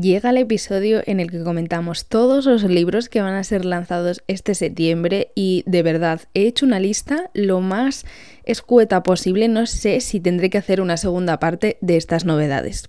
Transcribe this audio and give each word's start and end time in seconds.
Llega 0.00 0.30
el 0.30 0.36
episodio 0.36 1.02
en 1.06 1.18
el 1.18 1.30
que 1.30 1.42
comentamos 1.42 2.06
todos 2.06 2.44
los 2.46 2.62
libros 2.62 3.08
que 3.08 3.20
van 3.20 3.34
a 3.34 3.42
ser 3.42 3.64
lanzados 3.64 4.22
este 4.28 4.54
septiembre 4.54 5.32
y 5.34 5.64
de 5.66 5.82
verdad 5.82 6.20
he 6.34 6.42
hecho 6.42 6.66
una 6.66 6.78
lista 6.78 7.30
lo 7.34 7.60
más 7.60 8.04
escueta 8.44 9.02
posible, 9.02 9.48
no 9.48 9.66
sé 9.66 10.00
si 10.00 10.20
tendré 10.20 10.50
que 10.50 10.58
hacer 10.58 10.80
una 10.80 10.98
segunda 10.98 11.40
parte 11.40 11.78
de 11.80 11.96
estas 11.96 12.24
novedades. 12.24 12.88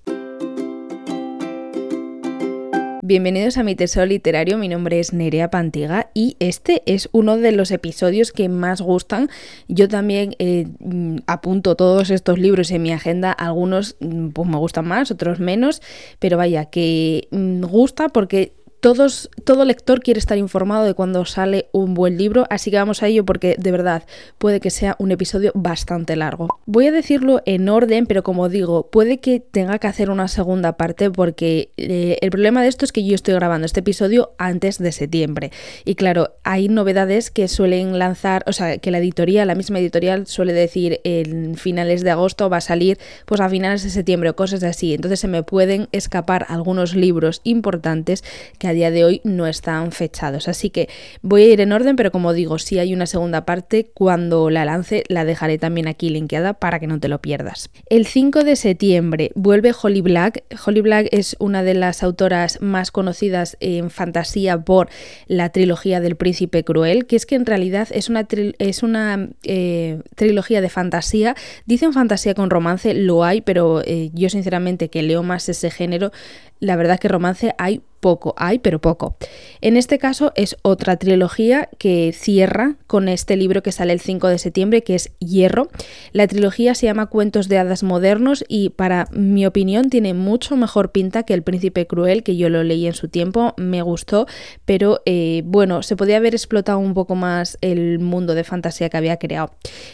Bienvenidos 3.09 3.57
a 3.57 3.63
mi 3.63 3.73
tesoro 3.73 4.05
literario, 4.05 4.59
mi 4.59 4.67
nombre 4.67 4.99
es 4.99 5.13
Nerea 5.13 5.49
Pantiga 5.49 6.11
y 6.13 6.37
este 6.37 6.83
es 6.85 7.09
uno 7.11 7.37
de 7.37 7.51
los 7.51 7.71
episodios 7.71 8.31
que 8.31 8.49
más 8.49 8.81
gustan. 8.81 9.31
Yo 9.67 9.87
también 9.87 10.35
eh, 10.37 10.67
mm, 10.77 11.21
apunto 11.25 11.73
todos 11.73 12.11
estos 12.11 12.37
libros 12.37 12.69
en 12.69 12.83
mi 12.83 12.91
agenda, 12.91 13.31
algunos 13.31 13.97
mm, 13.99 14.27
pues 14.27 14.47
me 14.47 14.57
gustan 14.57 14.87
más, 14.87 15.09
otros 15.09 15.39
menos, 15.39 15.81
pero 16.19 16.37
vaya, 16.37 16.65
que 16.65 17.27
mm, 17.31 17.61
gusta 17.61 18.09
porque 18.09 18.53
todos, 18.79 19.29
todo 19.43 19.65
lector 19.65 20.01
quiere 20.01 20.19
estar 20.19 20.37
informado 20.37 20.85
de 20.85 20.93
cuando 20.93 21.25
sale 21.25 21.67
un 21.71 21.93
buen 21.93 22.17
libro, 22.17 22.45
así 22.49 22.71
que 22.71 22.77
vamos 22.77 23.03
a 23.03 23.07
ello 23.07 23.25
porque 23.25 23.55
de 23.57 23.71
verdad 23.71 24.03
puede 24.37 24.59
que 24.59 24.69
sea 24.69 24.95
un 24.99 25.11
episodio 25.11 25.51
bastante 25.53 26.15
largo. 26.15 26.47
Voy 26.65 26.87
a 26.87 26.91
decirlo 26.91 27.41
en 27.45 27.67
orden, 27.67 28.05
pero 28.05 28.23
como 28.23 28.47
digo, 28.47 28.89
puede 28.89 29.19
que 29.19 29.39
tenga 29.39 29.79
que 29.79 29.87
hacer 29.87 30.09
una 30.09 30.27
segunda 30.27 30.77
parte 30.77 31.11
porque 31.11 31.71
eh, 31.77 32.17
el 32.21 32.31
problema 32.31 32.61
de 32.61 32.69
esto 32.69 32.85
es 32.85 32.91
que 32.91 33.03
yo 33.03 33.15
estoy 33.15 33.33
grabando 33.33 33.65
este 33.65 33.81
episodio 33.81 34.31
antes 34.37 34.77
de 34.77 34.91
septiembre. 34.91 35.51
Y 35.83 35.95
claro, 35.95 36.35
hay 36.43 36.69
novedades 36.69 37.31
que 37.31 37.47
suelen 37.47 37.99
lanzar, 37.99 38.43
o 38.47 38.53
sea, 38.53 38.77
que 38.77 38.91
la 38.91 38.99
editorial, 38.99 39.47
la 39.47 39.55
misma 39.55 39.79
editorial 39.79 40.25
suele 40.27 40.53
decir 40.53 41.01
en 41.03 41.55
finales 41.55 42.01
de 42.01 42.11
agosto 42.11 42.49
va 42.49 42.57
a 42.57 42.61
salir 42.61 42.97
pues 43.25 43.41
a 43.41 43.49
finales 43.49 43.83
de 43.83 43.89
septiembre 43.89 44.29
o 44.29 44.35
cosas 44.35 44.63
así. 44.63 44.93
Entonces 44.93 45.19
se 45.19 45.27
me 45.27 45.43
pueden 45.43 45.89
escapar 45.91 46.45
algunos 46.47 46.95
libros 46.95 47.41
importantes 47.43 48.23
que 48.57 48.68
a 48.69 48.73
día 48.73 48.91
de 48.91 49.03
hoy 49.03 49.21
no 49.23 49.47
están 49.47 49.91
fechados. 49.91 50.47
Así 50.47 50.69
que 50.69 50.89
voy 51.21 51.43
a 51.43 51.53
ir 51.53 51.61
en 51.61 51.71
orden, 51.71 51.95
pero 51.95 52.11
como 52.11 52.33
digo, 52.33 52.59
si 52.59 52.79
hay 52.79 52.93
una 52.93 53.05
segunda 53.05 53.45
parte, 53.45 53.91
cuando 53.93 54.49
la 54.49 54.65
lance 54.65 55.03
la 55.07 55.25
dejaré 55.25 55.57
también 55.57 55.87
aquí 55.87 56.09
linkeada 56.09 56.53
para 56.53 56.79
que 56.79 56.87
no 56.87 56.99
te 56.99 57.07
lo 57.07 57.21
pierdas. 57.21 57.69
El 57.89 58.05
5 58.05 58.43
de 58.43 58.55
septiembre 58.55 59.31
vuelve 59.35 59.73
Holly 59.79 60.01
Black. 60.01 60.43
Holly 60.65 60.81
Black 60.81 61.07
es 61.11 61.35
una 61.39 61.63
de 61.63 61.73
las 61.73 62.03
autoras 62.03 62.61
más 62.61 62.91
conocidas 62.91 63.57
en 63.59 63.89
fantasía 63.89 64.59
por 64.59 64.89
la 65.27 65.49
trilogía 65.49 65.99
del 65.99 66.15
príncipe 66.15 66.63
cruel, 66.63 67.05
que 67.05 67.15
es 67.15 67.25
que 67.25 67.35
en 67.35 67.45
realidad 67.45 67.87
es 67.91 68.09
una, 68.09 68.27
es 68.59 68.83
una 68.83 69.29
eh, 69.43 70.01
trilogía 70.15 70.61
de 70.61 70.69
fantasía. 70.69 71.35
Dicen 71.65 71.93
fantasía 71.93 72.33
con 72.33 72.49
romance, 72.49 72.93
lo 72.93 73.23
hay, 73.23 73.41
pero 73.41 73.81
eh, 73.85 74.11
yo 74.13 74.29
sinceramente 74.29 74.89
que 74.89 75.01
leo 75.01 75.23
más 75.23 75.49
ese 75.49 75.71
género, 75.71 76.11
la 76.59 76.75
verdad 76.75 76.99
que 76.99 77.07
romance 77.07 77.53
hay 77.57 77.81
poco, 77.99 78.33
hay, 78.37 78.59
pero 78.59 78.79
poco. 78.79 79.15
En 79.61 79.77
este 79.77 79.97
caso 79.97 80.31
es 80.35 80.57
otra 80.61 80.97
trilogía 80.97 81.69
que 81.77 82.13
cierra 82.13 82.75
con 82.87 83.09
este 83.09 83.35
libro 83.35 83.63
que 83.63 83.71
sale 83.71 83.93
el 83.93 83.99
5 83.99 84.27
de 84.27 84.37
septiembre, 84.37 84.83
que 84.83 84.95
es 84.95 85.11
Hierro. 85.19 85.69
La 86.11 86.27
trilogía 86.27 86.75
se 86.75 86.85
llama 86.85 87.07
Cuentos 87.07 87.49
de 87.49 87.57
Hadas 87.57 87.83
Modernos 87.83 88.43
y 88.47 88.69
para 88.69 89.07
mi 89.11 89.45
opinión 89.45 89.89
tiene 89.89 90.13
mucho 90.13 90.55
mejor 90.55 90.91
pinta 90.91 91.23
que 91.23 91.33
El 91.33 91.43
Príncipe 91.43 91.87
Cruel, 91.87 92.23
que 92.23 92.37
yo 92.37 92.49
lo 92.49 92.63
leí 92.63 92.87
en 92.87 92.93
su 92.93 93.07
tiempo, 93.09 93.53
me 93.57 93.81
gustó, 93.81 94.27
pero 94.65 95.01
eh, 95.05 95.43
bueno, 95.45 95.83
se 95.83 95.95
podía 95.95 96.17
haber 96.17 96.35
explotado 96.35 96.79
un 96.79 96.93
poco 96.93 97.15
más 97.15 97.57
el 97.61 97.99
mundo 97.99 98.35
de 98.35 98.43
fantasía 98.43 98.89
que 98.89 98.97
había 98.97 99.17
creado. 99.17 99.51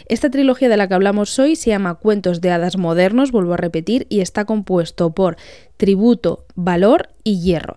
Esta 0.08 0.30
trilogía 0.30 0.68
de 0.68 0.76
la 0.76 0.88
que 0.88 0.94
hablamos 0.94 1.38
hoy 1.38 1.56
se 1.56 1.70
llama 1.70 1.96
Cuentos 1.96 2.40
de 2.40 2.50
Hadas 2.50 2.76
Modernos, 2.76 3.32
vuelvo 3.32 3.54
a 3.54 3.56
repetir, 3.56 4.06
y 4.08 4.20
está 4.20 4.44
compuesto 4.44 5.10
por 5.10 5.36
tributo, 5.76 6.44
valor 6.54 7.08
y 7.24 7.40
hierro. 7.40 7.76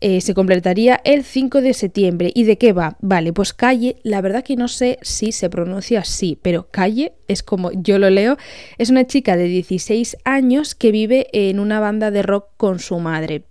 Eh, 0.00 0.20
se 0.20 0.34
completaría 0.34 1.00
el 1.04 1.24
5 1.24 1.62
de 1.62 1.72
septiembre. 1.72 2.30
¿Y 2.34 2.44
de 2.44 2.58
qué 2.58 2.72
va? 2.72 2.96
Vale, 3.00 3.32
pues 3.32 3.52
Calle, 3.54 3.96
la 4.02 4.20
verdad 4.20 4.44
que 4.44 4.56
no 4.56 4.68
sé 4.68 4.98
si 5.00 5.32
se 5.32 5.48
pronuncia 5.48 6.00
así, 6.00 6.38
pero 6.42 6.68
Calle 6.70 7.14
es 7.28 7.42
como 7.42 7.72
yo 7.72 7.98
lo 7.98 8.10
leo, 8.10 8.36
es 8.78 8.90
una 8.90 9.06
chica 9.06 9.36
de 9.36 9.44
16 9.44 10.18
años 10.24 10.74
que 10.74 10.92
vive 10.92 11.28
en 11.32 11.58
una 11.58 11.80
banda 11.80 12.10
de 12.10 12.22
rock 12.22 12.48
con 12.56 12.78
su 12.78 12.98
madre. 12.98 13.44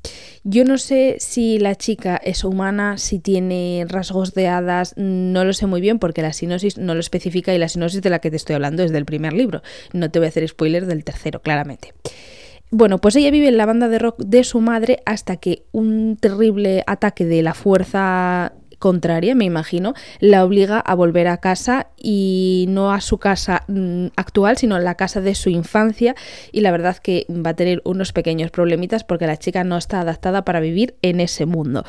Yo 0.44 0.64
no 0.66 0.78
sé 0.78 1.16
si 1.20 1.58
la 1.58 1.76
chica 1.76 2.16
es 2.24 2.44
humana, 2.44 3.00
si 3.00 3.18
tiene 3.18 3.86
rasgos 3.90 4.34
de 4.36 4.48
hadas, 4.48 4.94
no 4.98 5.44
lo 5.44 5.54
sé 5.54 5.66
muy 5.66 5.82
bien 5.82 5.98
porque 5.98 6.22
la 6.22 6.34
sinosis 6.34 6.78
no 6.78 6.94
lo 6.94 7.00
especifica 7.00 7.54
y 7.56 7.58
la 7.58 7.70
sinosis 7.70 8.02
de 8.02 8.12
la 8.12 8.20
que 8.20 8.30
te 8.30 8.38
estoy 8.38 8.56
hablando 8.56 8.84
es 8.84 8.92
del 8.92 9.06
primer 9.06 9.34
libro. 9.34 9.64
No 9.94 10.12
te 10.12 10.20
voy 10.20 10.28
a 10.28 10.30
hacer 10.30 10.48
spoiler 10.48 10.86
del 10.86 11.04
tercero, 11.04 11.42
claramente. 11.42 11.94
Bueno, 12.72 13.00
pues 13.00 13.16
ella 13.16 13.32
vive 13.32 13.48
en 13.48 13.58
la 13.58 13.66
banda 13.66 13.88
de 13.88 14.00
rock 14.00 14.18
de 14.20 14.44
su 14.44 14.60
madre 14.60 15.02
hasta 15.06 15.38
que 15.38 15.64
un 15.72 16.18
terrible 16.20 16.84
ataque 16.88 17.26
de 17.26 17.42
la 17.42 17.54
fuerza 17.54 18.54
contraria, 18.80 19.36
me 19.36 19.46
imagino, 19.46 19.94
la 20.20 20.44
obliga 20.44 20.80
a 20.80 20.96
volver 20.96 21.28
a 21.28 21.38
casa 21.38 21.88
y 21.98 22.66
no 22.70 22.92
a 22.92 23.02
su 23.02 23.18
casa 23.18 23.64
mm, 23.68 24.08
actual, 24.16 24.58
sino 24.58 24.76
a 24.76 24.80
la 24.80 24.96
casa 24.96 25.22
de 25.22 25.36
su 25.36 25.50
infancia 25.50 26.16
y 26.52 26.62
la 26.62 26.72
verdad 26.72 26.98
que 26.98 27.26
va 27.30 27.52
a 27.52 27.56
tener 27.56 27.82
unos 27.86 28.14
pequeños 28.14 28.52
problemitas 28.52 29.04
porque 29.04 29.28
la 29.28 29.38
chica 29.38 29.64
no 29.64 29.78
está 29.78 30.02
adaptada 30.02 30.46
para 30.46 30.60
vivir 30.60 30.96
en 31.02 31.20
ese 31.20 31.46
mundo. 31.46 31.84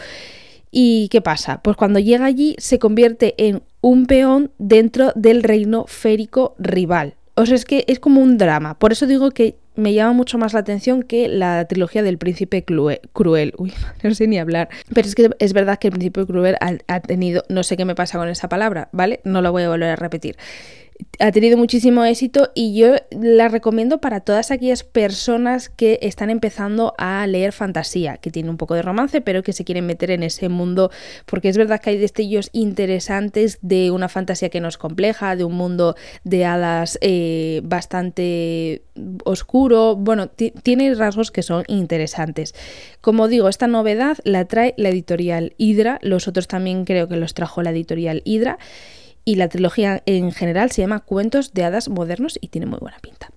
¿Y 0.71 1.09
qué 1.09 1.21
pasa? 1.21 1.63
Pues 1.63 1.77
cuando 1.77 1.99
llega 1.99 2.27
allí 2.27 2.55
se 2.59 2.79
convierte 2.79 3.35
en 3.39 3.63
un 3.81 4.07
peón 4.07 4.53
dentro 4.59 5.13
del 5.15 5.43
reino 5.43 5.85
férico 5.87 6.55
rival. 6.59 7.15
O 7.35 7.47
sea, 7.47 7.55
es 7.55 7.65
que 7.65 7.85
es 7.89 8.01
como 8.01 8.21
un 8.21 8.39
drama. 8.39 8.79
Por 8.79 8.93
eso 8.93 9.07
digo 9.07 9.31
que 9.31 9.57
me 9.77 9.95
llama 9.95 10.13
mucho 10.13 10.39
más 10.39 10.53
la 10.53 10.61
atención 10.61 11.03
que 11.03 11.29
la 11.29 11.67
trilogía 11.67 12.03
del 12.03 12.19
príncipe 12.19 12.65
cruel. 12.65 13.55
Uy, 13.57 13.73
no 14.03 14.15
sé 14.15 14.27
ni 14.27 14.39
hablar. 14.39 14.69
Pero 14.93 15.07
es 15.07 15.15
que 15.15 15.31
es 15.39 15.53
verdad 15.53 15.79
que 15.79 15.89
el 15.89 15.93
príncipe 15.93 16.27
cruel 16.27 16.57
ha, 16.61 17.01
tenido, 17.01 17.43
no 17.49 17.63
sé 17.63 17.77
qué 17.77 17.85
me 17.85 17.95
pasa 17.95 18.19
con 18.19 18.29
esa 18.29 18.49
palabra, 18.49 18.89
¿vale? 18.93 19.21
No 19.25 19.43
lo 19.43 19.53
voy 19.53 19.65
a 19.65 19.69
volver 19.69 19.91
a 19.91 19.97
repetir 19.97 20.37
ha 21.19 21.33
tenido 21.33 21.57
muchísimo 21.57 22.05
éxito 22.05 22.51
y 22.55 22.79
yo 22.79 22.95
la 23.11 23.49
recomiendo 23.49 24.01
para 24.01 24.21
todas 24.21 24.51
aquellas 24.51 24.85
personas 24.85 25.69
que 25.69 25.99
están 26.03 26.31
empezando 26.31 26.95
a 26.99 27.27
leer 27.27 27.53
fantasía, 27.53 28.19
que 28.19 28.31
tiene 28.31 28.51
un 28.51 28.57
poco 28.57 28.75
de 28.75 28.83
romance, 28.83 29.21
pero 29.21 29.43
que 29.43 29.53
se 29.53 29.65
quieren 29.65 29.87
meter 29.87 30.11
en 30.11 30.23
ese 30.23 30.49
mundo, 30.49 30.91
porque 31.25 31.49
es 31.49 31.57
verdad 31.57 31.81
que 31.81 31.91
hay 31.91 31.99
destellos 31.99 32.51
interesantes 32.53 33.59
de 33.63 33.91
una 33.91 34.09
fantasía 34.09 34.51
que 34.51 34.61
no 34.61 34.69
es 34.69 34.79
compleja, 34.79 35.37
de 35.37 35.45
un 35.45 35.55
mundo 35.55 35.97
de 36.25 36.45
hadas 36.45 36.99
eh, 37.01 37.61
bastante 37.65 38.83
oscuro, 39.25 39.97
bueno, 39.97 40.29
tiene 40.29 40.95
rasgos 40.95 41.31
que 41.31 41.43
son 41.43 41.65
interesantes. 41.69 42.55
Como 43.01 43.29
digo, 43.29 43.49
esta 43.49 43.67
novedad 43.67 44.19
la 44.25 44.45
trae 44.47 44.75
la 44.77 44.91
editorial 44.91 45.55
Hydra, 45.57 45.99
los 46.03 46.29
otros 46.29 46.49
también 46.49 46.85
creo 46.85 47.09
que 47.09 47.17
los 47.17 47.35
trajo 47.35 47.63
la 47.63 47.71
editorial 47.71 48.23
Hydra 48.25 48.59
y 49.27 49.35
la 49.35 49.49
trilogía 49.49 50.03
en 50.07 50.33
general 50.33 50.71
se 50.71 50.81
llama 50.81 51.01
Cuentos 51.01 51.53
de 51.53 51.65
Hadas 51.65 51.91
Modernos 51.91 52.39
y 52.41 52.49
tiene 52.49 52.67
muy 52.67 52.79
buena 52.79 52.97
pinta. 53.01 53.29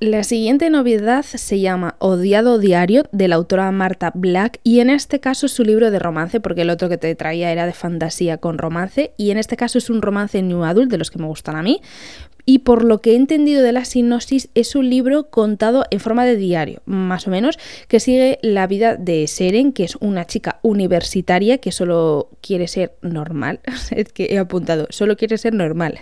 La 0.00 0.22
siguiente 0.22 0.70
novedad 0.70 1.24
se 1.24 1.58
llama 1.58 1.96
Odiado 1.98 2.58
Diario 2.58 3.04
de 3.10 3.26
la 3.26 3.34
autora 3.34 3.72
Marta 3.72 4.12
Black 4.14 4.60
y 4.62 4.78
en 4.78 4.90
este 4.90 5.18
caso 5.18 5.46
es 5.46 5.52
su 5.52 5.64
libro 5.64 5.90
de 5.90 5.98
romance 5.98 6.38
porque 6.38 6.62
el 6.62 6.70
otro 6.70 6.88
que 6.88 6.98
te 6.98 7.12
traía 7.16 7.50
era 7.50 7.66
de 7.66 7.72
fantasía 7.72 8.38
con 8.38 8.58
romance 8.58 9.12
y 9.16 9.32
en 9.32 9.38
este 9.38 9.56
caso 9.56 9.76
es 9.76 9.90
un 9.90 10.00
romance 10.00 10.40
new 10.40 10.62
adult 10.62 10.88
de 10.88 10.98
los 10.98 11.10
que 11.10 11.18
me 11.18 11.26
gustan 11.26 11.56
a 11.56 11.64
mí 11.64 11.80
y 12.48 12.60
por 12.60 12.82
lo 12.82 13.02
que 13.02 13.12
he 13.12 13.14
entendido 13.14 13.62
de 13.62 13.72
la 13.72 13.84
sinopsis 13.84 14.48
es 14.54 14.74
un 14.74 14.88
libro 14.88 15.28
contado 15.28 15.84
en 15.90 16.00
forma 16.00 16.24
de 16.24 16.34
diario, 16.34 16.80
más 16.86 17.26
o 17.26 17.30
menos, 17.30 17.58
que 17.88 18.00
sigue 18.00 18.38
la 18.40 18.66
vida 18.66 18.96
de 18.96 19.26
Seren, 19.26 19.74
que 19.74 19.84
es 19.84 19.96
una 19.96 20.26
chica 20.26 20.58
universitaria 20.62 21.58
que 21.58 21.72
solo 21.72 22.30
quiere 22.40 22.66
ser 22.66 22.94
normal. 23.02 23.60
es 23.90 24.14
que 24.14 24.28
he 24.30 24.38
apuntado, 24.38 24.86
solo 24.88 25.18
quiere 25.18 25.36
ser 25.36 25.52
normal. 25.52 25.98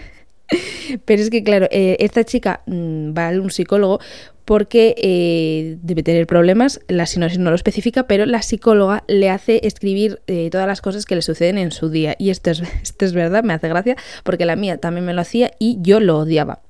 Pero 1.05 1.23
es 1.23 1.31
que, 1.31 1.43
claro, 1.43 1.67
eh, 1.71 1.97
esta 2.01 2.25
chica 2.25 2.63
mm, 2.67 3.17
va 3.17 3.29
a 3.29 3.41
un 3.41 3.51
psicólogo 3.51 4.01
porque 4.45 4.95
eh, 4.99 5.77
debe 5.83 6.05
tener 6.05 6.27
problemas, 6.29 6.81
la 6.87 7.07
sinopsis 7.07 7.41
no 7.41 7.51
lo 7.51 7.57
especifica, 7.57 8.07
pero 8.07 8.27
la 8.27 8.43
psicóloga 8.43 9.03
le 9.09 9.29
hace 9.29 9.67
escribir 9.67 10.21
eh, 10.29 10.51
todas 10.53 10.69
las 10.69 10.81
cosas 10.81 11.05
que 11.05 11.17
le 11.17 11.23
suceden 11.23 11.59
en 11.59 11.73
su 11.73 11.91
día. 11.91 12.15
Y 12.17 12.31
esto 12.31 12.51
es, 12.53 12.63
esto 12.83 13.05
es 13.05 13.13
verdad, 13.13 13.43
me 13.43 13.55
hace 13.55 13.69
gracia, 13.69 13.97
porque 14.23 14.47
la 14.47 14.55
mía 14.55 14.79
también 14.79 15.05
me 15.05 15.15
lo 15.15 15.21
hacía 15.21 15.51
y 15.59 15.79
yo 15.81 15.99
lo 15.99 16.19
odiaba. 16.19 16.61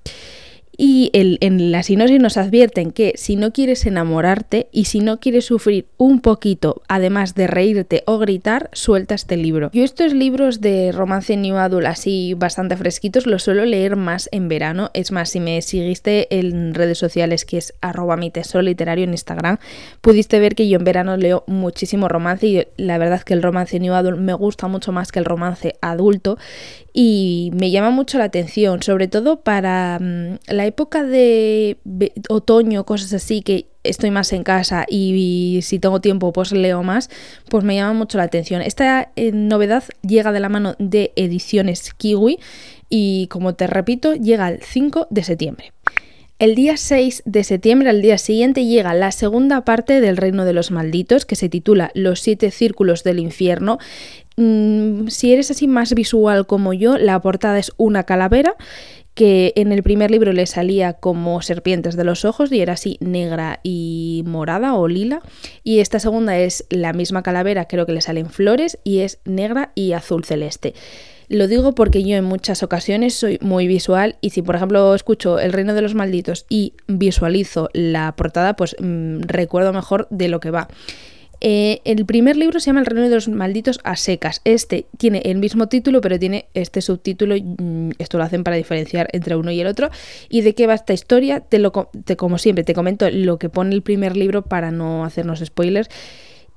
Y 0.77 1.11
en 1.15 1.73
la 1.73 1.83
sinopsis 1.83 2.21
nos 2.21 2.37
advierten 2.37 2.91
que 2.91 3.15
si 3.17 3.37
no 3.37 3.53
quieres 3.53 3.87
enamorarte 3.87 4.69
y 4.73 4.85
si 4.85 5.01
no 5.01 5.21
quieres 5.21 5.47
sufrir 5.47 5.87
un 5.97 6.21
poquito, 6.21 6.83
además 6.89 7.35
de 7.35 7.47
reírte 7.47 8.03
o 8.07 8.19
gritar, 8.19 8.69
suelta 8.73 9.15
este 9.15 9.37
libro. 9.37 9.71
Yo 9.73 9.85
estos 9.85 10.13
libros 10.13 10.61
de 10.61 10.93
romance 10.93 11.37
new 11.37 11.57
adult 11.57 11.87
así 11.87 12.35
bastante 12.35 12.77
fresquitos 12.77 13.27
los 13.27 13.43
suelo 13.43 13.65
leer 13.65 13.97
más 13.97 14.29
en 14.33 14.49
verano. 14.49 14.91
Es 14.93 15.13
más, 15.13 15.31
si 15.31 15.41
me 15.41 15.63
seguiste 15.63 16.39
en 16.39 16.75
redes 16.75 16.99
sociales 16.99 17.45
que 17.45 17.59
es 17.59 17.75
arroba 17.81 18.17
mi 18.17 18.31
tesoro 18.31 18.63
literario 18.63 19.05
en 19.05 19.11
Instagram, 19.11 19.59
pudiste 20.01 20.39
ver 20.41 20.55
que 20.55 20.69
yo 20.69 20.79
en 20.79 20.85
verano 20.85 21.17
leo 21.17 21.45
muchísimo 21.47 22.09
romance 22.09 22.47
y 22.47 22.67
la 22.77 22.99
verdad 22.99 23.19
es 23.19 23.25
que 23.25 23.35
el 23.35 23.43
romance 23.43 23.81
new 23.81 23.95
adult 23.95 24.19
me 24.19 24.35
gusta 24.35 24.69
mucho 24.69 24.93
más 24.93 25.11
que 25.11 25.21
el 25.21 25.25
romance 25.25 25.77
adulto 25.81 26.39
y 26.93 27.51
me 27.55 27.71
llama 27.71 27.91
mucho 27.91 28.19
la 28.19 28.25
atención, 28.25 28.83
sobre 28.83 29.07
todo 29.07 29.41
para 29.41 29.99
mm, 30.01 30.39
la 30.49 30.66
época 30.67 31.03
de 31.05 31.79
otoño, 32.29 32.85
cosas 32.85 33.13
así, 33.13 33.43
que 33.43 33.67
estoy 33.89 34.11
más 34.11 34.33
en 34.33 34.43
casa 34.43 34.85
y, 34.89 35.61
si 35.63 35.79
tengo 35.79 36.01
tiempo 36.01 36.33
pues 36.33 36.53
leo 36.53 36.83
más, 36.83 37.11
pues 37.49 37.65
me 37.65 37.77
llama 37.77 37.95
mucho 37.95 38.19
la 38.19 38.25
atención. 38.25 38.63
Esta 38.63 39.11
eh, 39.17 39.33
novedad 39.33 39.85
llega 40.03 40.33
de 40.33 40.41
la 40.41 40.49
mano 40.49 40.75
de 40.79 41.13
Ediciones 41.17 41.95
Kiwi 41.95 42.39
y 42.89 43.27
como 43.29 43.55
te 43.55 43.67
repito, 43.67 44.15
llega 44.15 44.49
el 44.49 44.63
5 44.63 45.09
de 45.11 45.23
septiembre. 45.23 45.73
El 46.39 46.55
día 46.55 46.77
6 46.77 47.23
de 47.25 47.45
septiembre, 47.45 47.89
al 47.89 48.03
día 48.03 48.19
siguiente, 48.19 48.67
llega 48.67 48.93
la 48.93 49.11
segunda 49.11 49.65
parte 49.65 50.03
del 50.03 50.19
Reino 50.19 50.45
de 50.45 50.53
los 50.53 50.71
Malditos, 50.71 51.25
que 51.25 51.35
se 51.35 51.49
titula 51.49 51.91
Los 51.95 52.21
siete 52.21 52.51
círculos 52.51 53.05
del 53.05 53.21
infierno. 53.21 53.79
Mm, 54.37 55.09
si 55.09 55.33
eres 55.33 55.51
así 55.51 55.67
más 55.67 55.95
visual 55.95 56.47
como 56.47 56.75
yo, 56.75 56.99
la 56.99 57.19
portada 57.23 57.59
es 57.59 57.73
una 57.79 58.05
calavera 58.05 58.55
que 59.17 59.55
en 59.57 59.73
el 59.73 59.83
primer 59.83 60.11
libro 60.11 60.35
le 60.35 60.47
salía 60.47 60.93
como 60.93 61.41
serpientes 61.41 61.97
de 61.97 62.05
los 62.05 62.27
ojos 62.27 62.53
y 62.53 62.61
era 62.61 62.75
así 62.75 62.99
negra 63.01 63.61
y 63.63 64.23
morada 64.27 64.75
o 64.75 64.89
lila. 64.89 65.23
Y 65.65 65.79
esta 65.79 65.99
segunda 65.99 66.39
es 66.39 66.67
la 66.69 66.93
misma 66.93 67.23
calavera, 67.23 67.65
creo 67.65 67.87
que 67.87 67.95
le 67.95 68.03
salen 68.03 68.29
flores 68.29 68.79
y 68.85 68.99
es 68.99 69.19
negra 69.25 69.73
y 69.75 69.93
azul 69.93 70.25
celeste. 70.25 70.75
Lo 71.29 71.49
digo 71.49 71.75
porque 71.75 72.05
yo 72.05 72.15
en 72.15 72.25
muchas 72.25 72.63
ocasiones 72.63 73.15
soy 73.15 73.39
muy 73.41 73.67
visual 73.67 74.17
y 74.21 74.31
si 74.31 74.43
por 74.43 74.55
ejemplo 74.55 74.95
escucho 74.95 75.41
El 75.41 75.55
Reino 75.55 75.73
de 75.73 75.81
los 75.81 75.95
Malditos 75.95 76.45
y 76.51 76.75
visualizo 76.87 77.71
la 77.73 78.15
portada, 78.17 78.55
pues 78.55 78.77
mm, 78.79 79.23
recuerdo 79.23 79.73
mejor 79.73 80.09
de 80.11 80.29
lo 80.29 80.41
que 80.41 80.51
va. 80.51 80.69
Eh, 81.49 81.81
el 81.85 82.05
primer 82.07 82.37
libro 82.37 82.59
se 82.59 82.67
llama 82.67 82.81
El 82.81 82.87
Reino 82.87 83.09
de 83.09 83.15
los 83.15 83.29
Malditos 83.29 83.79
a 83.85 83.95
secas. 83.95 84.41
Este 84.43 84.87
tiene 84.99 85.23
el 85.27 85.39
mismo 85.39 85.69
título, 85.69 86.01
pero 86.01 86.19
tiene 86.19 86.47
este 86.55 86.81
subtítulo. 86.81 87.37
Mm, 87.39 87.91
esto 87.99 88.19
lo 88.19 88.25
hacen 88.25 88.43
para 88.43 88.57
diferenciar 88.57 89.09
entre 89.13 89.37
uno 89.37 89.53
y 89.53 89.61
el 89.61 89.69
otro. 89.69 89.91
¿Y 90.29 90.41
de 90.41 90.57
qué 90.57 90.67
va 90.67 90.75
esta 90.75 90.93
historia? 90.93 91.45
Lo, 91.53 91.71
te, 92.05 92.17
como 92.17 92.39
siempre, 92.39 92.65
te 92.65 92.75
comento 92.75 93.09
lo 93.13 93.39
que 93.39 93.49
pone 93.49 93.77
el 93.77 93.83
primer 93.83 94.17
libro 94.17 94.43
para 94.43 94.73
no 94.73 95.05
hacernos 95.05 95.39
spoilers 95.39 95.89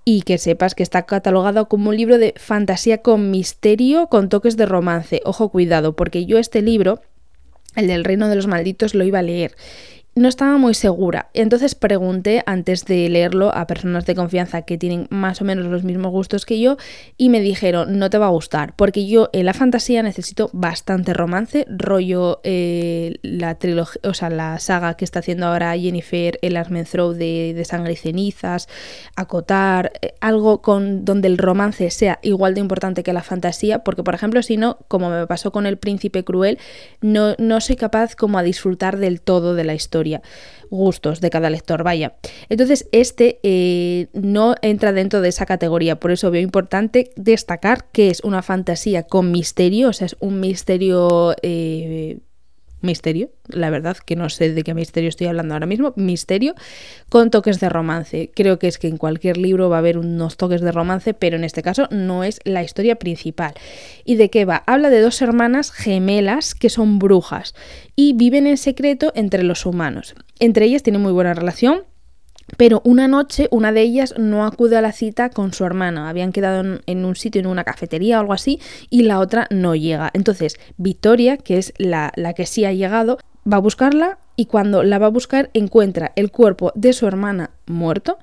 y 0.06 0.24
que 0.24 0.40
sepas 0.40 0.74
que 0.74 0.82
está 0.82 1.04
catalogado 1.04 1.70
como 1.70 1.92
un 1.92 1.96
libro 1.96 2.18
de 2.18 2.34
fantasía 2.38 3.04
con 3.04 3.30
misterio, 3.30 4.08
con 4.08 4.28
toques 4.28 4.58
de 4.58 4.66
romance. 4.66 5.22
Ojo, 5.24 5.50
cuidado, 5.50 5.96
porque 5.96 6.26
yo 6.26 6.40
este 6.40 6.64
libro, 6.64 7.00
el 7.76 7.86
del 7.86 8.04
Reino 8.04 8.28
de 8.28 8.38
los 8.38 8.48
Malditos, 8.48 8.96
lo 8.96 9.04
iba 9.04 9.20
a 9.20 9.22
leer 9.22 9.56
no 10.16 10.28
estaba 10.28 10.58
muy 10.58 10.74
segura. 10.74 11.30
Entonces 11.34 11.76
pregunté 11.76 12.44
antes 12.46 12.86
de 12.86 13.08
leerlo 13.10 13.56
a 13.56 13.68
personas 13.68 14.06
de 14.06 14.16
confianza 14.16 14.64
que 14.64 14.78
tienen 14.78 15.08
más 15.10 15.42
o 15.42 15.46
menos 15.46 15.66
los 15.66 15.84
mismos 15.84 16.12
gustos 16.12 16.46
que 16.46 16.60
yo 16.60 16.78
y 17.18 17.30
me 17.30 17.40
dijeron, 17.40 18.00
no 18.00 18.10
te 18.10 18.18
va 18.18 18.28
a 18.28 18.32
gustar, 18.32 18.74
porque 18.76 19.08
yo 19.08 19.30
en 19.34 19.46
la 19.46 19.54
fantasía 19.54 20.04
necesito 20.04 20.50
bastante 20.52 21.14
romance, 21.14 21.66
rollo 21.70 22.42
eh, 22.44 23.16
la 23.22 23.56
trilogía, 23.56 24.02
o 24.04 24.14
sea, 24.14 24.30
la 24.30 24.60
saga 24.60 24.96
que 24.96 25.06
está 25.06 25.20
haciendo 25.20 25.48
ahora 25.48 25.78
Jennifer, 25.78 26.38
el 26.42 26.58
Armenthrow 26.58 27.14
de, 27.14 27.54
de 27.56 27.66
Sangre 27.66 27.94
y 27.94 27.98
Cenizas, 27.98 28.68
acotar, 29.16 29.94
eh, 30.02 30.16
algo 30.22 30.62
con 30.62 31.06
donde 31.06 31.28
el 31.28 31.38
romance 31.38 31.90
sea 31.92 32.20
igual 32.24 32.56
de 32.56 32.62
importante 32.62 33.04
que 33.04 33.14
la 33.14 33.24
fantasía, 33.24 33.84
porque 33.84 34.04
por 34.04 34.16
ejemplo, 34.16 34.42
si 34.42 34.58
no, 34.58 34.80
como 34.88 35.10
me 35.10 35.28
pasó 35.28 35.52
con 35.52 35.66
el 35.66 35.78
príncipe 35.78 36.24
cruel, 36.24 36.58
no, 37.02 37.36
no 37.38 37.62
soy 37.62 37.76
capaz 37.76 38.16
como 38.16 38.38
a 38.38 38.44
disfrutar 38.44 38.98
del 38.98 39.22
todo 39.22 39.56
de 39.56 39.64
la 39.64 39.76
historia 39.76 39.99
gustos 40.70 41.22
de 41.22 41.30
cada 41.30 41.50
lector, 41.50 41.84
vaya. 41.84 42.16
Entonces, 42.50 42.88
este 42.92 43.40
eh, 43.44 44.08
no 44.14 44.56
entra 44.62 44.94
dentro 44.94 45.22
de 45.22 45.30
esa 45.30 45.46
categoría, 45.46 46.00
por 46.00 46.12
eso 46.12 46.32
veo 46.32 46.42
importante 46.42 47.12
destacar 47.16 47.86
que 47.92 48.10
es 48.10 48.22
una 48.24 48.42
fantasía 48.42 49.04
con 49.04 49.32
misterio, 49.32 49.90
o 49.90 49.94
sea, 49.94 50.06
es 50.06 50.16
un 50.20 50.40
misterio 50.40 51.36
eh, 51.42 52.20
misterio, 52.82 53.30
la 53.48 53.70
verdad 53.70 53.98
que 53.98 54.16
no 54.16 54.30
sé 54.30 54.54
de 54.54 54.64
qué 54.64 54.74
misterio 54.74 55.10
estoy 55.10 55.28
hablando 55.28 55.54
ahora 55.54 55.66
mismo, 55.66 55.94
misterio 55.96 56.56
con 57.10 57.32
toques 57.32 57.60
de 57.60 57.70
romance. 57.70 58.32
Creo 58.34 58.60
que 58.60 58.68
es 58.68 58.78
que 58.78 58.88
en 58.88 58.98
cualquier 58.98 59.38
libro 59.38 59.70
va 59.70 59.78
a 59.78 59.80
haber 59.80 59.98
unos 59.98 60.38
toques 60.38 60.62
de 60.62 60.72
romance, 60.72 61.14
pero 61.14 61.36
en 61.36 61.44
este 61.44 61.62
caso 61.62 61.88
no 61.92 62.24
es 62.24 62.40
la 62.44 62.64
historia 62.64 62.96
principal. 62.96 63.54
¿Y 64.06 64.16
de 64.16 64.30
qué 64.30 64.46
va? 64.46 64.64
Habla 64.66 64.90
de 64.90 65.02
dos 65.02 65.22
hermanas 65.22 65.72
gemelas 65.72 66.56
que 66.56 66.70
son 66.70 67.00
brujas 67.00 67.56
y 67.96 68.14
viven 68.14 68.48
en 68.48 68.58
secreto 68.58 69.12
entre 69.16 69.44
los 69.44 69.66
humanos. 69.66 70.16
Entre 70.40 70.66
ellas 70.66 70.84
tienen 70.84 71.02
muy 71.02 71.12
buena 71.12 71.34
relación, 71.34 71.84
pero 72.58 72.82
una 72.84 73.08
noche 73.08 73.48
una 73.52 73.72
de 73.72 73.82
ellas 73.82 74.14
no 74.18 74.46
acude 74.46 74.78
a 74.78 74.82
la 74.82 74.92
cita 74.92 75.30
con 75.30 75.54
su 75.54 75.66
hermana. 75.66 76.10
Habían 76.10 76.32
quedado 76.32 76.80
en, 76.86 77.06
un 77.06 77.16
sitio, 77.16 77.42
en 77.42 77.48
una 77.48 77.64
cafetería 77.64 78.18
o 78.18 78.22
algo 78.22 78.34
así, 78.34 78.60
y 78.90 79.04
la 79.04 79.20
otra 79.20 79.48
no 79.50 79.76
llega. 79.76 80.10
Entonces, 80.14 80.60
Victoria, 80.78 81.38
que 81.38 81.58
es 81.58 81.74
la, 81.78 82.12
la 82.16 82.34
que 82.34 82.46
sí 82.46 82.66
ha 82.66 82.74
llegado, 82.74 83.18
va 83.52 83.58
a 83.58 83.62
buscarla 83.62 84.20
y 84.36 84.46
cuando 84.46 84.84
la 84.84 85.00
va 85.00 85.08
a 85.08 85.12
buscar 85.12 85.50
encuentra 85.54 86.12
el 86.16 86.32
cuerpo 86.32 86.72
de 86.76 86.94
su 86.94 87.08
hermana 87.08 87.52
muerto 87.66 88.18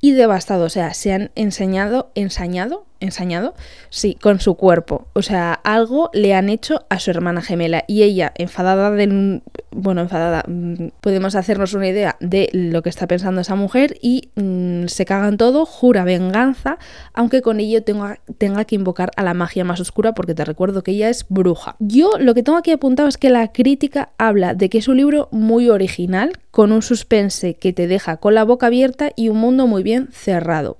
y 0.00 0.12
devastado. 0.12 0.64
O 0.64 0.70
sea, 0.70 0.94
se 0.94 1.12
han 1.12 1.30
enseñado, 1.34 2.10
ensañado, 2.14 2.86
ensañado, 3.00 3.54
sí, 3.88 4.16
con 4.20 4.40
su 4.40 4.54
cuerpo. 4.54 5.08
O 5.14 5.22
sea, 5.22 5.52
algo 5.52 6.10
le 6.12 6.34
han 6.34 6.48
hecho 6.48 6.84
a 6.88 6.98
su 6.98 7.10
hermana 7.10 7.42
gemela 7.42 7.84
y 7.86 8.02
ella, 8.02 8.32
enfadada 8.36 8.90
del... 8.90 9.42
Bueno, 9.72 10.00
enfadada, 10.00 10.44
mm, 10.46 10.88
podemos 11.00 11.34
hacernos 11.34 11.74
una 11.74 11.88
idea 11.88 12.16
de 12.20 12.48
lo 12.52 12.82
que 12.82 12.88
está 12.88 13.06
pensando 13.06 13.40
esa 13.40 13.54
mujer 13.54 13.96
y 14.02 14.30
mm, 14.34 14.86
se 14.86 15.04
cagan 15.04 15.36
todo, 15.36 15.64
jura 15.64 16.04
venganza, 16.04 16.78
aunque 17.14 17.40
con 17.40 17.60
ello 17.60 17.82
tenga, 17.82 18.20
tenga 18.38 18.64
que 18.64 18.74
invocar 18.74 19.10
a 19.16 19.22
la 19.22 19.34
magia 19.34 19.64
más 19.64 19.80
oscura 19.80 20.12
porque 20.12 20.34
te 20.34 20.44
recuerdo 20.44 20.82
que 20.82 20.92
ella 20.92 21.08
es 21.08 21.26
bruja. 21.28 21.76
Yo 21.78 22.12
lo 22.18 22.34
que 22.34 22.42
tengo 22.42 22.58
aquí 22.58 22.72
apuntado 22.72 23.08
es 23.08 23.16
que 23.16 23.30
la 23.30 23.52
crítica 23.52 24.10
habla 24.18 24.54
de 24.54 24.68
que 24.68 24.78
es 24.78 24.88
un 24.88 24.96
libro 24.96 25.28
muy 25.30 25.68
original, 25.68 26.32
con 26.50 26.72
un 26.72 26.82
suspense 26.82 27.54
que 27.54 27.72
te 27.72 27.86
deja 27.86 28.16
con 28.16 28.34
la 28.34 28.44
boca 28.44 28.66
abierta 28.66 29.12
y 29.14 29.28
un 29.28 29.38
mundo 29.38 29.66
muy 29.66 29.82
bien 29.82 30.08
cerrado. 30.12 30.78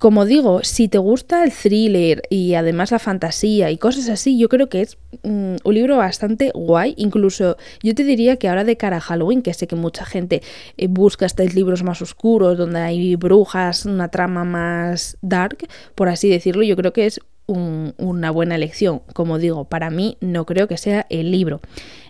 Como 0.00 0.24
digo, 0.24 0.64
si 0.64 0.88
te 0.88 0.96
gusta 0.96 1.44
el 1.44 1.52
thriller 1.52 2.22
y 2.30 2.54
además 2.54 2.90
la 2.90 2.98
fantasía 2.98 3.70
y 3.70 3.76
cosas 3.76 4.08
así, 4.08 4.38
yo 4.38 4.48
creo 4.48 4.70
que 4.70 4.80
es 4.80 4.96
mm, 5.24 5.56
un 5.62 5.74
libro 5.74 5.98
bastante 5.98 6.52
guay. 6.54 6.94
Incluso 6.96 7.58
yo 7.82 7.94
te 7.94 8.04
diría 8.04 8.36
que 8.36 8.48
ahora 8.48 8.64
de 8.64 8.78
cara 8.78 8.96
a 8.96 9.00
Halloween, 9.00 9.42
que 9.42 9.52
sé 9.52 9.66
que 9.66 9.76
mucha 9.76 10.06
gente 10.06 10.40
eh, 10.78 10.86
busca 10.88 11.26
estos 11.26 11.52
libros 11.52 11.82
más 11.82 12.00
oscuros, 12.00 12.56
donde 12.56 12.80
hay 12.80 13.14
brujas, 13.16 13.84
una 13.84 14.08
trama 14.08 14.42
más 14.44 15.18
dark, 15.20 15.68
por 15.94 16.08
así 16.08 16.30
decirlo, 16.30 16.62
yo 16.62 16.76
creo 16.76 16.94
que 16.94 17.04
es 17.04 17.20
una 17.50 18.30
buena 18.30 18.54
elección. 18.54 19.02
Como 19.12 19.38
digo, 19.38 19.64
para 19.64 19.90
mí 19.90 20.16
no 20.20 20.46
creo 20.46 20.68
que 20.68 20.76
sea 20.76 21.06
el 21.10 21.30
libro. 21.30 21.60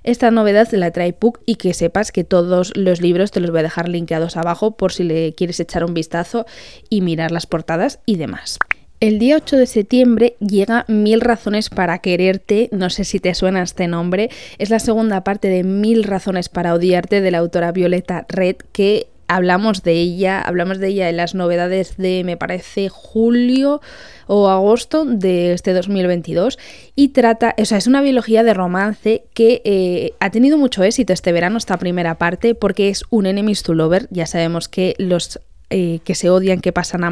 Esta 0.02 0.30
novedad 0.30 0.68
la 0.72 0.90
trae 0.90 1.12
Puck 1.12 1.40
y 1.46 1.56
que 1.56 1.74
sepas 1.74 2.12
que 2.12 2.24
todos 2.24 2.72
los 2.76 3.00
libros 3.00 3.30
te 3.30 3.40
los 3.40 3.50
voy 3.50 3.60
a 3.60 3.64
dejar 3.64 3.88
linkeados 3.88 4.36
abajo 4.36 4.76
por 4.76 4.92
si 4.92 5.04
le 5.04 5.34
quieres 5.34 5.60
echar 5.60 5.84
un 5.84 5.94
vistazo 5.94 6.46
y 6.88 7.00
mirar 7.00 7.32
las 7.32 7.46
portadas 7.46 8.00
y 8.06 8.16
demás. 8.16 8.58
El 9.00 9.18
día 9.18 9.36
8 9.36 9.56
de 9.56 9.66
septiembre 9.66 10.36
llega 10.40 10.84
Mil 10.86 11.22
razones 11.22 11.70
para 11.70 12.00
quererte, 12.00 12.68
no 12.70 12.90
sé 12.90 13.04
si 13.04 13.18
te 13.18 13.34
suena 13.34 13.62
este 13.62 13.88
nombre, 13.88 14.28
es 14.58 14.68
la 14.68 14.78
segunda 14.78 15.24
parte 15.24 15.48
de 15.48 15.64
Mil 15.64 16.04
razones 16.04 16.50
para 16.50 16.74
odiarte 16.74 17.22
de 17.22 17.30
la 17.30 17.38
autora 17.38 17.72
Violeta 17.72 18.26
Red 18.28 18.56
que 18.72 19.09
hablamos 19.30 19.84
de 19.84 19.92
ella, 19.92 20.40
hablamos 20.40 20.78
de 20.78 20.88
ella 20.88 21.08
en 21.08 21.16
las 21.16 21.36
novedades 21.36 21.96
de, 21.96 22.24
me 22.24 22.36
parece, 22.36 22.88
julio 22.88 23.80
o 24.26 24.48
agosto 24.48 25.04
de 25.04 25.52
este 25.52 25.72
2022 25.72 26.58
y 26.96 27.08
trata, 27.08 27.54
o 27.56 27.64
sea, 27.64 27.78
es 27.78 27.86
una 27.86 28.02
biología 28.02 28.42
de 28.42 28.54
romance 28.54 29.22
que 29.32 29.62
eh, 29.64 30.14
ha 30.18 30.30
tenido 30.30 30.58
mucho 30.58 30.82
éxito 30.82 31.12
este 31.12 31.30
verano, 31.30 31.58
esta 31.58 31.78
primera 31.78 32.16
parte, 32.16 32.56
porque 32.56 32.88
es 32.88 33.04
un 33.10 33.26
enemies 33.26 33.62
to 33.62 33.72
lover, 33.72 34.08
ya 34.10 34.26
sabemos 34.26 34.68
que 34.68 34.96
los 34.98 35.38
eh, 35.72 36.00
que 36.02 36.16
se 36.16 36.28
odian, 36.28 36.60
que 36.60 36.72
pasan 36.72 37.04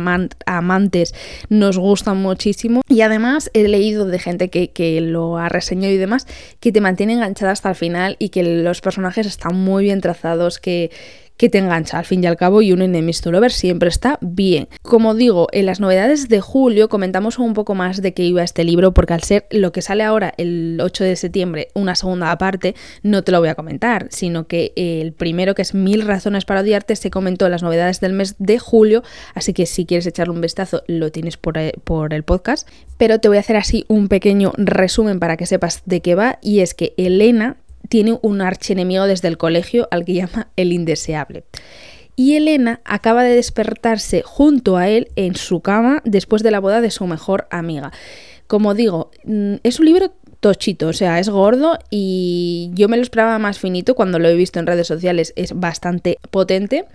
amantes, 0.46 1.14
nos 1.48 1.78
gustan 1.78 2.16
muchísimo. 2.16 2.82
Y 2.88 3.02
además 3.02 3.52
he 3.54 3.68
leído 3.68 4.06
de 4.06 4.18
gente 4.18 4.48
que, 4.48 4.70
que, 4.70 5.00
lo 5.00 5.38
ha 5.38 5.48
reseñado 5.48 5.94
y 5.94 5.98
demás, 5.98 6.26
que 6.58 6.72
te 6.72 6.80
mantiene 6.80 7.12
enganchada 7.12 7.52
hasta 7.52 7.68
el 7.68 7.76
final 7.76 8.16
y 8.18 8.30
que 8.30 8.42
los 8.42 8.80
personajes 8.80 9.28
están 9.28 9.54
muy 9.54 9.84
bien 9.84 10.00
trazados, 10.00 10.58
que, 10.58 10.90
que 11.38 11.48
te 11.48 11.58
engancha 11.58 11.98
al 11.98 12.04
fin 12.04 12.22
y 12.22 12.26
al 12.26 12.36
cabo 12.36 12.60
y 12.60 12.72
un 12.72 12.82
enemies 12.82 13.22
to 13.22 13.30
lover 13.32 13.52
siempre 13.52 13.88
está 13.88 14.18
bien. 14.20 14.68
Como 14.82 15.14
digo, 15.14 15.46
en 15.52 15.66
las 15.66 15.80
novedades 15.80 16.28
de 16.28 16.40
julio 16.40 16.88
comentamos 16.88 17.38
un 17.38 17.54
poco 17.54 17.74
más 17.74 18.02
de 18.02 18.12
qué 18.12 18.24
iba 18.24 18.42
este 18.42 18.64
libro 18.64 18.92
porque 18.92 19.14
al 19.14 19.22
ser 19.22 19.46
lo 19.50 19.72
que 19.72 19.80
sale 19.80 20.02
ahora 20.02 20.34
el 20.36 20.78
8 20.82 21.04
de 21.04 21.16
septiembre, 21.16 21.68
una 21.74 21.94
segunda 21.94 22.36
parte, 22.36 22.74
no 23.02 23.22
te 23.22 23.32
lo 23.32 23.38
voy 23.38 23.48
a 23.48 23.54
comentar, 23.54 24.08
sino 24.10 24.46
que 24.46 24.72
el 24.76 25.12
primero 25.12 25.54
que 25.54 25.62
es 25.62 25.74
Mil 25.78 26.02
razones 26.02 26.44
para 26.44 26.60
odiarte 26.60 26.96
se 26.96 27.10
comentó 27.10 27.46
en 27.46 27.52
las 27.52 27.62
novedades 27.62 28.00
del 28.00 28.12
mes 28.12 28.34
de 28.38 28.58
julio, 28.58 29.04
así 29.34 29.52
que 29.52 29.64
si 29.64 29.86
quieres 29.86 30.06
echarle 30.06 30.34
un 30.34 30.40
vistazo 30.40 30.82
lo 30.88 31.12
tienes 31.12 31.36
por, 31.36 31.56
eh, 31.56 31.72
por 31.84 32.14
el 32.14 32.24
podcast, 32.24 32.68
pero 32.96 33.20
te 33.20 33.28
voy 33.28 33.36
a 33.36 33.40
hacer 33.40 33.56
así 33.56 33.84
un 33.86 34.08
pequeño 34.08 34.52
resumen 34.56 35.20
para 35.20 35.36
que 35.36 35.46
sepas 35.46 35.82
de 35.86 36.00
qué 36.00 36.16
va 36.16 36.38
y 36.42 36.60
es 36.60 36.74
que 36.74 36.94
Elena 36.96 37.58
tiene 37.88 38.18
un 38.22 38.40
archienemigo 38.40 39.06
desde 39.06 39.28
el 39.28 39.38
colegio 39.38 39.88
al 39.90 40.04
que 40.04 40.14
llama 40.14 40.48
el 40.56 40.72
indeseable. 40.72 41.44
Y 42.16 42.34
Elena 42.34 42.80
acaba 42.84 43.22
de 43.22 43.36
despertarse 43.36 44.22
junto 44.22 44.76
a 44.76 44.88
él 44.88 45.08
en 45.14 45.36
su 45.36 45.60
cama 45.60 46.02
después 46.04 46.42
de 46.42 46.50
la 46.50 46.58
boda 46.58 46.80
de 46.80 46.90
su 46.90 47.06
mejor 47.06 47.46
amiga. 47.50 47.92
Como 48.48 48.74
digo, 48.74 49.12
mm, 49.24 49.56
es 49.62 49.78
un 49.78 49.86
libro 49.86 50.12
tochito, 50.40 50.88
o 50.88 50.92
sea, 50.92 51.18
es 51.18 51.28
gordo 51.28 51.78
y 51.90 52.70
yo 52.74 52.88
me 52.88 52.96
lo 52.96 53.02
esperaba 53.02 53.38
más 53.38 53.58
finito 53.58 53.94
cuando 53.94 54.18
lo 54.18 54.28
he 54.28 54.34
visto 54.34 54.58
en 54.58 54.66
redes 54.66 54.86
sociales, 54.86 55.32
es 55.36 55.52
bastante 55.58 56.18
potente. 56.30 56.86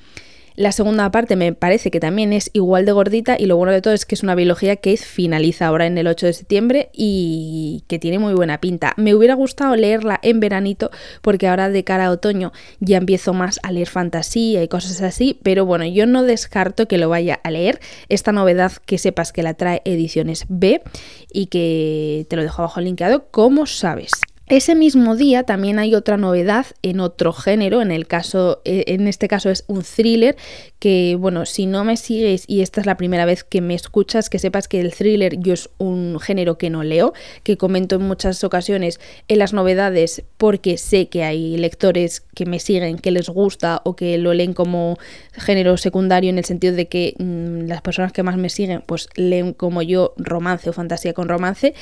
La 0.55 0.71
segunda 0.71 1.09
parte 1.09 1.35
me 1.35 1.53
parece 1.53 1.89
que 1.89 1.99
también 1.99 2.31
es 2.31 2.51
igual 2.53 2.85
de 2.85 2.91
gordita 2.91 3.35
y 3.39 3.47
lo 3.47 3.57
bueno 3.57 3.71
de 3.71 3.81
todo 3.81 3.93
es 3.93 4.05
que 4.05 4.13
es 4.13 4.21
una 4.21 4.35
biología 4.35 4.75
que 4.75 4.95
finaliza 4.97 5.65
ahora 5.65 5.87
en 5.87 5.97
el 5.97 6.05
8 6.05 6.27
de 6.27 6.33
septiembre 6.33 6.89
y 6.93 7.83
que 7.87 7.97
tiene 7.97 8.19
muy 8.19 8.35
buena 8.35 8.61
pinta. 8.61 8.93
Me 8.95 9.15
hubiera 9.15 9.33
gustado 9.33 9.75
leerla 9.75 10.19
en 10.21 10.39
veranito 10.39 10.91
porque 11.23 11.47
ahora 11.47 11.69
de 11.69 11.83
cara 11.83 12.05
a 12.05 12.11
otoño 12.11 12.51
ya 12.79 12.97
empiezo 12.97 13.33
más 13.33 13.59
a 13.63 13.71
leer 13.71 13.89
fantasía 13.89 14.61
y 14.61 14.67
cosas 14.67 15.01
así, 15.01 15.39
pero 15.41 15.65
bueno, 15.65 15.85
yo 15.85 16.05
no 16.05 16.21
descarto 16.21 16.87
que 16.87 16.99
lo 16.99 17.09
vaya 17.09 17.39
a 17.43 17.49
leer. 17.49 17.79
Esta 18.09 18.31
novedad 18.31 18.73
que 18.85 18.99
sepas 18.99 19.31
que 19.31 19.41
la 19.41 19.55
trae 19.55 19.81
Ediciones 19.85 20.45
B 20.49 20.83
y 21.31 21.47
que 21.47 22.27
te 22.29 22.35
lo 22.35 22.43
dejo 22.43 22.61
abajo 22.61 22.79
linkeado, 22.79 23.25
como 23.31 23.65
sabes. 23.65 24.11
Ese 24.47 24.75
mismo 24.75 25.15
día 25.15 25.43
también 25.43 25.79
hay 25.79 25.95
otra 25.95 26.17
novedad 26.17 26.65
en 26.81 26.99
otro 26.99 27.31
género, 27.31 27.81
en 27.81 27.91
el 27.91 28.07
caso, 28.07 28.61
eh, 28.65 28.83
en 28.87 29.07
este 29.07 29.29
caso 29.29 29.49
es 29.49 29.63
un 29.67 29.83
thriller, 29.83 30.35
que 30.79 31.15
bueno, 31.17 31.45
si 31.45 31.65
no 31.65 31.85
me 31.85 31.95
sigues 31.95 32.43
y 32.45 32.61
esta 32.61 32.81
es 32.81 32.85
la 32.85 32.97
primera 32.97 33.23
vez 33.23 33.45
que 33.45 33.61
me 33.61 33.73
escuchas, 33.73 34.29
que 34.29 34.39
sepas 34.39 34.67
que 34.67 34.81
el 34.81 34.93
thriller 34.93 35.39
yo 35.39 35.53
es 35.53 35.69
un 35.77 36.19
género 36.19 36.57
que 36.57 36.69
no 36.69 36.83
leo, 36.83 37.13
que 37.43 37.55
comento 37.55 37.95
en 37.95 38.01
muchas 38.01 38.43
ocasiones 38.43 38.99
en 39.29 39.39
las 39.39 39.53
novedades 39.53 40.23
porque 40.37 40.77
sé 40.77 41.07
que 41.07 41.23
hay 41.23 41.55
lectores 41.55 42.19
que 42.35 42.45
me 42.45 42.59
siguen, 42.59 42.99
que 42.99 43.11
les 43.11 43.29
gusta 43.29 43.81
o 43.85 43.95
que 43.95 44.17
lo 44.17 44.33
leen 44.33 44.53
como 44.53 44.97
género 45.31 45.77
secundario 45.77 46.29
en 46.29 46.37
el 46.37 46.43
sentido 46.43 46.75
de 46.75 46.89
que 46.89 47.15
mm, 47.17 47.67
las 47.67 47.81
personas 47.81 48.11
que 48.11 48.23
más 48.23 48.35
me 48.35 48.49
siguen 48.49 48.83
pues 48.85 49.07
leen 49.15 49.53
como 49.53 49.81
yo 49.81 50.13
romance 50.17 50.69
o 50.69 50.73
fantasía 50.73 51.13
con 51.13 51.29
romance 51.29 51.73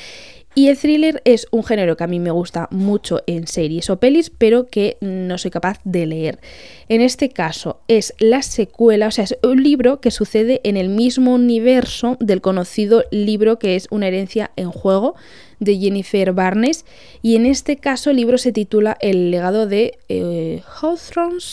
y 0.54 0.68
el 0.68 0.76
thriller 0.76 1.22
es 1.24 1.46
un 1.50 1.64
género 1.64 1.96
que 1.96 2.04
a 2.04 2.06
mí 2.06 2.18
me 2.18 2.30
gusta 2.30 2.68
mucho 2.70 3.20
en 3.26 3.46
series 3.46 3.88
o 3.90 3.98
pelis, 3.98 4.30
pero 4.30 4.68
que 4.68 4.98
no 5.00 5.38
soy 5.38 5.50
capaz 5.50 5.80
de 5.84 6.06
leer. 6.06 6.40
En 6.88 7.00
este 7.00 7.30
caso 7.30 7.80
es 7.88 8.14
la 8.18 8.42
secuela, 8.42 9.06
o 9.06 9.10
sea, 9.10 9.24
es 9.24 9.38
un 9.42 9.62
libro 9.62 10.00
que 10.00 10.10
sucede 10.10 10.60
en 10.64 10.76
el 10.76 10.88
mismo 10.88 11.34
universo 11.34 12.16
del 12.20 12.40
conocido 12.40 13.04
libro 13.10 13.58
que 13.58 13.76
es 13.76 13.88
Una 13.90 14.08
herencia 14.08 14.50
en 14.56 14.70
juego 14.70 15.14
de 15.58 15.78
Jennifer 15.78 16.32
Barnes 16.32 16.84
y 17.22 17.36
en 17.36 17.46
este 17.46 17.76
caso 17.76 18.10
el 18.10 18.16
libro 18.16 18.36
se 18.36 18.52
titula 18.52 18.96
El 19.00 19.30
legado 19.30 19.66
de 19.66 19.98
eh, 20.08 20.62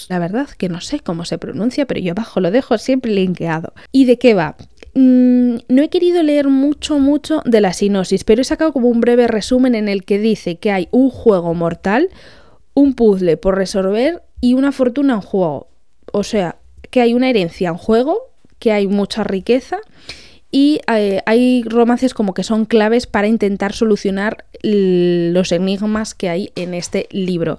La 0.09 0.19
verdad 0.19 0.49
que 0.49 0.67
no 0.67 0.81
sé 0.81 0.99
cómo 0.99 1.25
se 1.25 1.37
pronuncia, 1.37 1.85
pero 1.85 2.01
yo 2.01 2.11
abajo 2.11 2.39
lo 2.39 2.51
dejo 2.51 2.77
siempre 2.77 3.11
linkeado. 3.11 3.73
¿Y 3.91 4.05
de 4.05 4.17
qué 4.17 4.33
va? 4.33 4.57
Mm, 5.01 5.59
no 5.69 5.81
he 5.81 5.87
querido 5.87 6.23
leer 6.23 6.49
mucho, 6.49 6.99
mucho 6.99 7.41
de 7.45 7.61
la 7.61 7.71
sinopsis, 7.71 8.25
pero 8.25 8.41
he 8.41 8.43
sacado 8.43 8.73
como 8.73 8.89
un 8.89 8.99
breve 8.99 9.27
resumen 9.27 9.73
en 9.73 9.87
el 9.87 10.03
que 10.03 10.19
dice 10.19 10.57
que 10.57 10.73
hay 10.73 10.89
un 10.91 11.09
juego 11.09 11.53
mortal, 11.53 12.09
un 12.73 12.95
puzzle 12.95 13.37
por 13.37 13.55
resolver 13.55 14.21
y 14.41 14.55
una 14.55 14.73
fortuna 14.73 15.13
en 15.13 15.21
juego. 15.21 15.69
O 16.11 16.23
sea, 16.23 16.57
que 16.91 16.99
hay 16.99 17.13
una 17.13 17.29
herencia 17.29 17.69
en 17.69 17.77
juego, 17.77 18.19
que 18.59 18.73
hay 18.73 18.87
mucha 18.87 19.23
riqueza 19.23 19.77
y 20.51 20.81
eh, 20.93 21.21
hay 21.25 21.63
romances 21.63 22.13
como 22.13 22.33
que 22.33 22.43
son 22.43 22.65
claves 22.65 23.07
para 23.07 23.29
intentar 23.29 23.71
solucionar 23.71 24.43
los 24.63 25.53
enigmas 25.53 26.13
que 26.13 26.27
hay 26.27 26.51
en 26.57 26.73
este 26.73 27.07
libro 27.11 27.57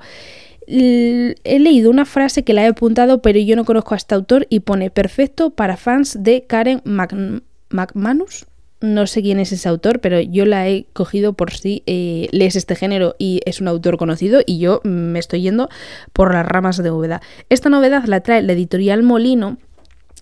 he 0.70 1.58
leído 1.58 1.90
una 1.90 2.04
frase 2.04 2.44
que 2.44 2.54
la 2.54 2.64
he 2.64 2.68
apuntado, 2.68 3.22
pero 3.22 3.38
yo 3.38 3.56
no 3.56 3.64
conozco 3.64 3.94
a 3.94 3.96
este 3.96 4.14
autor 4.14 4.46
y 4.48 4.60
pone 4.60 4.90
perfecto 4.90 5.50
para 5.50 5.76
fans 5.76 6.16
de 6.20 6.44
Karen 6.46 6.82
McManus. 7.70 8.46
No 8.82 9.06
sé 9.06 9.20
quién 9.20 9.40
es 9.40 9.52
ese 9.52 9.68
autor, 9.68 10.00
pero 10.00 10.20
yo 10.20 10.46
la 10.46 10.66
he 10.66 10.86
cogido 10.94 11.34
por 11.34 11.52
si 11.52 11.82
eh, 11.84 12.28
lees 12.32 12.56
este 12.56 12.76
género 12.76 13.14
y 13.18 13.42
es 13.44 13.60
un 13.60 13.68
autor 13.68 13.98
conocido 13.98 14.40
y 14.46 14.58
yo 14.58 14.80
me 14.84 15.18
estoy 15.18 15.42
yendo 15.42 15.68
por 16.14 16.32
las 16.32 16.46
ramas 16.46 16.78
de 16.78 16.88
novedad. 16.88 17.20
Esta 17.50 17.68
novedad 17.68 18.04
la 18.06 18.22
trae 18.22 18.40
la 18.40 18.54
editorial 18.54 19.02
Molino 19.02 19.58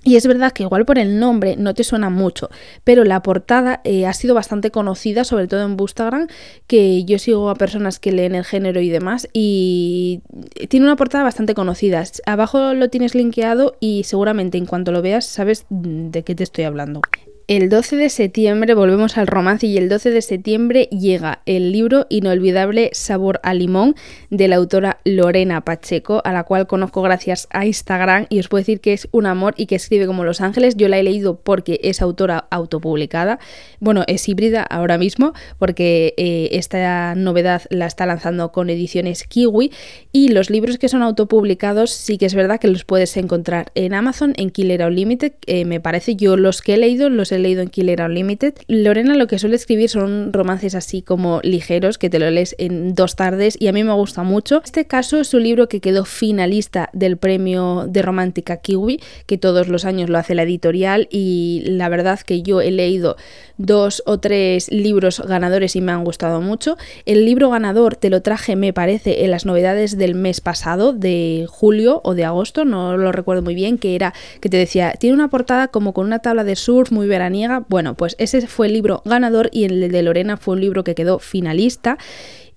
y 0.05 0.17
es 0.17 0.27
verdad 0.27 0.53
que 0.53 0.63
igual 0.63 0.85
por 0.85 0.99
el 0.99 1.19
nombre 1.19 1.57
no 1.57 1.75
te 1.75 1.85
suena 1.85 2.11
mucho, 2.11 2.49
pero 2.85 3.05
la 3.05 3.23
portada 3.23 3.81
eh, 3.85 4.07
ha 4.07 4.13
sido 4.13 4.35
bastante 4.35 4.71
conocida, 4.71 5.25
sobre 5.25 5.49
todo 5.49 5.65
en 5.65 5.77
Instagram, 5.79 6.29
que 6.67 7.05
yo 7.05 7.19
sigo 7.19 7.51
a 7.51 7.55
personas 7.55 7.99
que 7.99 8.13
leen 8.13 8.35
el 8.35 8.45
género 8.45 8.81
y 8.81 8.89
demás, 8.89 9.29
y 9.33 10.23
tiene 10.69 10.87
una 10.87 10.97
portada 10.97 11.25
bastante 11.25 11.55
conocida. 11.55 12.05
Abajo 12.27 12.75
lo 12.75 12.89
tienes 12.91 13.15
linkeado 13.15 13.77
y 13.81 14.05
seguramente 14.05 14.59
en 14.59 14.67
cuanto 14.67 14.93
lo 14.93 15.03
veas 15.03 15.27
sabes 15.27 15.67
de 15.71 16.23
qué 16.23 16.35
te 16.35 16.45
estoy 16.45 16.65
hablando. 16.65 17.03
El 17.49 17.71
12 17.71 17.97
de 17.97 18.11
septiembre 18.11 18.75
volvemos 18.75 19.17
al 19.17 19.27
romance 19.27 19.67
y 19.67 19.79
el 19.79 19.89
12 19.89 20.11
de 20.11 20.21
septiembre 20.21 20.85
llega 20.93 21.41
el 21.47 21.73
libro 21.73 22.05
inolvidable 22.11 22.91
Sabor 22.93 23.41
a 23.43 23.55
Limón 23.55 23.95
de 24.29 24.49
la 24.49 24.57
autora 24.57 24.99
Lorena 25.07 25.63
Pacheco, 25.63 26.21
a 26.27 26.33
la 26.35 26.45
cual 26.45 26.67
conozco 26.67 27.01
gracias 27.01 27.49
a 27.51 27.65
Instagram 27.65 28.27
y 28.29 28.39
os 28.39 28.49
puedo 28.49 28.61
decir 28.61 28.83
que 28.83 28.93
es 28.93 29.09
un 29.13 29.25
amor 29.25 29.55
y 29.57 29.65
que 29.65 29.77
escribe 29.77 30.07
como 30.07 30.25
Los 30.25 30.43
Ángeles. 30.43 30.77
Yo 30.77 30.89
la 30.89 30.99
he 30.99 31.03
leído 31.03 31.41
porque 31.41 31.81
es 31.85 32.03
autora 32.03 32.49
autopublicada. 32.51 33.39
Bueno, 33.81 34.05
es 34.09 34.29
híbrida 34.29 34.63
ahora 34.63 34.99
mismo 34.99 35.33
porque 35.59 36.13
eh, 36.19 36.51
esta 36.53 37.15
novedad 37.15 37.63
la 37.71 37.87
está 37.87 38.05
lanzando 38.05 38.53
con 38.53 38.69
ediciones 38.69 39.25
Kiwi 39.25 39.73
y 40.13 40.29
los 40.29 40.51
libros 40.51 40.77
que 40.77 40.91
son 40.91 41.01
autopublicados 41.01 41.93
sí 41.93 42.19
que 42.19 42.27
es 42.27 42.35
verdad 42.35 42.61
que 42.61 42.69
los 42.69 42.85
puedes 42.85 43.17
encontrar 43.17 43.73
en 43.75 43.95
Amazon, 43.95 44.35
en 44.37 44.51
Killer 44.51 44.83
Unlimited. 44.83 45.33
Eh, 45.47 45.65
me 45.65 45.81
parece 45.81 46.15
yo 46.15 46.37
los 46.37 46.61
que 46.61 46.75
he 46.75 46.77
leído 46.77 47.09
los 47.09 47.33
he 47.33 47.38
leído 47.39 47.63
en 47.63 47.69
Killer 47.69 48.03
Unlimited. 48.03 48.55
Lorena 48.67 49.15
lo 49.15 49.27
que 49.27 49.39
suele 49.39 49.57
escribir 49.57 49.89
son 49.89 50.33
romances 50.33 50.75
así 50.75 51.03
como 51.03 51.41
ligeros, 51.43 51.99
que 51.99 52.11
te 52.11 52.19
lo 52.19 52.31
lees 52.31 52.55
en 52.59 52.95
dos 52.95 53.17
tardes 53.17 53.57
y 53.61 53.69
a 53.69 53.73
mí 53.73 53.85
me 53.85 53.93
gusta 53.93 54.23
mucho. 54.23 54.63
Este 54.65 54.87
caso 54.87 55.21
es 55.21 55.33
un 55.35 55.43
libro 55.43 55.69
que 55.69 55.81
quedó 55.81 56.05
finalista 56.05 56.91
del 56.93 57.17
premio 57.17 57.87
de 57.89 58.03
romántica 58.03 58.59
Kiwi, 58.59 59.01
que 59.27 59.39
todos 59.39 59.69
los 59.69 59.85
años 59.85 60.11
lo 60.11 60.19
hace 60.19 60.35
la 60.35 60.43
editorial 60.43 61.09
y 61.11 61.63
la 61.67 61.89
verdad 61.89 62.21
que 62.21 62.43
yo 62.43 62.61
he 62.61 62.71
leído 62.71 63.17
dos 63.57 64.03
o 64.07 64.19
tres 64.19 64.71
libros 64.71 65.21
ganadores 65.21 65.77
y 65.77 65.81
me 65.81 65.93
han 65.93 66.05
gustado 66.05 66.41
mucho. 66.41 66.77
El 67.07 67.25
libro 67.25 67.51
ganador 67.51 67.97
te 67.97 68.11
lo 68.11 68.23
traje, 68.23 68.57
me 68.57 68.73
parece, 68.73 69.25
en 69.25 69.31
las 69.31 69.47
novedades 69.47 69.99
del 69.99 70.15
mes 70.15 70.41
pasado, 70.41 70.93
de 70.93 71.47
julio 71.49 72.01
o 72.05 72.15
de 72.15 72.25
agosto, 72.25 72.65
no 72.65 72.97
lo 72.97 73.13
recuerdo 73.13 73.43
muy 73.43 73.55
bien, 73.55 73.79
que 73.79 73.95
era 73.95 74.15
que 74.41 74.49
te 74.49 74.57
decía, 74.57 74.93
tiene 74.99 75.15
una 75.15 75.29
portada 75.29 75.69
como 75.69 75.93
con 75.93 76.07
una 76.07 76.21
tabla 76.21 76.45
de 76.45 76.57
surf 76.57 76.93
muy 76.93 77.07
veraniega 77.07 77.28
bueno, 77.69 77.95
pues 77.95 78.17
ese 78.19 78.47
fue 78.47 78.67
el 78.67 78.73
libro 78.73 79.03
ganador 79.05 79.51
y 79.53 79.65
el 79.65 79.91
de 79.91 80.03
Lorena 80.03 80.37
fue 80.37 80.55
un 80.55 80.61
libro 80.61 80.85
que 80.85 80.95
quedó 80.95 81.19
finalista. 81.19 81.99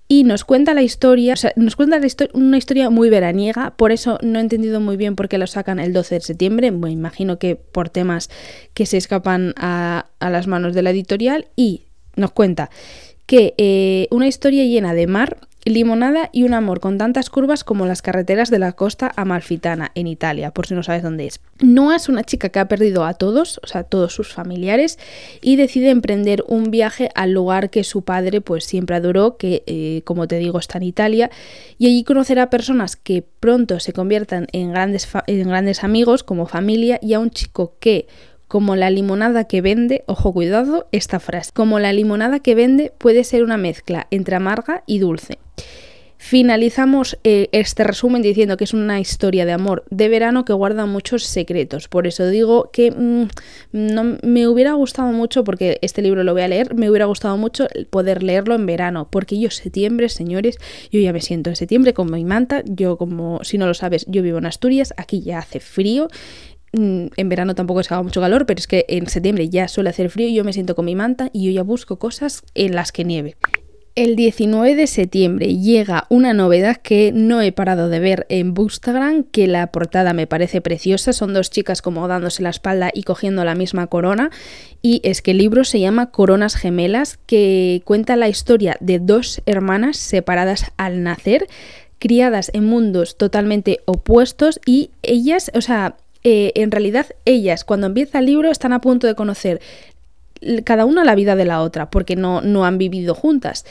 Y 0.08 0.24
nos 0.24 0.44
cuenta 0.44 0.74
la 0.74 0.82
historia, 0.82 1.32
o 1.32 1.36
sea, 1.36 1.54
nos 1.56 1.74
cuenta 1.74 1.98
una 2.34 2.58
historia 2.58 2.90
muy 2.90 3.08
veraniega, 3.08 3.70
por 3.76 3.92
eso 3.92 4.18
no 4.20 4.38
he 4.38 4.42
entendido 4.42 4.78
muy 4.78 4.98
bien 4.98 5.16
por 5.16 5.26
qué 5.26 5.38
lo 5.38 5.46
sacan 5.46 5.78
el 5.78 5.94
12 5.94 6.16
de 6.16 6.20
septiembre, 6.20 6.70
me 6.70 6.90
imagino 6.90 7.38
que 7.38 7.56
por 7.56 7.88
temas 7.88 8.28
que 8.74 8.84
se 8.84 8.98
escapan 8.98 9.54
a, 9.56 10.06
las 10.20 10.46
manos 10.48 10.74
de 10.74 10.82
la 10.82 10.90
editorial, 10.90 11.46
y 11.56 11.84
nos 12.14 12.32
cuenta 12.32 12.68
que 13.24 13.54
eh, 13.56 14.08
una 14.10 14.26
historia 14.26 14.64
llena 14.64 14.92
de 14.92 15.06
mar, 15.06 15.38
Limonada 15.64 16.28
y 16.32 16.42
un 16.42 16.54
amor 16.54 16.80
con 16.80 16.98
tantas 16.98 17.30
curvas 17.30 17.62
como 17.62 17.86
las 17.86 18.02
carreteras 18.02 18.50
de 18.50 18.58
la 18.58 18.72
costa 18.72 19.12
amalfitana, 19.14 19.92
en 19.94 20.08
Italia, 20.08 20.50
por 20.50 20.66
si 20.66 20.74
no 20.74 20.82
sabes 20.82 21.04
dónde 21.04 21.26
es. 21.26 21.40
Noah 21.60 21.94
es 21.94 22.08
una 22.08 22.24
chica 22.24 22.48
que 22.48 22.58
ha 22.58 22.66
perdido 22.66 23.04
a 23.04 23.14
todos, 23.14 23.60
o 23.62 23.68
sea, 23.68 23.84
todos 23.84 24.12
sus 24.12 24.32
familiares, 24.32 24.98
y 25.40 25.54
decide 25.54 25.90
emprender 25.90 26.42
un 26.48 26.72
viaje 26.72 27.10
al 27.14 27.30
lugar 27.30 27.70
que 27.70 27.84
su 27.84 28.02
padre 28.02 28.40
pues 28.40 28.64
siempre 28.64 28.96
adoró, 28.96 29.36
que 29.36 29.62
eh, 29.66 30.02
como 30.04 30.26
te 30.26 30.38
digo 30.38 30.58
está 30.58 30.78
en 30.78 30.84
Italia, 30.84 31.30
y 31.78 31.86
allí 31.86 32.02
conocerá 32.02 32.50
personas 32.50 32.96
que 32.96 33.24
pronto 33.38 33.78
se 33.78 33.92
conviertan 33.92 34.48
en 34.50 34.72
grandes, 34.72 35.08
en 35.28 35.48
grandes 35.48 35.84
amigos 35.84 36.24
como 36.24 36.46
familia 36.46 36.98
y 37.00 37.12
a 37.12 37.20
un 37.20 37.30
chico 37.30 37.76
que 37.78 38.08
como 38.48 38.74
la 38.76 38.90
limonada 38.90 39.44
que 39.44 39.62
vende, 39.62 40.02
ojo 40.06 40.32
cuidado 40.32 40.88
esta 40.92 41.20
frase, 41.20 41.52
como 41.54 41.78
la 41.78 41.92
limonada 41.92 42.40
que 42.40 42.54
vende 42.54 42.92
puede 42.98 43.22
ser 43.24 43.44
una 43.44 43.56
mezcla 43.56 44.08
entre 44.10 44.36
amarga 44.36 44.82
y 44.86 44.98
dulce. 44.98 45.38
Finalizamos 46.18 47.18
eh, 47.24 47.48
este 47.50 47.82
resumen 47.82 48.22
diciendo 48.22 48.56
que 48.56 48.62
es 48.62 48.72
una 48.72 49.00
historia 49.00 49.44
de 49.44 49.52
amor 49.52 49.84
de 49.90 50.08
verano 50.08 50.44
que 50.44 50.52
guarda 50.52 50.86
muchos 50.86 51.24
secretos. 51.24 51.88
Por 51.88 52.06
eso 52.06 52.28
digo 52.28 52.70
que 52.72 52.92
mm, 52.92 53.28
no, 53.72 54.18
me 54.22 54.46
hubiera 54.46 54.74
gustado 54.74 55.10
mucho, 55.10 55.42
porque 55.42 55.78
este 55.82 56.00
libro 56.00 56.22
lo 56.22 56.32
voy 56.32 56.42
a 56.42 56.48
leer, 56.48 56.76
me 56.76 56.88
hubiera 56.88 57.06
gustado 57.06 57.36
mucho 57.36 57.66
poder 57.90 58.22
leerlo 58.22 58.54
en 58.54 58.66
verano, 58.66 59.08
porque 59.10 59.38
yo 59.38 59.50
septiembre, 59.50 60.08
señores, 60.08 60.58
yo 60.92 61.00
ya 61.00 61.12
me 61.12 61.20
siento 61.20 61.50
en 61.50 61.56
septiembre 61.56 61.92
con 61.92 62.10
mi 62.10 62.24
manta, 62.24 62.62
yo 62.66 62.96
como 62.96 63.42
si 63.42 63.58
no 63.58 63.66
lo 63.66 63.74
sabes, 63.74 64.06
yo 64.06 64.22
vivo 64.22 64.38
en 64.38 64.46
Asturias, 64.46 64.94
aquí 64.96 65.22
ya 65.22 65.38
hace 65.40 65.58
frío 65.58 66.08
Mm, 66.74 67.08
en 67.18 67.28
verano 67.28 67.54
tampoco 67.54 67.82
que 67.82 67.88
haga 67.92 68.02
mucho 68.02 68.22
calor, 68.22 68.46
pero 68.46 68.58
es 68.58 68.66
que 68.66 68.86
en 68.88 69.06
septiembre 69.06 69.48
ya 69.50 69.68
suele 69.68 69.90
hacer 69.90 70.08
frío 70.08 70.28
y 70.28 70.34
yo 70.34 70.42
me 70.42 70.54
siento 70.54 70.74
con 70.74 70.86
mi 70.86 70.94
manta 70.94 71.28
y 71.32 71.44
yo 71.44 71.52
ya 71.52 71.62
busco 71.62 71.98
cosas 71.98 72.44
en 72.54 72.74
las 72.74 72.92
que 72.92 73.04
nieve. 73.04 73.36
El 73.94 74.16
19 74.16 74.74
de 74.74 74.86
septiembre 74.86 75.58
llega 75.58 76.06
una 76.08 76.32
novedad 76.32 76.78
que 76.78 77.12
no 77.12 77.42
he 77.42 77.52
parado 77.52 77.90
de 77.90 78.00
ver 78.00 78.24
en 78.30 78.54
Bookstagram, 78.54 79.22
que 79.22 79.46
la 79.46 79.66
portada 79.66 80.14
me 80.14 80.26
parece 80.26 80.62
preciosa, 80.62 81.12
son 81.12 81.34
dos 81.34 81.50
chicas 81.50 81.82
como 81.82 82.08
dándose 82.08 82.42
la 82.42 82.48
espalda 82.48 82.90
y 82.94 83.02
cogiendo 83.02 83.44
la 83.44 83.54
misma 83.54 83.88
corona, 83.88 84.30
y 84.80 85.02
es 85.04 85.20
que 85.20 85.32
el 85.32 85.38
libro 85.38 85.64
se 85.64 85.78
llama 85.78 86.10
Coronas 86.10 86.56
Gemelas, 86.56 87.18
que 87.26 87.82
cuenta 87.84 88.16
la 88.16 88.30
historia 88.30 88.78
de 88.80 88.98
dos 88.98 89.42
hermanas 89.44 89.98
separadas 89.98 90.72
al 90.78 91.02
nacer, 91.02 91.46
criadas 91.98 92.50
en 92.54 92.64
mundos 92.64 93.18
totalmente 93.18 93.80
opuestos. 93.84 94.58
Y 94.64 94.88
ellas, 95.02 95.50
o 95.54 95.60
sea, 95.60 95.96
eh, 96.24 96.52
en 96.54 96.70
realidad 96.70 97.06
ellas 97.24 97.64
cuando 97.64 97.88
empieza 97.88 98.20
el 98.20 98.26
libro 98.26 98.50
están 98.50 98.72
a 98.72 98.80
punto 98.80 99.08
de 99.08 99.16
conocer 99.16 99.60
cada 100.64 100.84
una 100.84 101.04
la 101.04 101.14
vida 101.14 101.36
de 101.36 101.44
la 101.44 101.62
otra, 101.62 101.90
porque 101.90 102.16
no, 102.16 102.40
no 102.40 102.64
han 102.64 102.78
vivido 102.78 103.14
juntas. 103.14 103.64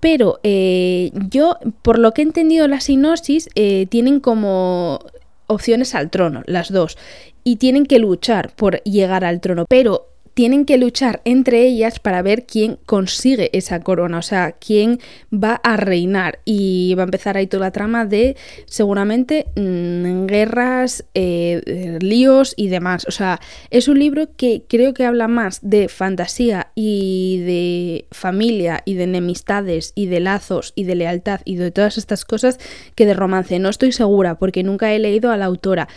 Pero 0.00 0.38
eh, 0.42 1.12
yo, 1.30 1.58
por 1.82 1.98
lo 1.98 2.12
que 2.12 2.22
he 2.22 2.24
entendido 2.24 2.68
la 2.68 2.80
sinopsis, 2.80 3.48
eh, 3.54 3.86
tienen 3.88 4.20
como 4.20 5.00
opciones 5.46 5.94
al 5.94 6.10
trono, 6.10 6.42
las 6.46 6.70
dos, 6.70 6.98
y 7.42 7.56
tienen 7.56 7.86
que 7.86 7.98
luchar 7.98 8.54
por 8.54 8.82
llegar 8.82 9.24
al 9.24 9.40
trono. 9.40 9.64
Pero 9.68 10.08
tienen 10.34 10.64
que 10.66 10.78
luchar 10.78 11.22
entre 11.24 11.62
ellas 11.62 12.00
para 12.00 12.20
ver 12.20 12.44
quién 12.44 12.78
consigue 12.86 13.56
esa 13.56 13.80
corona, 13.80 14.18
o 14.18 14.22
sea, 14.22 14.52
quién 14.52 15.00
va 15.32 15.60
a 15.62 15.76
reinar. 15.76 16.40
Y 16.44 16.94
va 16.96 17.02
a 17.02 17.04
empezar 17.04 17.36
ahí 17.36 17.46
toda 17.46 17.66
la 17.66 17.70
trama 17.70 18.04
de 18.04 18.36
seguramente 18.66 19.46
mm, 19.56 20.26
guerras, 20.26 21.04
eh, 21.14 21.98
líos 22.00 22.54
y 22.56 22.68
demás. 22.68 23.06
O 23.08 23.12
sea, 23.12 23.40
es 23.70 23.88
un 23.88 23.98
libro 23.98 24.28
que 24.36 24.64
creo 24.68 24.92
que 24.92 25.04
habla 25.04 25.28
más 25.28 25.60
de 25.62 25.88
fantasía 25.88 26.72
y 26.74 27.38
de 27.46 28.06
familia 28.10 28.82
y 28.84 28.94
de 28.94 29.04
enemistades 29.04 29.92
y 29.94 30.06
de 30.06 30.20
lazos 30.20 30.72
y 30.74 30.84
de 30.84 30.96
lealtad 30.96 31.40
y 31.44 31.56
de 31.56 31.70
todas 31.70 31.96
estas 31.96 32.24
cosas 32.24 32.58
que 32.96 33.06
de 33.06 33.14
romance. 33.14 33.58
No 33.60 33.68
estoy 33.68 33.92
segura 33.92 34.36
porque 34.36 34.64
nunca 34.64 34.92
he 34.92 34.98
leído 34.98 35.30
a 35.30 35.36
la 35.36 35.44
autora, 35.44 35.88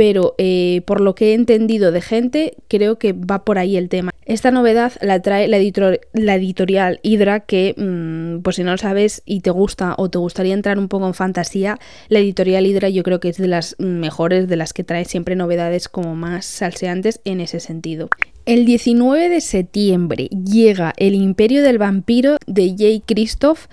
pero 0.00 0.34
eh, 0.38 0.80
por 0.86 1.02
lo 1.02 1.14
que 1.14 1.32
he 1.32 1.34
entendido 1.34 1.92
de 1.92 2.00
gente, 2.00 2.54
creo 2.68 2.98
que 2.98 3.12
va 3.12 3.44
por 3.44 3.58
ahí 3.58 3.76
el 3.76 3.90
tema. 3.90 4.12
Esta 4.24 4.50
novedad 4.50 4.94
la 5.02 5.20
trae 5.20 5.46
la, 5.46 5.58
editorial 5.58 7.00
Hydra, 7.02 7.40
que, 7.40 7.74
mm, 7.76 8.40
por 8.40 8.54
si 8.54 8.64
no 8.64 8.70
lo 8.70 8.78
sabes 8.78 9.20
y 9.26 9.40
te 9.40 9.50
gusta 9.50 9.94
o 9.98 10.08
te 10.08 10.16
gustaría 10.16 10.54
entrar 10.54 10.78
un 10.78 10.88
poco 10.88 11.06
en 11.06 11.12
fantasía, 11.12 11.78
la 12.08 12.20
editorial 12.20 12.64
Hydra 12.64 12.88
yo 12.88 13.02
creo 13.02 13.20
que 13.20 13.28
es 13.28 13.36
de 13.36 13.48
las 13.48 13.76
mejores, 13.78 14.48
de 14.48 14.56
las 14.56 14.72
que 14.72 14.84
trae 14.84 15.04
siempre 15.04 15.36
novedades 15.36 15.90
como 15.90 16.14
más 16.14 16.46
salseantes 16.46 17.20
en 17.26 17.42
ese 17.42 17.60
sentido. 17.60 18.08
El 18.46 18.64
19 18.64 19.28
de 19.28 19.40
septiembre 19.42 20.28
llega 20.28 20.94
El 20.96 21.14
Imperio 21.14 21.62
del 21.62 21.76
Vampiro 21.76 22.36
de 22.46 22.74
Jay 22.76 23.02
Christoph, 23.06 23.66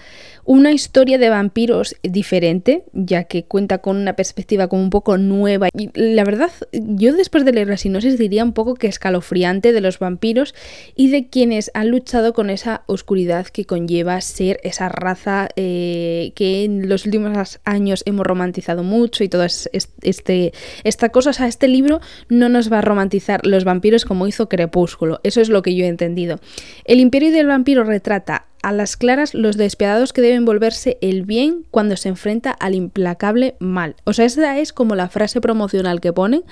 una 0.48 0.72
historia 0.72 1.18
de 1.18 1.30
vampiros 1.30 1.98
diferente, 2.04 2.86
ya 2.94 3.26
que 3.26 3.44
cuenta 3.44 3.80
con 3.80 3.98
una 3.98 4.16
perspectiva 4.16 4.70
como 4.70 4.82
un 4.82 4.90
poco 4.90 5.18
nueva. 5.18 5.68
Y 5.78 5.90
la 5.94 6.24
verdad, 6.24 6.52
yo 6.72 7.14
después 7.14 7.44
de 7.44 7.52
leer 7.52 7.68
la 7.68 7.76
sinopsis 7.76 8.18
diría 8.18 8.46
un 8.46 8.54
poco 8.54 8.76
que 8.76 8.88
escalofriante 8.88 9.74
de 9.74 9.82
los 9.82 10.00
vampiros 10.00 10.56
y 10.96 11.12
de 11.12 11.28
quienes 11.28 11.70
han 11.74 11.90
luchado 11.90 12.32
con 12.32 12.50
esa 12.50 12.84
oscuridad 12.86 13.48
que 13.48 13.66
conlleva 13.66 14.22
ser 14.22 14.62
esa 14.64 14.88
raza 14.88 15.50
eh, 15.58 16.32
que 16.34 16.64
en 16.64 16.88
los 16.88 17.06
últimos 17.06 17.60
años 17.66 18.04
hemos 18.06 18.26
romantizado 18.26 18.84
mucho 18.84 19.26
y 19.26 19.30
toda 19.30 19.48
este, 19.48 20.54
esta 20.86 21.10
cosa. 21.10 21.32
O 21.32 21.34
sea, 21.34 21.48
este 21.48 21.68
libro 21.68 22.00
no 22.30 22.48
nos 22.48 22.72
va 22.72 22.80
a 22.80 22.82
romantizar 22.82 23.46
los 23.46 23.66
vampiros 23.66 24.06
como 24.06 24.28
hizo 24.28 24.48
Crepúsculo. 24.48 25.20
Eso 25.24 25.42
es 25.42 25.50
lo 25.50 25.62
que 25.62 25.76
yo 25.76 25.84
he 25.84 25.90
entendido. 25.90 26.40
El 26.86 27.02
Imperio 27.02 27.34
del 27.34 27.48
Vampiro 27.48 27.84
retrata 27.84 28.46
a 28.68 28.74
las 28.74 28.98
claras 28.98 29.34
los 29.34 29.56
despiadados 29.56 30.12
que 30.12 30.22
deben 30.22 30.44
volverse 30.44 30.98
el 31.00 31.24
bien 31.24 31.64
cuando 31.72 31.96
se 31.96 32.10
enfrenta 32.10 32.52
al 32.52 32.76
implacable 32.76 33.56
mal. 33.60 33.96
O 34.04 34.12
sea, 34.12 34.26
esa 34.26 34.60
es 34.60 34.74
como 34.74 34.94
la 34.94 35.08
frase 35.08 35.40
promocional 35.40 36.02
que 36.02 36.12
ponen 36.12 36.44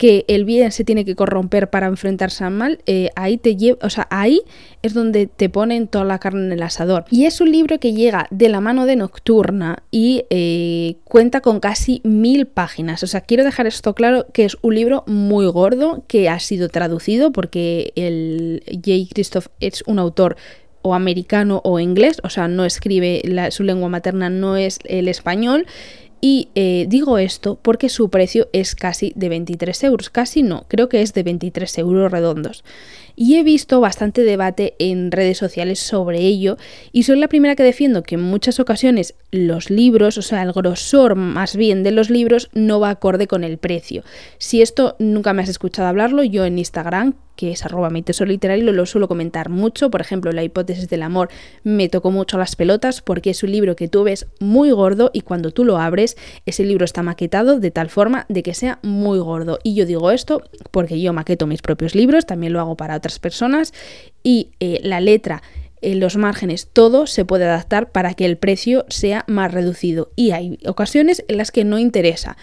que 0.00 0.24
el 0.28 0.46
bien 0.46 0.72
se 0.72 0.82
tiene 0.82 1.04
que 1.04 1.14
corromper 1.14 1.68
para 1.68 1.86
enfrentarse 1.86 2.42
al 2.42 2.52
mal, 2.52 2.78
eh, 2.86 3.10
ahí 3.16 3.36
te 3.36 3.56
lleva, 3.56 3.76
o 3.82 3.90
sea, 3.90 4.08
ahí 4.10 4.40
es 4.80 4.94
donde 4.94 5.26
te 5.26 5.50
ponen 5.50 5.88
toda 5.88 6.06
la 6.06 6.18
carne 6.18 6.46
en 6.46 6.52
el 6.52 6.62
asador. 6.62 7.04
Y 7.10 7.26
es 7.26 7.42
un 7.42 7.52
libro 7.52 7.78
que 7.78 7.92
llega 7.92 8.26
de 8.30 8.48
la 8.48 8.62
mano 8.62 8.86
de 8.86 8.96
Nocturna 8.96 9.82
y 9.90 10.24
eh, 10.30 10.96
cuenta 11.04 11.42
con 11.42 11.60
casi 11.60 12.00
mil 12.02 12.46
páginas. 12.46 13.02
O 13.02 13.06
sea, 13.06 13.20
quiero 13.20 13.44
dejar 13.44 13.66
esto 13.66 13.94
claro 13.94 14.24
que 14.32 14.46
es 14.46 14.56
un 14.62 14.74
libro 14.74 15.04
muy 15.06 15.44
gordo 15.48 16.02
que 16.08 16.30
ha 16.30 16.40
sido 16.40 16.70
traducido 16.70 17.30
porque 17.30 17.92
el 17.94 18.62
J. 18.72 19.06
Christoph 19.12 19.48
es 19.60 19.84
un 19.86 19.98
autor 19.98 20.38
o 20.82 20.94
americano 20.94 21.60
o 21.64 21.78
inglés, 21.78 22.20
o 22.24 22.30
sea, 22.30 22.48
no 22.48 22.64
escribe, 22.64 23.22
su 23.50 23.64
lengua 23.64 23.88
materna 23.88 24.30
no 24.30 24.56
es 24.56 24.78
el 24.84 25.08
español. 25.08 25.66
Y 26.22 26.50
eh, 26.54 26.84
digo 26.86 27.16
esto 27.16 27.58
porque 27.62 27.88
su 27.88 28.10
precio 28.10 28.48
es 28.52 28.74
casi 28.74 29.14
de 29.16 29.30
23 29.30 29.84
euros, 29.84 30.10
casi 30.10 30.42
no, 30.42 30.66
creo 30.68 30.90
que 30.90 31.00
es 31.00 31.14
de 31.14 31.22
23 31.22 31.78
euros 31.78 32.12
redondos 32.12 32.62
y 33.20 33.36
he 33.36 33.42
visto 33.42 33.82
bastante 33.82 34.22
debate 34.22 34.76
en 34.78 35.12
redes 35.12 35.36
sociales 35.36 35.78
sobre 35.78 36.20
ello 36.20 36.56
y 36.90 37.02
soy 37.02 37.18
la 37.18 37.28
primera 37.28 37.54
que 37.54 37.62
defiendo 37.62 38.02
que 38.02 38.14
en 38.14 38.22
muchas 38.22 38.58
ocasiones 38.60 39.12
los 39.30 39.68
libros, 39.68 40.16
o 40.16 40.22
sea, 40.22 40.42
el 40.42 40.52
grosor 40.52 41.16
más 41.16 41.54
bien 41.54 41.82
de 41.82 41.90
los 41.90 42.08
libros 42.08 42.48
no 42.54 42.80
va 42.80 42.88
acorde 42.88 43.26
con 43.26 43.44
el 43.44 43.58
precio. 43.58 44.04
Si 44.38 44.62
esto 44.62 44.96
nunca 44.98 45.34
me 45.34 45.42
has 45.42 45.50
escuchado 45.50 45.86
hablarlo, 45.86 46.24
yo 46.24 46.46
en 46.46 46.58
Instagram 46.58 47.14
que 47.40 47.52
es 47.52 47.64
arroba 47.64 47.88
mi 47.88 48.02
tesoro 48.02 48.30
literario, 48.30 48.70
lo 48.70 48.84
suelo 48.84 49.08
comentar 49.08 49.48
mucho. 49.48 49.90
Por 49.90 50.02
ejemplo, 50.02 50.30
La 50.30 50.42
hipótesis 50.42 50.90
del 50.90 51.02
amor 51.02 51.30
me 51.64 51.88
tocó 51.88 52.10
mucho 52.10 52.36
las 52.36 52.54
pelotas 52.54 53.00
porque 53.00 53.30
es 53.30 53.42
un 53.42 53.50
libro 53.50 53.76
que 53.76 53.88
tú 53.88 54.04
ves 54.04 54.26
muy 54.40 54.70
gordo 54.72 55.10
y 55.14 55.22
cuando 55.22 55.50
tú 55.50 55.64
lo 55.64 55.78
abres, 55.78 56.18
ese 56.44 56.64
libro 56.64 56.84
está 56.84 57.02
maquetado 57.02 57.58
de 57.58 57.70
tal 57.70 57.88
forma 57.88 58.26
de 58.28 58.42
que 58.42 58.52
sea 58.52 58.78
muy 58.82 59.20
gordo. 59.20 59.58
Y 59.62 59.74
yo 59.74 59.86
digo 59.86 60.10
esto 60.10 60.42
porque 60.70 61.00
yo 61.00 61.14
maqueto 61.14 61.46
mis 61.46 61.62
propios 61.62 61.94
libros, 61.94 62.26
también 62.26 62.52
lo 62.52 62.60
hago 62.60 62.76
para 62.76 62.94
otras 62.94 63.09
personas 63.18 63.72
y 64.22 64.50
eh, 64.60 64.80
la 64.82 65.00
letra 65.00 65.42
en 65.82 66.00
los 66.00 66.16
márgenes, 66.16 66.68
todo 66.72 67.06
se 67.06 67.24
puede 67.24 67.44
adaptar 67.44 67.90
para 67.90 68.14
que 68.14 68.26
el 68.26 68.36
precio 68.36 68.84
sea 68.88 69.24
más 69.26 69.52
reducido. 69.52 70.10
Y 70.14 70.32
hay 70.32 70.58
ocasiones 70.66 71.24
en 71.28 71.38
las 71.38 71.50
que 71.50 71.64
no 71.64 71.78
interesa. 71.78 72.36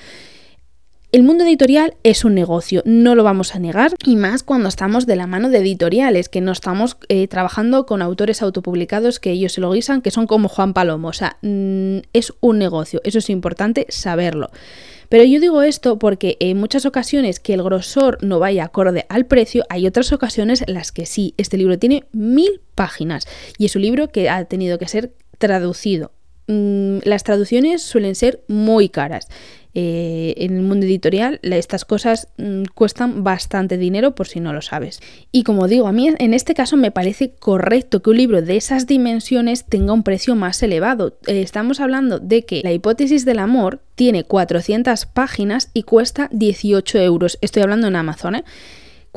El 1.14 1.24
mundo 1.24 1.46
editorial 1.46 1.96
es 2.04 2.26
un 2.26 2.36
negocio, 2.36 2.82
no 2.86 3.16
lo 3.16 3.24
vamos 3.24 3.56
a 3.56 3.60
negar, 3.60 3.94
y 4.06 4.18
más 4.18 4.44
cuando 4.44 4.68
estamos 4.68 5.06
de 5.06 5.16
la 5.16 5.26
mano 5.26 5.50
de 5.50 5.60
editoriales, 5.60 6.28
que 6.28 6.42
no 6.42 6.52
estamos 6.52 6.98
eh, 7.08 7.30
trabajando 7.30 7.86
con 7.86 8.02
autores 8.02 8.42
autopublicados 8.42 9.22
que 9.22 9.32
ellos 9.32 9.54
se 9.54 9.62
lo 9.62 9.72
guisan, 9.72 10.02
que 10.02 10.12
son 10.12 10.28
como 10.28 10.50
Juan 10.50 10.74
Palomo. 10.74 11.08
O 11.08 11.14
sea, 11.14 11.38
mm, 11.42 12.00
es 12.12 12.34
un 12.42 12.60
negocio, 12.60 13.00
eso 13.06 13.20
es 13.20 13.30
importante 13.30 13.86
saberlo. 13.88 14.52
Pero 15.10 15.24
yo 15.24 15.40
digo 15.40 15.62
esto 15.62 16.00
porque 16.00 16.38
en 16.40 16.58
muchas 16.58 16.86
ocasiones 16.86 17.40
que 17.40 17.54
el 17.54 17.64
grosor 17.64 18.18
no 18.22 18.40
vaya 18.40 18.66
acorde 18.66 19.06
al 19.10 19.26
precio, 19.26 19.64
hay 19.70 19.88
otras 19.88 20.12
ocasiones 20.12 20.64
en 20.68 20.74
las 20.74 20.92
que 20.92 21.06
sí. 21.06 21.34
Este 21.38 21.58
libro 21.58 21.80
tiene 21.80 22.06
mil 22.12 22.62
páginas 22.76 23.28
y 23.58 23.66
es 23.66 23.76
un 23.76 23.84
libro 23.84 24.10
que 24.10 24.30
ha 24.30 24.46
tenido 24.46 24.78
que 24.78 24.88
ser 24.88 25.14
traducido. 25.38 26.12
Mm, 26.48 27.00
las 27.04 27.24
traducciones 27.24 27.82
suelen 27.82 28.16
ser 28.16 28.42
muy 28.48 28.90
caras. 28.90 29.28
Eh, 29.80 30.34
en 30.38 30.56
el 30.56 30.64
mundo 30.64 30.88
editorial 30.88 31.40
estas 31.44 31.86
cosas 31.86 32.30
mm, 32.38 32.64
cuestan 32.74 33.24
bastante 33.24 33.78
dinero 33.78 34.16
por 34.16 34.28
si 34.28 34.40
no 34.40 34.52
lo 34.52 34.62
sabes. 34.64 35.02
Y 35.32 35.44
como 35.44 35.68
digo, 35.68 35.88
a 35.88 35.92
mí 35.92 36.10
en 36.18 36.34
este 36.34 36.56
caso 36.56 36.78
me 36.78 36.90
parece 36.90 37.36
correcto 37.36 38.02
que 38.02 38.10
un 38.10 38.18
libro 38.18 38.42
de 38.42 38.58
esas 38.58 38.88
dimensiones 38.88 39.66
tenga 39.66 39.94
un 39.94 40.02
precio 40.02 40.36
más 40.36 40.64
elevado. 40.64 41.20
Eh, 41.28 41.42
estamos 41.42 41.80
hablando 41.80 42.18
de 42.18 42.44
que 42.44 42.62
la 42.64 42.72
hipótesis 42.72 43.24
del 43.24 43.38
amor 43.38 43.82
tiene 43.94 44.24
400 44.24 45.06
páginas 45.06 45.70
y 45.76 45.84
cuesta 45.84 46.28
18 46.32 46.98
euros. 46.98 47.38
Estoy 47.42 47.62
hablando 47.62 47.88
en 47.88 47.98
Amazon. 47.98 48.36
¿eh? 48.36 48.46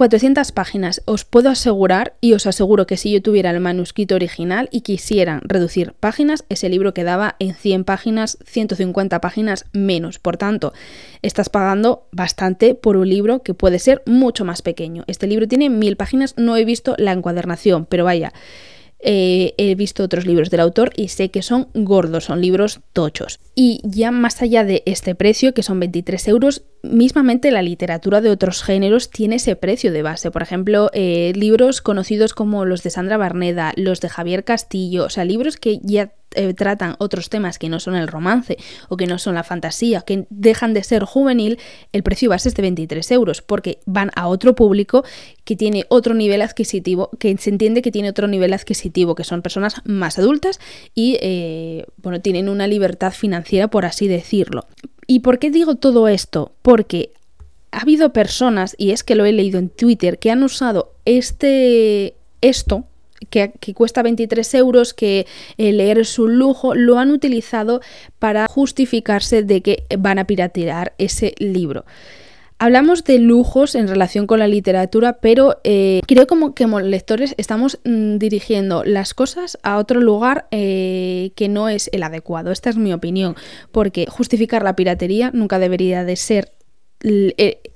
400 0.01 0.51
páginas. 0.53 1.03
Os 1.05 1.27
puedo 1.27 1.51
asegurar, 1.51 2.15
y 2.23 2.33
os 2.33 2.47
aseguro 2.47 2.87
que 2.87 2.97
si 2.97 3.13
yo 3.13 3.21
tuviera 3.21 3.51
el 3.51 3.61
manuscrito 3.61 4.15
original 4.15 4.71
y 4.73 4.81
quisieran 4.81 5.43
reducir 5.45 5.93
páginas, 5.93 6.47
ese 6.49 6.71
libro 6.71 6.95
quedaba 6.95 7.37
en 7.39 7.55
100 7.55 7.85
páginas, 7.85 8.39
150 8.47 9.21
páginas 9.21 9.67
menos. 9.75 10.19
Por 10.19 10.39
tanto, 10.39 10.73
estás 11.21 11.51
pagando 11.51 12.09
bastante 12.13 12.75
por 12.75 12.97
un 12.97 13.11
libro 13.11 13.43
que 13.43 13.53
puede 13.53 13.79
ser 13.79 14.03
mucho 14.07 14.47
más 14.47 14.63
pequeño. 14.63 15.05
Este 15.07 15.27
libro 15.27 15.47
tiene 15.47 15.69
1000 15.69 15.97
páginas, 15.97 16.35
no 16.39 16.57
he 16.57 16.65
visto 16.65 16.95
la 16.97 17.13
encuadernación, 17.13 17.85
pero 17.85 18.07
vaya. 18.07 18.33
Eh, 19.03 19.55
he 19.57 19.75
visto 19.75 20.03
otros 20.03 20.27
libros 20.27 20.51
del 20.51 20.61
autor 20.61 20.93
y 20.95 21.09
sé 21.09 21.31
que 21.31 21.43
son 21.43 21.69
gordos, 21.75 22.25
son 22.25 22.41
libros 22.41 22.81
tochos. 22.93 23.41
Y 23.55 23.81
ya 23.85 24.11
más 24.11 24.43
allá 24.43 24.65
de 24.65 24.83
este 24.87 25.15
precio, 25.15 25.55
que 25.55 25.63
son 25.63 25.81
23 25.81 26.29
euros, 26.29 26.63
mismamente 26.83 27.51
la 27.51 27.63
literatura 27.63 28.21
de 28.21 28.31
otros 28.31 28.63
géneros 28.63 29.11
tiene 29.11 29.37
ese 29.37 29.57
precio 29.57 29.93
de 29.93 30.03
base. 30.03 30.31
Por 30.31 30.43
ejemplo, 30.43 30.91
eh, 30.93 31.33
libros 31.35 31.81
conocidos 31.81 32.35
como 32.35 32.65
los 32.65 32.83
de 32.83 32.91
Sandra 32.91 33.17
Barneda, 33.17 33.73
los 33.77 34.01
de 34.01 34.09
Javier 34.09 34.45
Castillo, 34.45 35.05
o 35.05 35.11
sea, 35.11 35.25
libros 35.25 35.57
que 35.57 35.79
ya 35.83 36.13
eh, 36.35 36.55
tratan 36.55 36.95
otros 36.99 37.29
temas 37.29 37.59
que 37.59 37.69
no 37.69 37.81
son 37.81 37.97
el 37.97 38.09
romance 38.09 38.57
o 38.89 38.97
que 38.97 39.07
no 39.07 39.19
son 39.19 39.35
la 39.35 39.43
fantasía, 39.43 40.03
que 40.03 40.27
dejan 40.31 40.75
de 40.75 40.85
ser 40.85 41.05
juvenil, 41.05 41.59
el 41.93 42.03
precio 42.03 42.31
base 42.31 42.49
es 42.49 42.55
de 42.55 42.63
23 42.63 43.11
euros, 43.11 43.43
porque 43.43 43.81
van 43.87 44.11
a 44.15 44.29
otro 44.29 44.55
público 44.55 45.05
que 45.45 45.57
tiene 45.57 45.85
otro 45.89 46.15
nivel 46.15 46.43
adquisitivo, 46.43 47.11
que 47.19 47.37
se 47.39 47.51
entiende 47.51 47.83
que 47.83 47.91
tiene 47.91 48.11
otro 48.11 48.29
nivel 48.29 48.53
adquisitivo, 48.53 49.15
que 49.15 49.25
son 49.25 49.43
personas 49.43 49.83
más 49.85 50.19
adultas 50.19 50.61
y, 50.95 51.19
eh, 51.21 51.85
bueno, 51.97 52.21
tienen 52.21 52.49
una 52.49 52.67
libertad 52.67 53.13
financiera, 53.13 53.69
por 53.69 53.85
así 53.85 54.07
decirlo. 54.07 54.67
¿Y 55.07 55.21
por 55.21 55.39
qué 55.39 55.51
digo 55.51 55.75
todo 55.75 56.07
esto? 56.07 56.53
Porque 56.63 57.13
ha 57.73 57.81
habido 57.81 58.13
personas, 58.13 58.75
y 58.79 58.93
es 58.93 59.03
que 59.03 59.15
lo 59.15 59.25
he 59.25 59.33
leído 59.33 59.59
en 59.59 59.69
Twitter, 59.69 60.19
que 60.19 60.31
han 60.31 60.43
usado 60.43 60.93
este 61.05 62.15
esto, 62.41 62.85
que, 63.29 63.53
cuesta 63.75 64.03
23 64.03 64.55
euros, 64.55 64.95
que 64.95 65.27
eh, 65.59 65.73
leer 65.73 65.99
es 65.99 66.19
un 66.19 66.39
lujo, 66.39 66.75
lo 66.75 66.99
han 66.99 67.11
utilizado 67.11 67.81
para 68.19 68.47
justificarse 68.49 69.43
de 69.43 69.61
que 69.61 69.85
van 69.99 70.19
a 70.19 70.27
piratear 70.27 70.95
ese 70.99 71.35
libro. 71.39 71.85
Hablamos 72.63 73.05
de 73.05 73.19
lujos 73.19 73.75
en 73.75 73.89
relación 73.89 74.27
con 74.27 74.39
la 74.39 74.47
literatura, 74.47 75.15
pero 75.15 75.61
eh, 75.65 76.03
creo 76.07 76.27
como 76.27 76.55
que 76.55 76.65
como 76.65 76.79
lectores 76.79 77.35
estamos 77.39 77.79
mm, 77.87 78.19
dirigiendo 78.19 78.85
las 78.85 79.15
cosas 79.15 79.59
a 79.63 79.79
otro 79.79 79.99
lugar 80.03 80.47
eh, 80.51 81.33
que 81.37 81.49
no 81.49 81.71
es 81.71 81.89
el 81.95 82.03
adecuado. 82.03 82.53
Esta 82.53 82.69
es 82.69 82.77
mi 82.77 82.93
opinión, 82.93 83.35
porque 83.73 84.05
justificar 84.11 84.63
la 84.63 84.77
piratería 84.77 85.31
nunca 85.33 85.59
debería 85.59 86.05
de 86.05 86.17
ser 86.17 86.53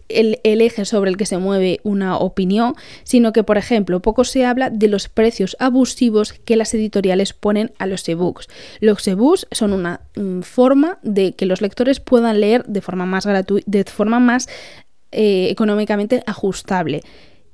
el, 0.08 0.38
eje 0.42 0.84
sobre 0.84 1.10
el 1.10 1.16
que 1.16 1.26
se 1.26 1.38
mueve 1.38 1.80
una 1.82 2.18
opinión, 2.18 2.74
sino 3.02 3.32
que, 3.32 3.42
por 3.42 3.58
ejemplo, 3.58 4.00
poco 4.00 4.24
se 4.24 4.44
habla 4.44 4.70
de 4.70 4.88
los 4.88 5.08
precios 5.08 5.56
abusivos 5.58 6.32
que 6.32 6.56
las 6.56 6.74
editoriales 6.74 7.32
ponen 7.32 7.72
a 7.78 7.86
los 7.86 8.08
ebooks. 8.08 8.48
Los 8.80 9.06
ebooks 9.06 9.46
son 9.50 9.72
una 9.72 10.00
mm, 10.16 10.40
forma 10.40 10.98
de 11.02 11.32
que 11.32 11.46
los 11.46 11.60
lectores 11.60 12.00
puedan 12.00 12.40
leer 12.40 12.64
de 12.66 12.80
forma 12.80 13.06
más 13.06 13.26
gratuita, 13.26 13.64
de 13.70 13.84
forma 13.84 14.20
más 14.20 14.48
eh, 15.12 15.48
económicamente 15.50 16.22
ajustable. 16.26 17.02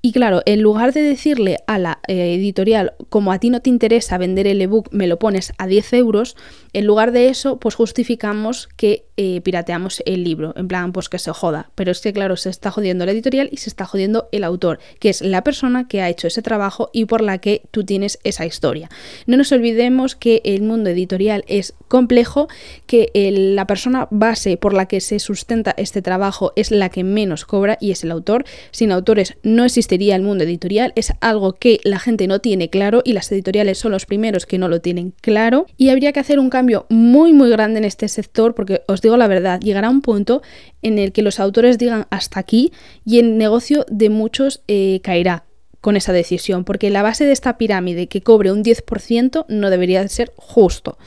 Y 0.02 0.12
claro, 0.12 0.40
en 0.46 0.62
lugar 0.62 0.94
de 0.94 1.02
decirle 1.02 1.58
a 1.66 1.78
la 1.78 2.00
eh, 2.08 2.34
editorial, 2.34 2.94
como 3.10 3.32
a 3.32 3.38
ti 3.38 3.50
no 3.50 3.60
te 3.60 3.68
interesa 3.68 4.16
vender 4.16 4.46
el 4.46 4.62
ebook, 4.62 4.88
me 4.92 5.06
lo 5.06 5.18
pones 5.18 5.52
a 5.58 5.66
10 5.66 5.92
euros, 5.92 6.36
en 6.72 6.86
lugar 6.86 7.12
de 7.12 7.28
eso, 7.28 7.58
pues 7.58 7.74
justificamos 7.74 8.68
que 8.76 9.04
eh, 9.16 9.40
pirateamos 9.42 10.02
el 10.06 10.24
libro, 10.24 10.54
en 10.56 10.68
plan, 10.68 10.92
pues 10.92 11.08
que 11.08 11.18
se 11.18 11.30
joda. 11.32 11.70
Pero 11.74 11.90
es 11.90 12.00
que, 12.00 12.12
claro, 12.12 12.36
se 12.36 12.48
está 12.48 12.70
jodiendo 12.70 13.04
la 13.04 13.12
editorial 13.12 13.48
y 13.52 13.58
se 13.58 13.68
está 13.68 13.84
jodiendo 13.84 14.28
el 14.32 14.44
autor, 14.44 14.78
que 14.98 15.10
es 15.10 15.20
la 15.20 15.44
persona 15.44 15.88
que 15.88 16.00
ha 16.00 16.08
hecho 16.08 16.26
ese 16.26 16.42
trabajo 16.42 16.90
y 16.92 17.04
por 17.04 17.20
la 17.20 17.38
que 17.38 17.62
tú 17.70 17.84
tienes 17.84 18.18
esa 18.24 18.46
historia. 18.46 18.88
No 19.26 19.36
nos 19.36 19.52
olvidemos 19.52 20.14
que 20.14 20.40
el 20.44 20.62
mundo 20.62 20.90
editorial 20.90 21.44
es 21.48 21.74
complejo, 21.88 22.48
que 22.86 23.10
la 23.54 23.66
persona 23.66 24.08
base 24.10 24.56
por 24.56 24.72
la 24.72 24.86
que 24.86 25.00
se 25.00 25.18
sustenta 25.18 25.74
este 25.76 26.02
trabajo 26.02 26.52
es 26.56 26.70
la 26.70 26.88
que 26.88 27.04
menos 27.04 27.44
cobra 27.44 27.76
y 27.80 27.90
es 27.90 28.04
el 28.04 28.12
autor. 28.12 28.44
Sin 28.70 28.92
autores 28.92 29.36
no 29.42 29.64
existiría 29.64 30.16
el 30.16 30.22
mundo 30.22 30.44
editorial, 30.44 30.92
es 30.96 31.12
algo 31.20 31.54
que 31.54 31.80
la 31.84 31.98
gente 31.98 32.26
no 32.26 32.38
tiene 32.38 32.70
claro 32.70 33.02
y 33.04 33.12
las 33.12 33.30
editoriales 33.32 33.78
son 33.78 33.92
los 33.92 34.06
primeros 34.06 34.46
que 34.46 34.58
no 34.58 34.68
lo 34.68 34.80
tienen 34.80 35.14
claro. 35.20 35.66
Y 35.76 35.90
habría 35.90 36.12
que 36.12 36.20
hacer 36.20 36.38
un 36.38 36.50
cambio 36.60 36.84
muy 36.90 37.32
muy 37.32 37.48
grande 37.48 37.78
en 37.78 37.86
este 37.86 38.06
sector 38.06 38.54
porque 38.54 38.82
os 38.86 39.00
digo 39.00 39.16
la 39.16 39.28
verdad, 39.28 39.60
llegará 39.60 39.88
un 39.88 40.02
punto 40.02 40.42
en 40.82 40.98
el 40.98 41.10
que 41.12 41.22
los 41.22 41.40
autores 41.40 41.78
digan 41.78 42.06
hasta 42.10 42.38
aquí 42.38 42.70
y 43.06 43.18
el 43.18 43.38
negocio 43.38 43.86
de 43.88 44.10
muchos 44.10 44.62
eh, 44.68 45.00
caerá 45.02 45.44
con 45.80 45.96
esa 45.96 46.12
decisión 46.12 46.64
porque 46.64 46.90
la 46.90 47.02
base 47.02 47.24
de 47.24 47.32
esta 47.32 47.56
pirámide 47.56 48.08
que 48.08 48.20
cobre 48.20 48.52
un 48.52 48.62
10% 48.62 49.46
no 49.48 49.70
debería 49.70 50.06
ser 50.08 50.34
justo. 50.36 50.98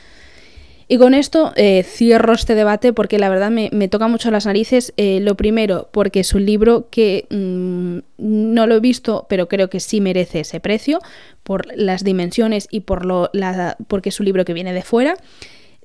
Y 0.88 0.98
con 0.98 1.14
esto 1.14 1.52
eh, 1.56 1.82
cierro 1.82 2.34
este 2.34 2.54
debate 2.54 2.92
porque 2.92 3.18
la 3.18 3.28
verdad 3.28 3.50
me, 3.50 3.88
toca 3.88 4.08
mucho 4.08 4.30
las 4.30 4.46
narices. 4.46 4.92
Eh, 4.96 5.20
lo 5.20 5.34
primero, 5.36 5.88
porque 5.92 6.20
es 6.20 6.34
un 6.34 6.44
libro 6.44 6.88
que 6.90 7.26
mm, 7.30 7.98
no 8.18 8.66
lo 8.66 8.76
he 8.76 8.80
visto, 8.80 9.26
pero 9.28 9.48
creo 9.48 9.70
que 9.70 9.80
sí 9.80 10.00
merece 10.00 10.40
ese 10.40 10.60
precio 10.60 11.00
por 11.42 11.66
las 11.76 12.04
dimensiones 12.04 12.68
y 12.70 12.80
por 12.80 13.06
lo, 13.06 13.30
la, 13.32 13.76
porque 13.88 14.10
es 14.10 14.20
un 14.20 14.26
libro 14.26 14.44
que 14.44 14.52
viene 14.52 14.72
de 14.72 14.82
fuera. 14.82 15.16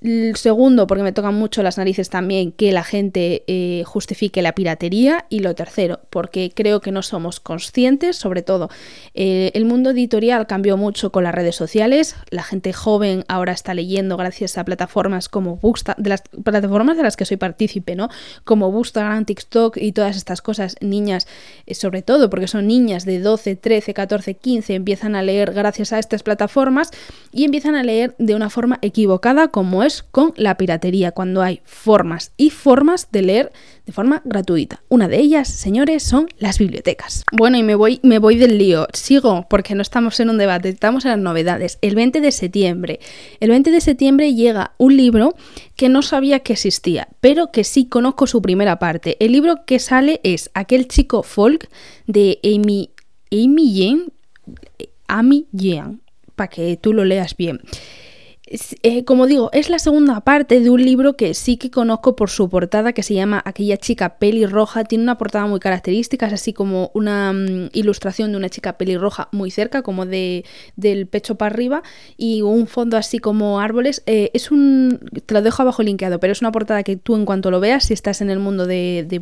El 0.01 0.37
segundo, 0.37 0.87
porque 0.87 1.03
me 1.03 1.11
tocan 1.11 1.35
mucho 1.35 1.61
las 1.61 1.77
narices 1.77 2.09
también 2.09 2.53
que 2.53 2.71
la 2.71 2.85
gente 2.85 3.43
eh, 3.47 3.83
justifique 3.85 4.41
la 4.41 4.53
piratería. 4.53 5.25
Y 5.29 5.39
lo 5.39 5.55
tercero, 5.55 5.99
porque 6.09 6.51
creo 6.55 6.79
que 6.79 6.91
no 6.91 7.01
somos 7.01 7.39
conscientes, 7.39 8.15
sobre 8.15 8.41
todo 8.41 8.69
eh, 9.13 9.51
el 9.53 9.65
mundo 9.65 9.89
editorial 9.89 10.47
cambió 10.47 10.77
mucho 10.77 11.11
con 11.11 11.25
las 11.25 11.35
redes 11.35 11.55
sociales. 11.55 12.15
La 12.29 12.43
gente 12.43 12.71
joven 12.71 13.25
ahora 13.27 13.51
está 13.51 13.73
leyendo 13.73 14.15
gracias 14.15 14.57
a 14.57 14.63
plataformas 14.63 15.27
como 15.27 15.57
Bookstagram, 15.57 16.01
de 16.01 16.09
las 16.09 16.23
plataformas 16.43 16.95
de 16.95 17.03
las 17.03 17.17
que 17.17 17.25
soy 17.25 17.37
partícipe, 17.37 17.95
¿no? 17.95 18.09
Como 18.45 18.71
Bookstagram, 18.71 19.25
TikTok 19.25 19.77
y 19.77 19.91
todas 19.91 20.15
estas 20.15 20.41
cosas. 20.41 20.77
Niñas, 20.79 21.27
eh, 21.65 21.75
sobre 21.75 22.03
todo 22.03 22.29
porque 22.29 22.47
son 22.47 22.67
niñas 22.67 23.03
de 23.03 23.19
12, 23.19 23.57
13, 23.57 23.93
14, 23.93 24.33
15, 24.35 24.75
empiezan 24.75 25.15
a 25.15 25.23
leer 25.23 25.53
gracias 25.53 25.91
a 25.91 25.99
estas 25.99 26.23
plataformas 26.23 26.91
y 27.33 27.43
empiezan 27.43 27.75
a 27.75 27.83
leer 27.83 28.15
de 28.17 28.35
una 28.35 28.49
forma 28.49 28.79
equivocada 28.81 29.49
como 29.49 29.83
es 29.83 29.88
con 30.11 30.33
la 30.35 30.55
piratería, 30.57 31.11
cuando 31.11 31.41
hay 31.41 31.61
formas 31.63 32.31
y 32.37 32.49
formas 32.49 33.11
de 33.11 33.21
leer 33.21 33.51
de 33.85 33.93
forma 33.93 34.21
gratuita. 34.23 34.83
Una 34.87 35.07
de 35.07 35.17
ellas, 35.17 35.47
señores, 35.47 36.03
son 36.03 36.27
las 36.37 36.59
bibliotecas. 36.59 37.23
Bueno, 37.31 37.57
y 37.57 37.63
me 37.63 37.75
voy, 37.75 37.99
me 38.03 38.19
voy 38.19 38.37
del 38.37 38.57
lío. 38.57 38.87
Sigo 38.93 39.47
porque 39.49 39.73
no 39.73 39.81
estamos 39.81 40.19
en 40.19 40.29
un 40.29 40.37
debate, 40.37 40.69
estamos 40.69 41.05
en 41.05 41.11
las 41.11 41.19
novedades. 41.19 41.79
El 41.81 41.95
20 41.95 42.21
de 42.21 42.31
septiembre. 42.31 42.99
El 43.39 43.49
20 43.49 43.71
de 43.71 43.81
septiembre 43.81 44.35
llega 44.35 44.73
un 44.77 44.95
libro 44.95 45.35
que 45.75 45.89
no 45.89 46.01
sabía 46.01 46.41
que 46.41 46.53
existía, 46.53 47.07
pero 47.19 47.51
que 47.51 47.63
sí 47.63 47.87
conozco 47.87 48.27
su 48.27 48.41
primera 48.41 48.77
parte. 48.77 49.17
El 49.19 49.31
libro 49.31 49.65
que 49.65 49.79
sale 49.79 50.21
es 50.23 50.51
Aquel 50.53 50.87
chico 50.87 51.23
folk 51.23 51.69
de 52.05 52.39
Amy, 52.43 52.91
Amy 53.31 53.73
Jean, 53.73 54.13
Amy 55.07 55.47
Jean, 55.51 56.01
para 56.35 56.47
que 56.47 56.77
tú 56.77 56.93
lo 56.93 57.05
leas 57.05 57.35
bien. 57.35 57.59
Eh, 58.81 59.03
como 59.05 59.27
digo, 59.27 59.51
es 59.53 59.69
la 59.69 59.77
segunda 59.77 60.21
parte 60.21 60.59
de 60.59 60.71
un 60.71 60.83
libro 60.83 61.15
que 61.15 61.35
sí 61.35 61.57
que 61.57 61.69
conozco 61.69 62.15
por 62.15 62.31
su 62.31 62.49
portada, 62.49 62.93
que 62.93 63.03
se 63.03 63.13
llama 63.13 63.41
Aquella 63.45 63.77
chica 63.77 64.17
pelirroja. 64.17 64.85
Tiene 64.85 65.03
una 65.03 65.19
portada 65.19 65.45
muy 65.45 65.59
característica, 65.59 66.25
es 66.25 66.33
así 66.33 66.51
como 66.53 66.89
una 66.95 67.31
mm, 67.31 67.69
ilustración 67.73 68.31
de 68.31 68.37
una 68.37 68.49
chica 68.49 68.77
pelirroja 68.77 69.29
muy 69.31 69.51
cerca, 69.51 69.83
como 69.83 70.07
de, 70.07 70.45
del 70.75 71.05
pecho 71.05 71.35
para 71.35 71.53
arriba, 71.53 71.83
y 72.17 72.41
un 72.41 72.65
fondo 72.65 72.97
así 72.97 73.19
como 73.19 73.59
árboles. 73.59 74.01
Eh, 74.07 74.31
es 74.33 74.49
un. 74.49 74.99
Te 75.25 75.33
lo 75.35 75.43
dejo 75.43 75.61
abajo 75.61 75.83
linkeado, 75.83 76.19
pero 76.19 76.33
es 76.33 76.41
una 76.41 76.51
portada 76.51 76.81
que 76.83 76.95
tú, 76.95 77.15
en 77.15 77.25
cuanto 77.25 77.51
lo 77.51 77.59
veas, 77.59 77.85
si 77.85 77.93
estás 77.93 78.21
en 78.21 78.31
el 78.31 78.39
mundo 78.39 78.65
de, 78.65 79.05
de 79.07 79.19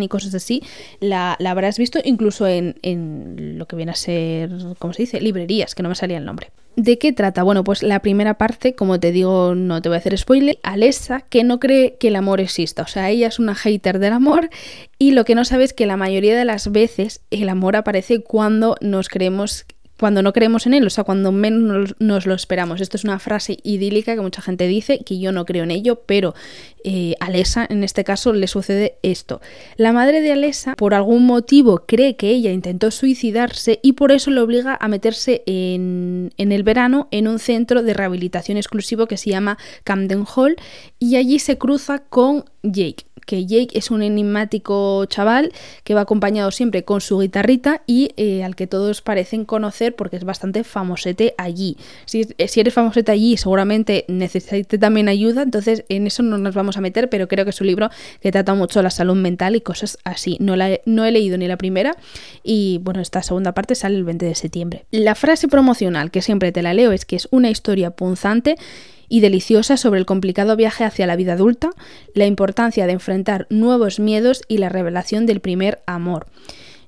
y 0.00 0.08
cosas 0.08 0.34
así, 0.34 0.62
la, 1.00 1.36
habrás 1.44 1.78
visto 1.78 1.98
incluso 2.04 2.46
en, 2.46 2.76
en 2.82 3.58
lo 3.58 3.66
que 3.66 3.74
viene 3.74 3.92
a 3.92 3.96
ser, 3.96 4.50
¿cómo 4.78 4.92
se 4.92 5.02
dice? 5.02 5.20
Librerías, 5.20 5.74
que 5.74 5.82
no 5.82 5.88
me 5.88 5.94
salía 5.94 6.18
el 6.18 6.24
nombre. 6.24 6.52
¿De 6.78 6.96
qué 6.96 7.12
trata? 7.12 7.42
Bueno, 7.42 7.64
pues 7.64 7.82
la 7.82 7.98
primera 8.02 8.38
parte, 8.38 8.76
como 8.76 9.00
te 9.00 9.10
digo, 9.10 9.56
no 9.56 9.82
te 9.82 9.88
voy 9.88 9.96
a 9.96 9.98
hacer 9.98 10.16
spoiler, 10.16 10.60
Alessa 10.62 11.22
que 11.22 11.42
no 11.42 11.58
cree 11.58 11.96
que 11.98 12.06
el 12.06 12.14
amor 12.14 12.40
exista, 12.40 12.82
o 12.82 12.86
sea, 12.86 13.10
ella 13.10 13.26
es 13.26 13.40
una 13.40 13.56
hater 13.56 13.98
del 13.98 14.12
amor 14.12 14.48
y 14.96 15.10
lo 15.10 15.24
que 15.24 15.34
no 15.34 15.44
sabe 15.44 15.64
es 15.64 15.72
que 15.72 15.86
la 15.86 15.96
mayoría 15.96 16.38
de 16.38 16.44
las 16.44 16.70
veces 16.70 17.20
el 17.32 17.48
amor 17.48 17.74
aparece 17.74 18.20
cuando 18.22 18.76
nos 18.80 19.08
creemos 19.08 19.66
cuando 19.98 20.22
no 20.22 20.32
creemos 20.32 20.66
en 20.66 20.74
él, 20.74 20.86
o 20.86 20.90
sea, 20.90 21.04
cuando 21.04 21.32
menos 21.32 21.94
nos 21.98 22.26
lo 22.26 22.34
esperamos. 22.34 22.80
Esto 22.80 22.96
es 22.96 23.04
una 23.04 23.18
frase 23.18 23.58
idílica 23.62 24.14
que 24.14 24.20
mucha 24.20 24.42
gente 24.42 24.66
dice, 24.66 25.00
que 25.04 25.18
yo 25.18 25.32
no 25.32 25.44
creo 25.44 25.64
en 25.64 25.70
ello, 25.70 26.02
pero 26.06 26.34
eh, 26.84 27.14
a 27.20 27.26
Alesa 27.26 27.66
en 27.68 27.84
este 27.84 28.04
caso 28.04 28.32
le 28.32 28.46
sucede 28.46 28.98
esto. 29.02 29.40
La 29.76 29.92
madre 29.92 30.20
de 30.20 30.32
Alesa, 30.32 30.74
por 30.76 30.94
algún 30.94 31.26
motivo, 31.26 31.84
cree 31.86 32.16
que 32.16 32.30
ella 32.30 32.52
intentó 32.52 32.90
suicidarse 32.90 33.80
y 33.82 33.92
por 33.92 34.12
eso 34.12 34.30
le 34.30 34.40
obliga 34.40 34.78
a 34.80 34.88
meterse 34.88 35.42
en, 35.46 36.32
en 36.36 36.52
el 36.52 36.62
verano 36.62 37.08
en 37.10 37.28
un 37.28 37.38
centro 37.38 37.82
de 37.82 37.94
rehabilitación 37.94 38.56
exclusivo 38.56 39.06
que 39.06 39.16
se 39.16 39.30
llama 39.30 39.58
Camden 39.84 40.24
Hall 40.24 40.56
y 40.98 41.16
allí 41.16 41.38
se 41.38 41.58
cruza 41.58 41.98
con 41.98 42.44
Jake 42.62 43.07
que 43.28 43.44
Jake 43.44 43.78
es 43.78 43.90
un 43.90 44.00
enigmático 44.00 45.04
chaval 45.04 45.52
que 45.84 45.92
va 45.92 46.00
acompañado 46.00 46.50
siempre 46.50 46.84
con 46.84 47.02
su 47.02 47.18
guitarrita 47.18 47.82
y 47.86 48.12
eh, 48.16 48.42
al 48.42 48.56
que 48.56 48.66
todos 48.66 49.02
parecen 49.02 49.44
conocer 49.44 49.94
porque 49.94 50.16
es 50.16 50.24
bastante 50.24 50.64
famosete 50.64 51.34
allí. 51.36 51.76
Si, 52.06 52.26
eh, 52.38 52.48
si 52.48 52.60
eres 52.60 52.72
famosete 52.72 53.12
allí, 53.12 53.36
seguramente 53.36 54.06
necesite 54.08 54.78
también 54.78 55.10
ayuda, 55.10 55.42
entonces 55.42 55.84
en 55.90 56.06
eso 56.06 56.22
no 56.22 56.38
nos 56.38 56.54
vamos 56.54 56.78
a 56.78 56.80
meter, 56.80 57.10
pero 57.10 57.28
creo 57.28 57.44
que 57.44 57.50
es 57.50 57.60
un 57.60 57.66
libro 57.66 57.90
que 58.22 58.32
trata 58.32 58.54
mucho 58.54 58.80
la 58.80 58.88
salud 58.88 59.14
mental 59.14 59.56
y 59.56 59.60
cosas 59.60 59.98
así. 60.04 60.38
No, 60.40 60.56
la 60.56 60.80
no 60.86 61.04
he 61.04 61.12
leído 61.12 61.36
ni 61.36 61.46
la 61.48 61.58
primera 61.58 61.96
y 62.42 62.80
bueno, 62.82 63.02
esta 63.02 63.22
segunda 63.22 63.52
parte 63.52 63.74
sale 63.74 63.96
el 63.96 64.04
20 64.04 64.24
de 64.24 64.34
septiembre. 64.36 64.86
La 64.90 65.14
frase 65.14 65.48
promocional 65.48 66.10
que 66.10 66.22
siempre 66.22 66.50
te 66.50 66.62
la 66.62 66.72
leo 66.72 66.92
es 66.92 67.04
que 67.04 67.16
es 67.16 67.28
una 67.30 67.50
historia 67.50 67.90
punzante 67.90 68.56
y 69.08 69.20
deliciosa 69.20 69.76
sobre 69.76 70.00
el 70.00 70.06
complicado 70.06 70.56
viaje 70.56 70.84
hacia 70.84 71.06
la 71.06 71.16
vida 71.16 71.34
adulta, 71.34 71.70
la 72.14 72.26
importancia 72.26 72.86
de 72.86 72.92
enfrentar 72.92 73.46
nuevos 73.50 74.00
miedos 74.00 74.42
y 74.48 74.58
la 74.58 74.68
revelación 74.68 75.26
del 75.26 75.40
primer 75.40 75.82
amor. 75.86 76.26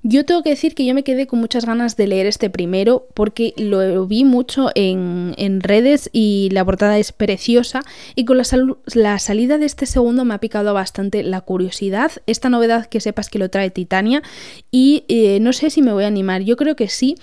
Yo 0.02 0.24
tengo 0.24 0.42
que 0.42 0.48
decir 0.48 0.74
que 0.74 0.86
yo 0.86 0.94
me 0.94 1.04
quedé 1.04 1.26
con 1.26 1.40
muchas 1.40 1.66
ganas 1.66 1.94
de 1.98 2.06
leer 2.06 2.24
este 2.24 2.48
primero 2.48 3.06
porque 3.12 3.52
lo 3.58 4.06
vi 4.06 4.24
mucho 4.24 4.70
en, 4.74 5.60
redes 5.60 6.08
y 6.10 6.48
la 6.52 6.64
portada 6.64 6.98
es 6.98 7.12
preciosa 7.12 7.82
y 8.14 8.24
con 8.24 8.38
la, 8.38 9.18
salida 9.18 9.58
de 9.58 9.66
este 9.66 9.84
segundo 9.84 10.24
me 10.24 10.32
ha 10.32 10.38
picado 10.38 10.72
bastante 10.72 11.22
la 11.22 11.42
curiosidad. 11.42 12.12
Esta 12.26 12.48
novedad 12.48 12.86
que 12.86 13.00
sepas 13.00 13.28
que 13.28 13.38
lo 13.38 13.50
trae 13.50 13.68
Titania 13.68 14.22
y 14.70 15.04
eh, 15.08 15.38
no 15.40 15.52
sé 15.52 15.68
si 15.68 15.82
me 15.82 15.92
voy 15.92 16.04
a 16.04 16.06
animar, 16.06 16.40
yo 16.40 16.56
creo 16.56 16.76
que 16.76 16.88
sí, 16.88 17.16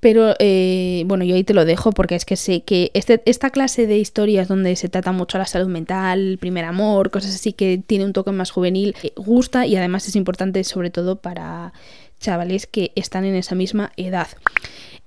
pero 0.00 0.34
eh, 0.38 1.02
bueno, 1.06 1.24
yo 1.24 1.34
ahí 1.34 1.44
te 1.44 1.54
lo 1.54 1.64
dejo 1.64 1.92
porque 1.92 2.14
es 2.14 2.24
que 2.24 2.36
sé 2.36 2.62
que 2.62 2.90
este, 2.94 3.20
esta 3.24 3.50
clase 3.50 3.86
de 3.86 3.98
historias 3.98 4.48
donde 4.48 4.76
se 4.76 4.88
trata 4.88 5.12
mucho 5.12 5.38
la 5.38 5.46
salud 5.46 5.68
mental, 5.68 6.38
primer 6.40 6.64
amor, 6.64 7.10
cosas 7.10 7.34
así 7.34 7.52
que 7.52 7.82
tiene 7.84 8.04
un 8.04 8.12
toque 8.12 8.30
más 8.30 8.50
juvenil, 8.50 8.94
eh, 9.02 9.12
gusta 9.16 9.66
y 9.66 9.76
además 9.76 10.06
es 10.06 10.16
importante 10.16 10.62
sobre 10.64 10.90
todo 10.90 11.16
para 11.16 11.72
chavales 12.20 12.66
que 12.66 12.92
están 12.94 13.24
en 13.24 13.34
esa 13.34 13.54
misma 13.54 13.92
edad. 13.96 14.28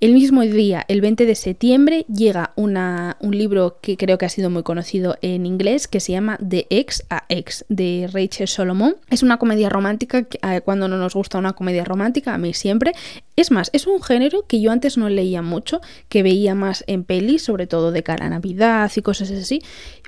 El 0.01 0.15
mismo 0.15 0.41
día, 0.41 0.83
el 0.87 0.99
20 0.99 1.27
de 1.27 1.35
septiembre, 1.35 2.05
llega 2.11 2.53
una, 2.55 3.17
un 3.19 3.37
libro 3.37 3.77
que 3.81 3.97
creo 3.97 4.17
que 4.17 4.25
ha 4.25 4.29
sido 4.29 4.49
muy 4.49 4.63
conocido 4.63 5.15
en 5.21 5.45
inglés, 5.45 5.87
que 5.87 5.99
se 5.99 6.13
llama 6.13 6.37
De 6.41 6.65
Ex 6.71 7.03
a 7.11 7.25
Ex, 7.29 7.65
de 7.69 8.09
Rachel 8.11 8.47
Solomon. 8.47 8.95
Es 9.11 9.21
una 9.21 9.37
comedia 9.37 9.69
romántica, 9.69 10.25
eh, 10.41 10.61
cuando 10.61 10.87
no 10.87 10.97
nos 10.97 11.13
gusta 11.13 11.37
una 11.37 11.53
comedia 11.53 11.85
romántica, 11.85 12.33
a 12.33 12.39
mí 12.39 12.55
siempre. 12.55 12.93
Es 13.35 13.49
más, 13.49 13.69
es 13.73 13.87
un 13.87 14.01
género 14.03 14.45
que 14.45 14.59
yo 14.59 14.71
antes 14.71 14.97
no 14.97 15.07
leía 15.09 15.41
mucho, 15.41 15.79
que 16.09 16.21
veía 16.21 16.53
más 16.53 16.83
en 16.87 17.03
pelis, 17.03 17.43
sobre 17.43 17.65
todo 17.65 17.91
de 17.91 18.03
cara 18.03 18.25
a 18.25 18.29
Navidad 18.29 18.91
y 18.95 19.01
cosas 19.01 19.31
así, 19.31 19.61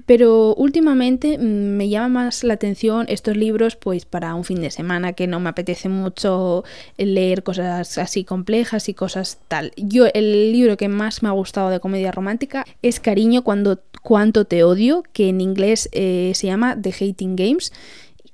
pero 0.05 0.53
últimamente 0.55 1.37
mm, 1.37 1.41
me 1.41 1.89
llama 1.89 2.09
más 2.09 2.43
la 2.43 2.55
atención 2.55 3.05
estos 3.07 3.37
libros 3.37 3.75
pues 3.77 4.05
para 4.05 4.35
un 4.35 4.43
fin 4.43 4.61
de 4.61 4.71
semana 4.71 5.13
que 5.13 5.27
no 5.27 5.39
me 5.39 5.49
apetece 5.49 5.89
mucho 5.89 6.63
leer 6.97 7.43
cosas 7.43 7.97
así 7.97 8.23
complejas 8.25 8.89
y 8.89 8.93
cosas 8.93 9.39
tal. 9.47 9.71
Yo 9.77 10.05
el 10.13 10.51
libro 10.51 10.75
que 10.75 10.89
más 10.89 11.23
me 11.23 11.29
ha 11.29 11.33
gustado 11.33 11.69
de 11.69 11.79
comedia 11.79 12.11
romántica 12.11 12.65
es 12.81 12.99
Cariño 12.99 13.43
cuando 13.43 13.79
cuánto 14.01 14.45
te 14.45 14.63
odio, 14.63 15.03
que 15.13 15.29
en 15.29 15.41
inglés 15.41 15.89
eh, 15.93 16.33
se 16.35 16.47
llama 16.47 16.77
The 16.79 16.89
Hating 16.91 17.35
Games 17.35 17.71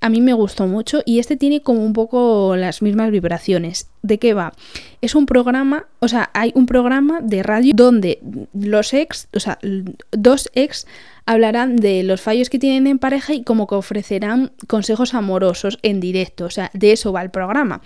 a 0.01 0.09
mí 0.09 0.21
me 0.21 0.33
gustó 0.33 0.67
mucho 0.67 1.01
y 1.05 1.19
este 1.19 1.35
tiene 1.35 1.61
como 1.61 1.83
un 1.83 1.93
poco 1.93 2.55
las 2.55 2.81
mismas 2.81 3.11
vibraciones. 3.11 3.89
¿De 4.01 4.17
qué 4.17 4.33
va? 4.33 4.53
Es 5.01 5.13
un 5.13 5.25
programa, 5.25 5.87
o 5.99 6.07
sea, 6.07 6.29
hay 6.33 6.51
un 6.55 6.65
programa 6.65 7.19
de 7.21 7.43
radio 7.43 7.73
donde 7.75 8.19
los 8.53 8.93
ex, 8.93 9.27
o 9.33 9.39
sea, 9.39 9.59
dos 10.11 10.49
ex 10.53 10.87
hablarán 11.25 11.75
de 11.75 12.03
los 12.03 12.21
fallos 12.21 12.49
que 12.49 12.59
tienen 12.59 12.87
en 12.87 12.97
pareja 12.97 13.33
y 13.33 13.43
como 13.43 13.67
que 13.67 13.75
ofrecerán 13.75 14.51
consejos 14.67 15.13
amorosos 15.13 15.77
en 15.83 15.99
directo, 15.99 16.45
o 16.45 16.49
sea, 16.49 16.71
de 16.73 16.93
eso 16.93 17.11
va 17.11 17.21
el 17.21 17.29
programa. 17.29 17.81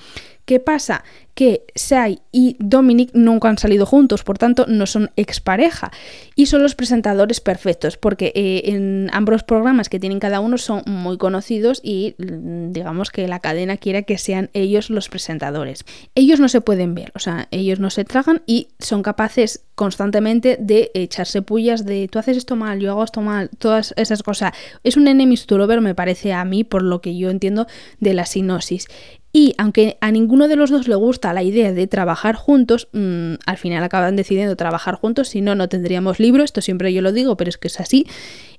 ¿Qué 0.45 0.59
pasa? 0.59 1.05
Que 1.35 1.65
Sai 1.73 2.19
y 2.31 2.57
Dominic 2.59 3.11
nunca 3.13 3.47
han 3.47 3.57
salido 3.57 3.85
juntos, 3.85 4.23
por 4.23 4.37
tanto 4.37 4.65
no 4.67 4.85
son 4.85 5.09
expareja 5.15 5.91
y 6.35 6.47
son 6.47 6.61
los 6.61 6.75
presentadores 6.75 7.39
perfectos 7.39 7.97
porque 7.97 8.33
eh, 8.35 8.63
en 8.65 9.09
ambos 9.13 9.43
programas 9.43 9.87
que 9.87 9.99
tienen 9.99 10.19
cada 10.19 10.41
uno 10.41 10.57
son 10.57 10.83
muy 10.85 11.17
conocidos 11.17 11.79
y 11.81 12.15
mm, 12.17 12.71
digamos 12.71 13.09
que 13.09 13.27
la 13.27 13.39
cadena 13.39 13.77
quiere 13.77 14.03
que 14.03 14.17
sean 14.17 14.49
ellos 14.53 14.89
los 14.89 15.07
presentadores. 15.07 15.85
Ellos 16.13 16.41
no 16.41 16.49
se 16.49 16.61
pueden 16.61 16.93
ver, 16.93 17.11
o 17.15 17.19
sea, 17.19 17.47
ellos 17.51 17.79
no 17.79 17.89
se 17.89 18.03
tragan 18.03 18.43
y 18.45 18.67
son 18.79 19.01
capaces 19.01 19.63
constantemente 19.75 20.57
de 20.59 20.91
echarse 20.93 21.41
pullas 21.41 21.85
de 21.85 22.07
tú 22.09 22.19
haces 22.19 22.37
esto 22.37 22.55
mal, 22.55 22.79
yo 22.79 22.91
hago 22.91 23.03
esto 23.03 23.21
mal, 23.21 23.49
todas 23.57 23.93
esas 23.97 24.23
cosas. 24.23 24.51
Es 24.83 24.97
un 24.97 25.07
enemies 25.07 25.45
to 25.45 25.57
lover 25.57 25.79
me 25.79 25.95
parece 25.95 26.33
a 26.33 26.43
mí 26.43 26.63
por 26.63 26.83
lo 26.83 27.01
que 27.01 27.17
yo 27.17 27.29
entiendo 27.29 27.65
de 27.99 28.13
la 28.13 28.25
sinosis. 28.25 28.87
Y 29.35 29.55
aunque 29.57 29.97
a 29.99 30.11
ninguno 30.11 30.47
de 30.47 30.55
los 30.55 30.69
dos 30.69 30.87
le 30.87 30.93
gusta 30.93 31.33
la 31.33 31.41
idea 31.41 31.73
de 31.73 31.87
trabajar 31.87 32.35
juntos, 32.35 32.87
mm, 32.93 33.33
al 33.47 33.57
final 33.57 33.83
acaban 33.83 34.15
decidiendo 34.15 34.55
trabajar 34.55 34.93
juntos, 34.93 35.29
si 35.29 35.41
no, 35.41 35.55
no 35.55 35.67
tendríamos 35.67 36.19
libro, 36.19 36.43
esto 36.43 36.61
siempre 36.61 36.93
yo 36.93 37.01
lo 37.01 37.11
digo, 37.11 37.35
pero 37.35 37.49
es 37.49 37.57
que 37.57 37.67
es 37.67 37.79
así. 37.79 38.05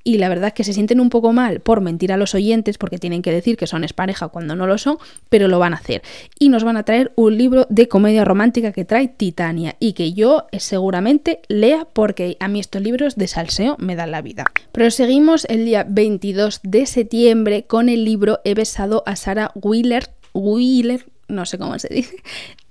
Y 0.02 0.18
la 0.18 0.28
verdad 0.28 0.48
es 0.48 0.52
que 0.54 0.64
se 0.64 0.74
sienten 0.74 1.00
un 1.00 1.08
poco 1.08 1.32
mal 1.32 1.60
por 1.60 1.80
mentir 1.80 2.12
a 2.12 2.18
los 2.18 2.34
oyentes, 2.34 2.76
porque 2.76 2.98
tienen 2.98 3.22
que 3.22 3.32
decir 3.32 3.56
que 3.56 3.66
son 3.66 3.84
pareja 3.94 4.28
cuando 4.28 4.56
no 4.56 4.66
lo 4.66 4.76
son, 4.78 4.98
pero 5.28 5.48
lo 5.48 5.58
van 5.58 5.74
a 5.74 5.76
hacer. 5.76 6.02
Y 6.38 6.48
nos 6.48 6.64
van 6.64 6.76
a 6.76 6.82
traer 6.82 7.12
un 7.16 7.38
libro 7.38 7.66
de 7.70 7.88
comedia 7.88 8.24
romántica 8.24 8.72
que 8.72 8.84
trae 8.84 9.08
Titania 9.08 9.76
y 9.78 9.92
que 9.92 10.12
yo 10.12 10.46
eh, 10.52 10.60
seguramente 10.60 11.40
lea 11.48 11.86
porque 11.92 12.36
a 12.40 12.48
mí 12.48 12.60
estos 12.60 12.82
libros 12.82 13.16
de 13.16 13.28
salseo 13.28 13.76
me 13.78 13.96
dan 13.96 14.10
la 14.10 14.22
vida. 14.22 14.44
Proseguimos 14.72 15.46
el 15.48 15.64
día 15.64 15.86
22 15.88 16.60
de 16.62 16.86
septiembre 16.86 17.64
con 17.64 17.88
el 17.88 18.04
libro 18.04 18.40
He 18.44 18.54
besado 18.54 19.02
a 19.06 19.16
Sarah 19.16 19.52
Wheeler 19.54 20.10
Wheeler, 20.34 21.06
no 21.28 21.46
sé 21.46 21.58
cómo 21.58 21.78
se 21.78 21.88
dice. 21.88 22.16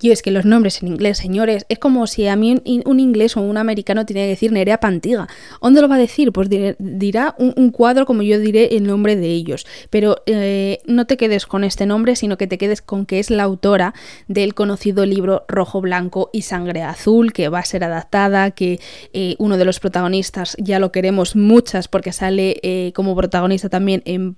Yo 0.03 0.11
es 0.11 0.21
que 0.21 0.31
los 0.31 0.43
nombres 0.43 0.81
en 0.81 0.89
inglés, 0.89 1.17
señores, 1.17 1.65
es 1.69 1.79
como 1.79 2.07
si 2.07 2.27
a 2.27 2.35
mí 2.35 2.61
un, 2.83 2.99
inglés 2.99 3.37
o 3.37 3.41
un 3.41 3.55
americano 3.55 4.05
tiene 4.05 4.23
que 4.23 4.27
decir 4.27 4.51
Nerea 4.51 4.81
Pantiga. 4.81 5.29
¿Dónde 5.61 5.81
lo 5.81 5.87
va 5.87 5.95
a 5.95 5.97
decir? 5.97 6.33
Pues 6.33 6.49
dirá 6.49 7.35
un, 7.37 7.71
cuadro 7.71 8.05
como 8.05 8.21
yo 8.21 8.37
diré 8.37 8.75
el 8.75 8.85
nombre 8.85 9.15
de 9.15 9.27
ellos. 9.27 9.65
Pero 9.89 10.17
eh, 10.25 10.79
no 10.85 11.07
te 11.07 11.15
quedes 11.15 11.45
con 11.45 11.63
este 11.63 11.85
nombre, 11.85 12.17
sino 12.17 12.37
que 12.37 12.47
te 12.47 12.57
quedes 12.57 12.81
con 12.81 13.05
que 13.05 13.19
es 13.19 13.29
la 13.29 13.43
autora 13.43 13.93
del 14.27 14.53
conocido 14.53 15.05
libro 15.05 15.45
Rojo, 15.47 15.79
Blanco 15.79 16.29
y 16.33 16.41
Sangre 16.41 16.83
Azul, 16.83 17.31
que 17.31 17.47
va 17.47 17.59
a 17.59 17.65
ser 17.65 17.85
adaptada, 17.85 18.51
que 18.51 18.81
eh, 19.13 19.35
uno 19.39 19.55
de 19.55 19.63
los 19.63 19.79
protagonistas 19.79 20.57
ya 20.59 20.79
lo 20.79 20.91
queremos 20.91 21.37
muchas 21.37 21.87
porque 21.87 22.11
sale 22.11 22.57
eh, 22.61 22.91
como 22.93 23.15
protagonista 23.15 23.69
también 23.69 24.03
en 24.05 24.35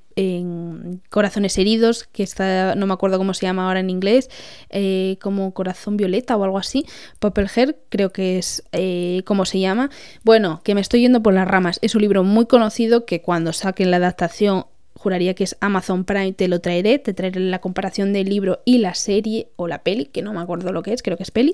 Corazones 1.10 1.58
Heridos, 1.58 2.06
que 2.06 2.24
está, 2.24 2.76
no 2.76 2.86
me 2.86 2.94
acuerdo 2.94 3.18
cómo 3.18 3.34
se 3.34 3.48
llama 3.48 3.68
ahora 3.68 3.82
en 3.82 3.90
inglés, 3.90 4.30
como 5.20 5.55
Corazón 5.56 5.98
Violeta 5.98 6.38
o 6.38 6.44
algo 6.44 6.60
así, 6.60 6.86
Purple 7.18 7.48
creo 7.90 8.12
que 8.12 8.38
es 8.38 8.64
eh, 8.72 9.24
como 9.26 9.46
se 9.46 9.60
llama. 9.60 9.90
Bueno, 10.24 10.62
que 10.64 10.76
me 10.76 10.82
estoy 10.82 11.02
yendo 11.02 11.24
por 11.24 11.34
las 11.34 11.48
ramas. 11.48 11.80
Es 11.82 11.96
un 11.96 12.04
libro 12.04 12.24
muy 12.24 12.46
conocido 12.46 13.08
que 13.08 13.24
cuando 13.24 13.52
saquen 13.54 13.90
la 13.90 13.98
adaptación 13.98 14.66
juraría 14.94 15.34
que 15.34 15.44
es 15.44 15.58
Amazon 15.60 16.06
Prime, 16.06 16.34
te 16.34 16.48
lo 16.48 16.62
traeré, 16.62 17.00
te 17.00 17.14
traeré 17.14 17.40
la 17.40 17.60
comparación 17.60 18.14
del 18.14 18.30
libro 18.30 18.62
y 18.66 18.78
la 18.78 18.94
serie 18.94 19.50
o 19.56 19.68
la 19.68 19.84
peli, 19.84 20.06
que 20.06 20.22
no 20.22 20.34
me 20.34 20.42
acuerdo 20.42 20.72
lo 20.72 20.84
que 20.84 20.94
es, 20.94 21.04
creo 21.04 21.18
que 21.18 21.24
es 21.24 21.32
peli. 21.32 21.54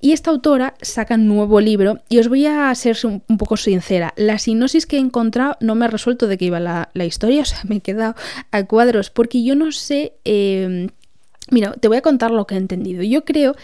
Y 0.00 0.12
esta 0.12 0.30
autora 0.30 0.74
saca 0.82 1.14
un 1.14 1.26
nuevo 1.26 1.60
libro 1.60 1.98
y 2.08 2.18
os 2.18 2.28
voy 2.28 2.46
a 2.46 2.74
ser 2.74 2.98
un, 3.04 3.20
poco 3.38 3.56
sincera. 3.56 4.12
La 4.16 4.38
sinopsis 4.38 4.84
que 4.84 4.96
he 4.96 5.00
encontrado 5.00 5.56
no 5.60 5.74
me 5.74 5.86
ha 5.86 5.88
resuelto 5.88 6.26
de 6.26 6.36
qué 6.36 6.46
iba 6.46 6.60
la, 6.60 7.04
historia, 7.04 7.42
o 7.42 7.44
sea, 7.46 7.60
me 7.64 7.76
he 7.76 7.80
quedado 7.80 8.14
a 8.50 8.64
cuadros 8.64 9.10
porque 9.10 9.42
yo 9.42 9.54
no 9.54 9.72
sé... 9.72 10.14
Em, 10.24 10.88
mira, 11.50 11.72
te 11.72 11.88
voy 11.88 11.96
a 11.96 12.02
contar 12.02 12.30
lo 12.30 12.46
que 12.46 12.54
he 12.54 12.58
entendido. 12.58 13.02
Yo 13.02 13.24
creo, 13.24 13.54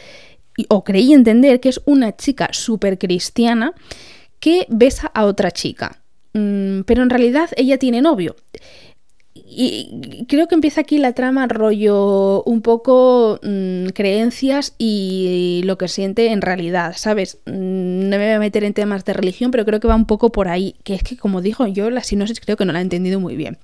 o 0.68 0.84
creí 0.84 1.12
entender, 1.12 1.60
que 1.60 1.68
es 1.68 1.80
una 1.84 2.16
chica 2.16 2.48
súper 2.52 2.98
cristiana 2.98 3.74
que 4.40 4.66
besa 4.68 5.10
a 5.14 5.24
otra 5.24 5.50
chica. 5.50 6.02
Mm, 6.34 6.82
pero 6.82 7.02
en 7.02 7.10
realidad 7.10 7.50
ella 7.56 7.78
tiene 7.78 8.00
novio 8.00 8.36
y 9.54 10.24
creo 10.28 10.48
que 10.48 10.54
empieza 10.54 10.80
aquí 10.80 10.98
la 10.98 11.12
trama 11.12 11.46
rollo 11.46 12.42
un 12.44 12.62
poco 12.62 13.38
mm, 13.42 13.88
creencias 13.88 14.74
y 14.78 15.60
lo 15.64 15.76
que 15.76 15.88
siente 15.88 16.32
en 16.32 16.40
realidad, 16.40 16.94
¿sabes? 16.96 17.38
Mm, 17.46 18.08
no 18.08 18.18
me 18.18 18.24
voy 18.24 18.34
a 18.34 18.38
meter 18.38 18.64
en 18.64 18.72
temas 18.72 19.04
de 19.04 19.12
religión, 19.12 19.50
pero 19.50 19.64
creo 19.66 19.78
que 19.80 19.88
va 19.88 19.94
un 19.94 20.06
poco 20.06 20.32
por 20.32 20.48
ahí, 20.48 20.76
que 20.84 20.94
es 20.94 21.02
que 21.02 21.16
como 21.16 21.42
dijo 21.42 21.66
yo, 21.66 21.90
la 21.90 22.02
sinopsis 22.02 22.40
creo 22.40 22.56
que 22.56 22.64
no 22.64 22.72
la 22.72 22.78
he 22.78 22.82
entendido 22.82 23.20
muy 23.20 23.36
bien. 23.36 23.58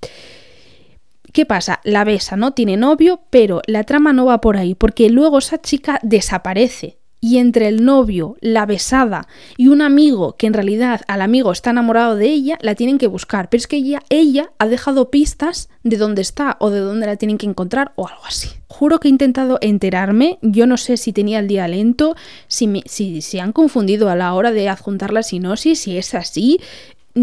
¿Qué 1.39 1.47
pasa? 1.47 1.79
La 1.85 2.03
besa, 2.03 2.37
¿no? 2.37 2.51
Tiene 2.51 2.77
novio, 2.77 3.21
pero 3.31 3.63
la 3.69 3.85
trama 3.85 4.13
no 4.13 4.27
va 4.27 4.41
por 4.41 4.57
ahí, 4.57 4.75
porque 4.75 5.09
luego 5.09 5.39
esa 5.39 5.63
chica 5.63 6.01
desaparece 6.03 6.99
y 7.21 7.39
entre 7.39 7.69
el 7.69 7.85
novio, 7.85 8.37
la 8.41 8.67
besada 8.67 9.29
y 9.57 9.69
un 9.69 9.81
amigo 9.81 10.35
que 10.37 10.49
en 10.49 10.55
realidad 10.55 11.03
al 11.07 11.23
amigo 11.23 11.53
está 11.53 11.71
enamorado 11.71 12.17
de 12.17 12.27
ella, 12.27 12.59
la 12.61 12.75
tienen 12.75 12.99
que 12.99 13.07
buscar. 13.07 13.51
Pero 13.51 13.61
es 13.61 13.69
que 13.69 13.77
ella, 13.77 14.03
ella 14.09 14.51
ha 14.59 14.67
dejado 14.67 15.13
pistas 15.13 15.69
de 15.85 15.97
dónde 15.97 16.23
está 16.23 16.57
o 16.59 16.71
de 16.71 16.81
dónde 16.81 17.07
la 17.07 17.15
tienen 17.15 17.39
que 17.39 17.47
encontrar 17.47 17.93
o 17.95 18.09
algo 18.09 18.25
así. 18.27 18.49
Juro 18.67 18.99
que 18.99 19.07
he 19.07 19.11
intentado 19.13 19.59
enterarme, 19.61 20.41
yo 20.43 20.67
no 20.67 20.77
sé 20.77 20.97
si 20.97 21.13
tenía 21.13 21.39
el 21.39 21.47
día 21.47 21.69
lento, 21.69 22.17
si, 22.49 22.83
si 22.87 23.23
se 23.23 23.41
han 23.41 23.53
confundido 23.53 24.11
a 24.11 24.17
la 24.17 24.35
hora 24.35 24.51
de 24.51 24.69
adjuntar 24.69 25.13
la 25.13 25.23
sinosis, 25.23 25.79
si 25.79 25.99
es 25.99 26.17
así, 26.17 26.59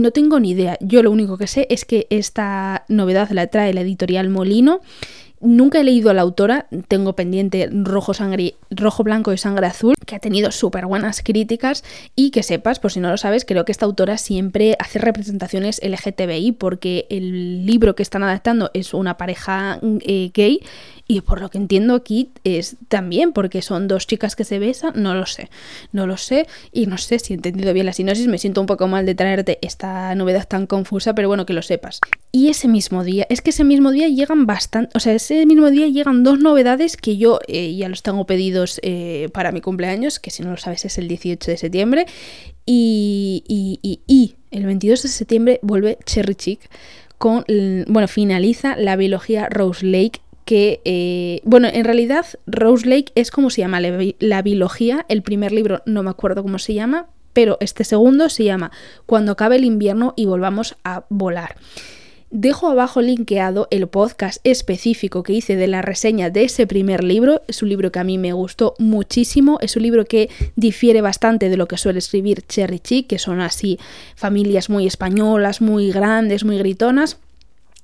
no 0.01 0.12
tengo 0.12 0.39
ni 0.39 0.51
idea. 0.51 0.77
Yo 0.81 1.03
lo 1.03 1.12
único 1.12 1.38
que 1.38 1.47
sé 1.47 1.67
es 1.69 1.86
que 1.86 2.08
esta 2.10 2.86
novedad 2.88 3.29
la 3.31 3.47
trae 3.47 3.73
la 3.73 3.81
editorial 3.81 4.29
Molino 4.29 4.81
Nunca 5.41 5.80
he 5.80 5.84
leído 5.84 6.10
a 6.10 6.13
la 6.13 6.21
autora, 6.21 6.67
tengo 6.88 7.15
pendiente 7.15 7.69
Rojo, 7.71 8.13
sangre, 8.13 8.56
Rojo 8.69 9.04
Blanco 9.04 9.34
y 9.34 9.38
Sangre 9.38 9.67
Azul, 9.67 9.95
que 10.06 10.15
ha 10.15 10.19
tenido 10.19 10.52
súper 10.52 10.86
buenas 10.86 11.21
críticas 11.21 11.84
y 12.15 12.32
que 12.32 12.41
sepas, 12.43 12.80
por 12.80 12.91
si 12.91 13.00
no 13.00 13.10
lo 13.10 13.17
sabes, 13.17 13.45
creo 13.45 13.65
que 13.65 13.71
esta 13.71 13.86
autora 13.86 14.17
siempre 14.17 14.76
hace 14.80 15.00
representaciones 15.00 15.82
LGTBI 15.84 16.54
porque 16.54 17.06
el 17.10 17.65
libro 17.65 17.95
que 17.95 18.04
están 18.04 18.24
adaptando 18.24 18.71
es 18.74 18.93
una 18.93 19.17
pareja 19.17 19.80
eh, 19.84 20.32
gay 20.34 20.62
y 21.08 21.21
por 21.21 21.41
lo 21.41 21.50
que 21.50 21.58
entiendo 21.58 21.93
aquí 21.93 22.32
es 22.43 22.78
también 22.88 23.32
porque 23.32 23.62
son 23.62 23.88
dos 23.88 24.08
chicas 24.08 24.36
que 24.36 24.43
se 24.43 24.60
besan, 24.60 24.93
no 24.95 25.13
lo 25.13 25.26
sé, 25.26 25.50
no 25.91 26.08
lo 26.08 26.17
sé 26.17 26.48
y 26.71 26.88
no 26.88 26.98
sé 26.98 27.19
si 27.19 27.34
he 27.34 27.36
entendido 27.36 27.74
bien 27.74 27.86
la 27.86 27.93
sinosis, 27.93 28.28
me 28.28 28.38
siento 28.38 28.62
un 28.62 28.67
poco 28.67 28.88
mal 28.88 29.06
de 29.06 29.15
traerte 29.15 29.60
esta 29.62 30.15
novedad 30.15 30.48
tan 30.48 30.65
confusa, 30.65 31.13
pero 31.13 31.28
bueno, 31.28 31.45
que 31.45 31.54
lo 31.54 31.62
sepas. 31.62 32.00
Y 32.36 32.50
ese 32.50 32.67
mismo 32.67 33.06
día, 33.06 33.26
es 33.30 33.39
que 33.39 33.52
ese 33.52 33.63
mismo 33.63 33.91
día 33.91 34.10
llegan 34.10 34.45
bastante, 34.45 34.91
o 34.93 35.00
sea, 35.00 35.13
ese 35.13 35.45
mismo 35.45 35.71
día 35.71 35.88
llegan 35.88 36.26
dos 36.26 36.38
novedades 36.38 36.98
que 36.98 37.15
yo 37.15 37.39
eh, 37.48 37.74
ya 37.78 37.88
los 37.88 38.04
tengo 38.04 38.26
pedidos 38.26 38.82
eh, 38.84 39.30
para 39.32 39.54
mi 39.54 39.62
cumpleaños, 39.62 40.19
que 40.19 40.32
si 40.32 40.43
no 40.43 40.52
lo 40.52 40.58
sabes 40.58 40.84
es 40.84 40.98
el 40.98 41.08
18 41.08 41.50
de 41.50 41.56
septiembre, 41.56 42.08
y, 42.65 43.45
y, 43.48 44.02
y 44.06 44.36
el 44.52 44.65
22 44.65 45.04
de 45.04 45.08
septiembre 45.08 45.60
vuelve 45.62 45.98
Cherry 46.04 46.36
Chick 46.36 46.60
con, 47.17 47.45
bueno, 47.88 48.10
finaliza 48.10 48.76
la 48.76 48.98
biología 48.98 49.48
Rose 49.48 49.86
Lake 49.86 50.19
que, 50.43 50.82
eh, 50.84 51.39
bueno, 51.45 51.69
en 51.71 51.86
realidad 51.86 52.26
Rose 52.48 52.86
Lake 52.86 53.13
es 53.15 53.32
como 53.32 53.50
se 53.50 53.62
llama 53.62 53.80
la, 53.80 54.41
biología, 54.41 55.06
el 55.08 55.21
primer 55.21 55.54
libro 55.54 55.84
no 55.86 56.04
me 56.04 56.10
acuerdo 56.10 56.43
cómo 56.43 56.60
se 56.60 56.74
llama, 56.74 57.08
pero 57.32 57.56
este 57.62 57.86
segundo 57.86 58.28
se 58.28 58.43
llama 58.43 58.71
Cuando 59.06 59.32
acabe 59.32 59.56
el 59.56 59.63
invierno 59.63 60.13
y 60.17 60.26
volvamos 60.26 60.76
a 60.84 61.06
volar. 61.08 61.56
Dejo 62.31 62.69
abajo 62.69 63.01
linkeado 63.01 63.67
el 63.69 63.88
podcast 63.88 64.39
específico 64.43 65.23
que 65.23 65.33
hice 65.33 65.55
de 65.55 65.67
la 65.67 65.81
reseña 65.81 66.29
de 66.29 66.45
ese 66.45 66.65
primer 66.65 67.03
libro. 67.03 67.43
Es 67.47 67.61
un 67.61 67.69
libro 67.69 67.91
que 67.91 67.99
a 67.99 68.03
mí 68.03 68.17
me 68.17 68.33
gustó 68.33 68.73
muchísimo. 68.79 69.59
Es 69.61 69.75
un 69.75 69.83
libro 69.83 70.05
que 70.05 70.29
difiere 70.55 71.01
bastante 71.01 71.49
de 71.49 71.57
lo 71.57 71.67
que 71.67 71.77
suele 71.77 71.99
escribir 71.99 72.41
Cherry 72.41 72.79
Chick, 72.79 73.07
que 73.07 73.19
son 73.19 73.41
así 73.41 73.79
familias 74.15 74.69
muy 74.69 74.88
españolas, 74.88 75.61
muy 75.61 75.91
grandes, 75.91 76.43
muy 76.43 76.57
gritonas. 76.57 77.19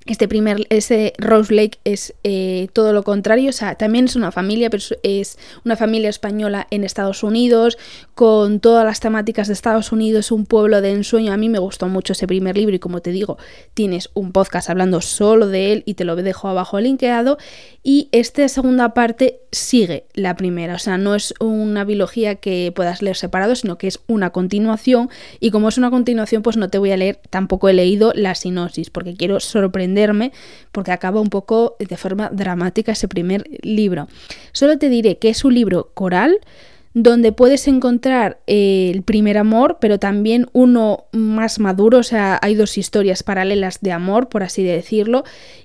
Este 0.08 0.28
primer, 0.28 0.66
ese 0.70 1.14
Rose 1.20 1.54
Lake 1.54 1.78
es 1.84 2.16
eh, 2.24 2.70
todo 2.74 2.92
lo 2.92 3.04
contrario, 3.04 3.50
o 3.50 3.54
sea, 3.54 3.76
también 3.76 4.06
es 4.06 4.16
una 4.16 4.32
familia, 4.32 4.72
pero 4.72 4.82
es 5.04 5.38
una 5.64 5.76
familia 5.76 6.10
española 6.10 6.66
en 6.72 6.84
Estados 6.84 7.22
Unidos, 7.22 7.78
con 8.16 8.60
todas 8.60 8.84
las 8.84 9.00
temáticas 9.00 9.48
de 9.48 9.54
Estados 9.54 9.92
Unidos, 9.92 10.32
un 10.32 10.48
pueblo 10.48 10.82
de 10.82 10.92
ensueño. 10.92 11.32
A 11.32 11.38
mí 11.38 11.50
me 11.50 11.60
gustó 11.60 11.88
mucho 11.88 12.14
ese 12.14 12.26
primer 12.26 12.58
libro 12.58 12.76
y 12.76 12.80
como 12.80 13.02
te 13.02 13.12
digo, 13.12 13.38
tienes 13.76 14.10
un 14.16 14.32
podcast 14.32 14.72
hablando 14.72 15.02
solo 15.02 15.48
de 15.48 15.72
él 15.72 15.84
y 15.86 15.94
te 15.94 16.04
lo 16.04 16.16
dejo 16.16 16.48
abajo 16.48 16.80
linkeado. 16.80 17.38
Y 17.84 18.10
esta 18.12 18.48
segunda 18.48 18.96
parte 18.96 19.40
sigue 19.52 20.06
la 20.14 20.36
primera, 20.36 20.76
o 20.76 20.80
sea, 20.80 20.98
no 20.98 21.14
es 21.14 21.34
una 21.40 21.84
biología 21.84 22.36
que 22.36 22.72
puedas 22.76 23.02
leer 23.02 23.18
separado, 23.18 23.56
sino 23.56 23.78
que 23.78 23.88
es 23.88 24.00
una 24.08 24.32
continuación. 24.32 25.10
Y 25.40 25.52
como 25.52 25.70
es 25.70 25.78
una 25.78 25.92
continuación, 25.92 26.42
pues 26.42 26.58
no 26.58 26.70
te 26.70 26.80
voy 26.80 26.92
a 26.92 26.98
leer, 26.98 27.20
tampoco 27.30 27.70
he 27.70 27.74
leído 27.74 28.14
la 28.16 28.34
sinopsis, 28.34 28.90
porque 28.90 29.16
quiero 29.16 29.40
porque 30.72 30.92
acaba 30.92 31.22
un 31.22 31.30
poco 31.30 31.76
de 31.80 31.98
forma 31.98 32.30
dramática 32.30 32.92
ese 32.92 33.08
primer 33.08 33.44
libro. 33.62 34.08
Solo 34.52 34.78
te 34.78 34.90
diré 34.90 35.18
que 35.18 35.30
es 35.30 35.44
un 35.46 35.54
libro 35.54 35.92
coral 35.94 36.40
donde 36.94 37.32
puedes 37.32 37.68
encontrar 37.68 38.40
eh, 38.48 38.92
el 38.94 39.04
primer 39.04 39.38
amor, 39.38 39.78
pero 39.80 39.98
también 39.98 40.48
uno 40.52 41.06
más 41.14 41.60
maduro, 41.60 42.00
o 42.00 42.04
sea, 42.04 42.38
hay 42.42 42.54
dos 42.56 42.78
historias 42.78 43.24
paralelas 43.24 43.80
de 43.82 43.94
amor, 43.94 44.28
por 44.28 44.44
así 44.44 44.62
decirlo, 44.62 45.24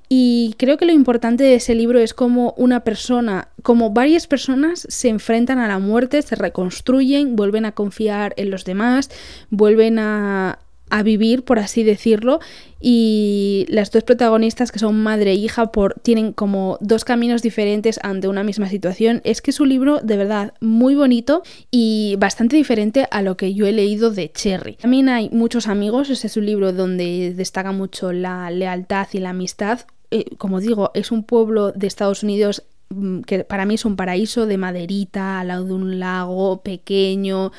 y 0.09 0.55
creo 0.57 0.77
que 0.77 0.87
lo 0.87 0.93
importante 0.93 1.43
de 1.43 1.57
ese 1.57 1.75
libro 1.75 1.99
es 1.99 2.15
como 2.15 2.55
una 2.57 2.85
persona, 2.85 3.49
como 3.63 3.91
varias 3.91 4.29
personas 4.29 4.87
se 4.89 5.09
enfrentan 5.09 5.59
a 5.59 5.67
la 5.67 5.81
muerte, 5.81 6.23
se 6.23 6.37
reconstruyen, 6.37 7.35
vuelven 7.35 7.65
a 7.65 7.73
confiar 7.73 8.33
en 8.37 8.51
los 8.51 8.65
demás, 8.65 9.11
vuelven 9.51 9.99
a, 9.99 10.61
a 10.91 11.03
vivir, 11.03 11.45
por 11.45 11.59
así 11.59 11.83
decirlo, 11.83 12.41
y 12.81 13.67
las 13.69 13.91
dos 13.91 14.05
protagonistas 14.05 14.71
que 14.71 14.79
son 14.79 15.03
madre 15.03 15.33
e 15.33 15.35
hija 15.35 15.73
por, 15.73 15.95
tienen 16.01 16.33
como 16.33 16.79
dos 16.81 17.05
caminos 17.05 17.43
diferentes 17.43 17.99
ante 18.03 18.29
una 18.29 18.45
misma 18.45 18.69
situación. 18.69 19.21
Es 19.25 19.43
que 19.43 19.51
es 19.51 19.61
un 19.61 19.69
libro 19.69 20.01
de 20.01 20.17
verdad 20.17 20.55
muy 20.61 20.95
bonito 20.95 21.43
y 21.71 22.17
bastante 22.19 22.57
diferente 22.57 23.09
a 23.11 23.23
lo 23.23 23.37
que 23.37 23.55
yo 23.55 23.67
he 23.67 23.73
leído 23.73 24.11
de 24.11 24.31
Cherry. 24.31 24.77
También 24.77 25.09
hay 25.09 25.31
muchos 25.31 25.67
amigos, 25.67 26.11
ese 26.11 26.27
es 26.27 26.37
un 26.37 26.47
libro 26.47 26.73
donde 26.73 27.33
destaca 27.35 27.73
mucho 27.73 28.13
la 28.13 28.51
lealtad 28.51 29.09
y 29.13 29.19
la 29.19 29.31
amistad. 29.31 29.81
Eh, 30.11 30.37
como 30.37 30.61
digo, 30.61 30.93
es 30.95 31.11
un 31.11 31.25
pueblo 31.25 31.73
de 31.73 31.89
Estados 31.89 32.23
Unidos 32.23 32.63
mm, 32.91 33.23
que 33.23 33.43
para 33.43 33.67
mí 33.67 33.75
es 33.75 33.85
un 33.85 33.97
paraíso 33.97 34.47
de 34.47 34.59
maderita, 34.59 35.41
al 35.41 35.49
lado 35.49 35.65
de 35.65 35.73
un 35.73 35.99
lago 35.99 36.61
pequeño 36.63 37.51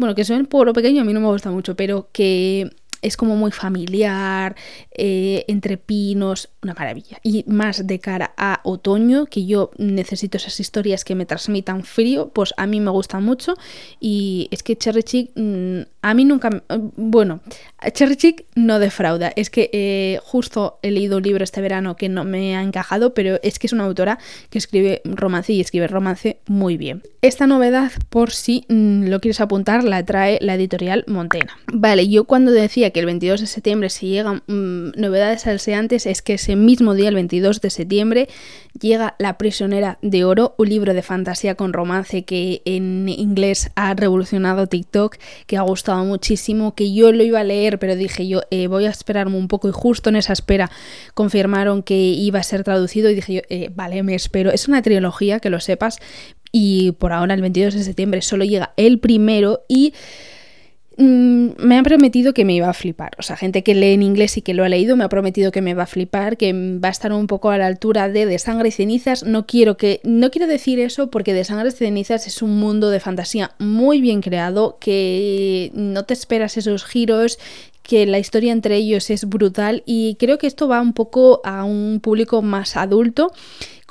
bueno, 0.00 0.14
que 0.14 0.22
un 0.38 0.46
pueblo 0.46 0.72
pequeño 0.72 1.02
a 1.02 1.04
mí 1.04 1.12
no 1.12 1.20
me 1.20 1.26
gusta 1.26 1.50
mucho, 1.50 1.76
pero 1.76 2.08
que 2.10 2.70
es 3.02 3.16
como 3.16 3.36
muy 3.36 3.50
familiar, 3.50 4.56
eh, 4.92 5.44
entre 5.48 5.76
pinos, 5.76 6.48
una 6.62 6.74
maravilla. 6.74 7.18
Y 7.22 7.44
más 7.46 7.86
de 7.86 7.98
cara 7.98 8.32
a 8.36 8.60
otoño, 8.64 9.26
que 9.26 9.46
yo 9.46 9.70
necesito 9.78 10.36
esas 10.36 10.60
historias 10.60 11.04
que 11.04 11.14
me 11.14 11.26
transmitan 11.26 11.84
frío, 11.84 12.28
pues 12.28 12.52
a 12.56 12.66
mí 12.66 12.80
me 12.80 12.90
gusta 12.90 13.20
mucho. 13.20 13.54
Y 13.98 14.48
es 14.50 14.62
que 14.62 14.76
Cherry 14.76 15.02
Chick, 15.02 15.30
mm, 15.34 15.80
a 16.02 16.14
mí 16.14 16.24
nunca, 16.24 16.62
bueno, 16.96 17.40
Cherry 17.92 18.16
Chick 18.16 18.44
no 18.54 18.78
defrauda. 18.78 19.32
Es 19.36 19.50
que 19.50 19.70
eh, 19.72 20.20
justo 20.22 20.78
he 20.82 20.90
leído 20.90 21.16
un 21.18 21.22
libro 21.22 21.44
este 21.44 21.60
verano 21.60 21.96
que 21.96 22.08
no 22.08 22.24
me 22.24 22.56
ha 22.56 22.62
encajado, 22.62 23.14
pero 23.14 23.38
es 23.42 23.58
que 23.58 23.66
es 23.66 23.72
una 23.72 23.84
autora 23.84 24.18
que 24.50 24.58
escribe 24.58 25.02
romance 25.04 25.52
y 25.52 25.60
escribe 25.60 25.86
romance 25.86 26.38
muy 26.46 26.76
bien. 26.76 27.02
Esta 27.22 27.46
novedad, 27.46 27.92
por 28.08 28.32
si 28.32 28.64
mm, 28.68 29.08
lo 29.08 29.20
quieres 29.20 29.40
apuntar, 29.40 29.84
la 29.84 30.04
trae 30.04 30.38
la 30.40 30.54
editorial 30.54 31.04
Montena. 31.06 31.58
Vale, 31.72 32.08
yo 32.08 32.24
cuando 32.24 32.50
decía 32.50 32.89
que 32.92 33.00
el 33.00 33.06
22 33.06 33.40
de 33.40 33.46
septiembre 33.46 33.90
se 33.90 34.06
llegan 34.06 34.42
mm, 34.46 35.00
novedades 35.00 35.46
alseantes, 35.46 36.06
es 36.06 36.22
que 36.22 36.34
ese 36.34 36.56
mismo 36.56 36.94
día, 36.94 37.08
el 37.08 37.14
22 37.14 37.60
de 37.60 37.70
septiembre, 37.70 38.28
llega 38.78 39.14
La 39.18 39.38
prisionera 39.38 39.98
de 40.02 40.24
oro, 40.24 40.54
un 40.58 40.68
libro 40.68 40.94
de 40.94 41.02
fantasía 41.02 41.54
con 41.54 41.72
romance 41.72 42.24
que 42.24 42.62
en 42.64 43.08
inglés 43.08 43.70
ha 43.74 43.94
revolucionado 43.94 44.66
TikTok, 44.66 45.16
que 45.46 45.56
ha 45.56 45.62
gustado 45.62 46.04
muchísimo, 46.04 46.74
que 46.74 46.92
yo 46.92 47.12
lo 47.12 47.22
iba 47.22 47.40
a 47.40 47.44
leer, 47.44 47.78
pero 47.78 47.96
dije 47.96 48.26
yo 48.26 48.40
eh, 48.50 48.66
voy 48.66 48.86
a 48.86 48.90
esperarme 48.90 49.36
un 49.36 49.48
poco 49.48 49.68
y 49.68 49.72
justo 49.72 50.10
en 50.10 50.16
esa 50.16 50.32
espera 50.32 50.70
confirmaron 51.14 51.82
que 51.82 51.96
iba 51.96 52.38
a 52.38 52.42
ser 52.42 52.64
traducido 52.64 53.10
y 53.10 53.14
dije 53.14 53.34
yo, 53.34 53.40
eh, 53.48 53.70
vale, 53.74 54.02
me 54.02 54.14
espero. 54.14 54.50
Es 54.50 54.68
una 54.68 54.82
trilogía, 54.82 55.40
que 55.40 55.50
lo 55.50 55.60
sepas, 55.60 55.98
y 56.52 56.92
por 56.92 57.12
ahora 57.12 57.34
el 57.34 57.40
22 57.42 57.74
de 57.74 57.84
septiembre 57.84 58.22
solo 58.22 58.44
llega 58.44 58.72
el 58.76 58.98
primero 58.98 59.64
y 59.68 59.94
mm, 61.00 61.50
me 61.58 61.76
han 61.76 61.84
prometido 61.84 62.32
que 62.34 62.44
me 62.44 62.54
iba 62.54 62.68
a 62.68 62.74
flipar. 62.74 63.12
O 63.18 63.22
sea, 63.22 63.36
gente 63.36 63.62
que 63.62 63.74
lee 63.74 63.94
en 63.94 64.02
inglés 64.02 64.36
y 64.36 64.42
que 64.42 64.54
lo 64.54 64.64
ha 64.64 64.68
leído 64.68 64.96
me 64.96 65.04
ha 65.04 65.08
prometido 65.08 65.50
que 65.50 65.62
me 65.62 65.74
va 65.74 65.84
a 65.84 65.86
flipar, 65.86 66.36
que 66.36 66.52
va 66.52 66.88
a 66.88 66.90
estar 66.90 67.12
un 67.12 67.26
poco 67.26 67.50
a 67.50 67.58
la 67.58 67.66
altura 67.66 68.08
de 68.08 68.26
De 68.26 68.38
Sangre 68.38 68.68
y 68.68 68.72
Cenizas. 68.72 69.24
No 69.24 69.46
quiero 69.46 69.76
que. 69.76 70.00
No 70.04 70.30
quiero 70.30 70.46
decir 70.46 70.78
eso 70.78 71.10
porque 71.10 71.34
De 71.34 71.44
Sangre 71.44 71.68
y 71.68 71.72
Cenizas 71.72 72.26
es 72.26 72.42
un 72.42 72.58
mundo 72.58 72.90
de 72.90 73.00
fantasía 73.00 73.52
muy 73.58 74.00
bien 74.00 74.20
creado. 74.20 74.78
Que 74.80 75.70
no 75.74 76.04
te 76.04 76.14
esperas 76.14 76.56
esos 76.56 76.84
giros. 76.84 77.38
Que 77.82 78.06
la 78.06 78.18
historia 78.18 78.52
entre 78.52 78.76
ellos 78.76 79.10
es 79.10 79.24
brutal. 79.28 79.82
Y 79.86 80.16
creo 80.20 80.38
que 80.38 80.46
esto 80.46 80.68
va 80.68 80.80
un 80.80 80.92
poco 80.92 81.40
a 81.44 81.64
un 81.64 82.00
público 82.00 82.42
más 82.42 82.76
adulto 82.76 83.32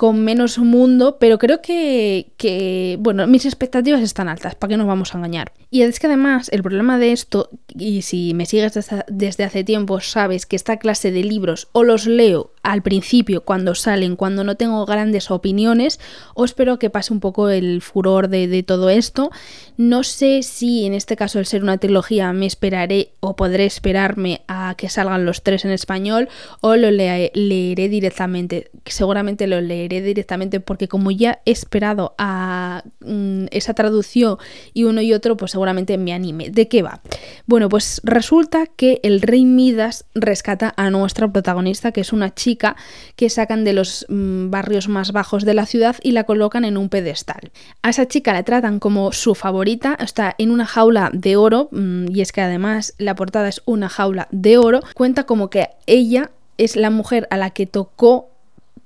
con 0.00 0.24
menos 0.24 0.56
mundo, 0.56 1.18
pero 1.20 1.38
creo 1.38 1.60
que, 1.60 2.96
bueno, 3.00 3.26
mis 3.26 3.44
expectativas 3.44 4.00
están 4.00 4.28
altas, 4.28 4.54
¿para 4.54 4.70
qué 4.70 4.76
nos 4.78 4.86
vamos 4.86 5.14
a 5.14 5.18
engañar? 5.18 5.52
Y 5.70 5.82
es 5.82 6.00
que 6.00 6.06
además 6.06 6.48
el 6.52 6.62
problema 6.62 6.98
de 6.98 7.12
esto, 7.12 7.50
y 7.76 8.00
si 8.00 8.32
me 8.32 8.46
sigues 8.46 8.72
desde, 9.08 9.44
hace 9.44 9.62
tiempo, 9.62 10.00
sabes 10.00 10.46
que 10.46 10.56
esta 10.56 10.78
clase 10.78 11.12
de 11.12 11.22
libros 11.22 11.68
o 11.72 11.84
los 11.84 12.06
leo 12.06 12.50
al 12.62 12.82
principio, 12.82 13.44
cuando 13.44 13.74
salen, 13.74 14.16
cuando 14.16 14.42
no 14.42 14.56
tengo 14.56 14.84
grandes 14.86 15.30
opiniones, 15.30 16.00
o 16.34 16.46
espero 16.46 16.78
que 16.78 16.88
pase 16.88 17.12
un 17.12 17.20
poco 17.20 17.50
el 17.50 17.82
furor 17.82 18.28
de, 18.28 18.62
todo 18.62 18.88
esto. 18.88 19.30
No 19.76 20.02
sé 20.02 20.42
si 20.42 20.86
en 20.86 20.94
este 20.94 21.14
caso, 21.14 21.38
al 21.38 21.46
ser 21.46 21.62
una 21.62 21.78
trilogía, 21.78 22.32
me 22.32 22.46
esperaré 22.46 23.12
o 23.20 23.36
podré 23.36 23.66
esperarme 23.66 24.42
a 24.48 24.74
que 24.76 24.88
salgan 24.88 25.24
los 25.24 25.42
tres 25.42 25.64
en 25.64 25.70
español, 25.70 26.28
o 26.62 26.76
lo 26.76 26.90
leeré 26.90 27.88
directamente. 27.88 28.70
Seguramente 28.86 29.46
lo 29.46 29.60
leeré 29.60 29.89
directamente 29.98 30.60
porque 30.60 30.86
como 30.86 31.10
ya 31.10 31.40
he 31.44 31.50
esperado 31.50 32.14
a 32.18 32.84
mm, 33.00 33.46
esa 33.50 33.74
traducción 33.74 34.38
y 34.72 34.84
uno 34.84 35.00
y 35.00 35.12
otro, 35.12 35.36
pues 35.36 35.50
seguramente 35.50 35.98
me 35.98 36.12
anime. 36.12 36.50
¿De 36.50 36.68
qué 36.68 36.82
va? 36.82 37.00
Bueno, 37.46 37.68
pues 37.68 38.00
resulta 38.04 38.66
que 38.66 39.00
el 39.02 39.20
rey 39.20 39.44
Midas 39.44 40.04
rescata 40.14 40.72
a 40.76 40.90
nuestra 40.90 41.30
protagonista, 41.32 41.92
que 41.92 42.02
es 42.02 42.12
una 42.12 42.34
chica 42.34 42.76
que 43.16 43.28
sacan 43.28 43.64
de 43.64 43.72
los 43.72 44.06
mm, 44.08 44.50
barrios 44.50 44.88
más 44.88 45.12
bajos 45.12 45.44
de 45.44 45.54
la 45.54 45.66
ciudad 45.66 45.96
y 46.02 46.12
la 46.12 46.24
colocan 46.24 46.64
en 46.64 46.76
un 46.76 46.88
pedestal. 46.88 47.50
A 47.82 47.90
esa 47.90 48.06
chica 48.06 48.32
la 48.32 48.44
tratan 48.44 48.78
como 48.78 49.12
su 49.12 49.34
favorita, 49.34 49.96
está 49.98 50.34
en 50.38 50.50
una 50.50 50.66
jaula 50.66 51.10
de 51.12 51.36
oro, 51.36 51.68
mm, 51.72 52.14
y 52.14 52.20
es 52.20 52.32
que 52.32 52.40
además 52.40 52.94
la 52.98 53.14
portada 53.14 53.48
es 53.48 53.62
una 53.64 53.88
jaula 53.88 54.28
de 54.30 54.58
oro, 54.58 54.80
cuenta 54.94 55.24
como 55.24 55.50
que 55.50 55.68
ella 55.86 56.30
es 56.58 56.76
la 56.76 56.90
mujer 56.90 57.26
a 57.30 57.36
la 57.36 57.50
que 57.50 57.66
tocó 57.66 58.29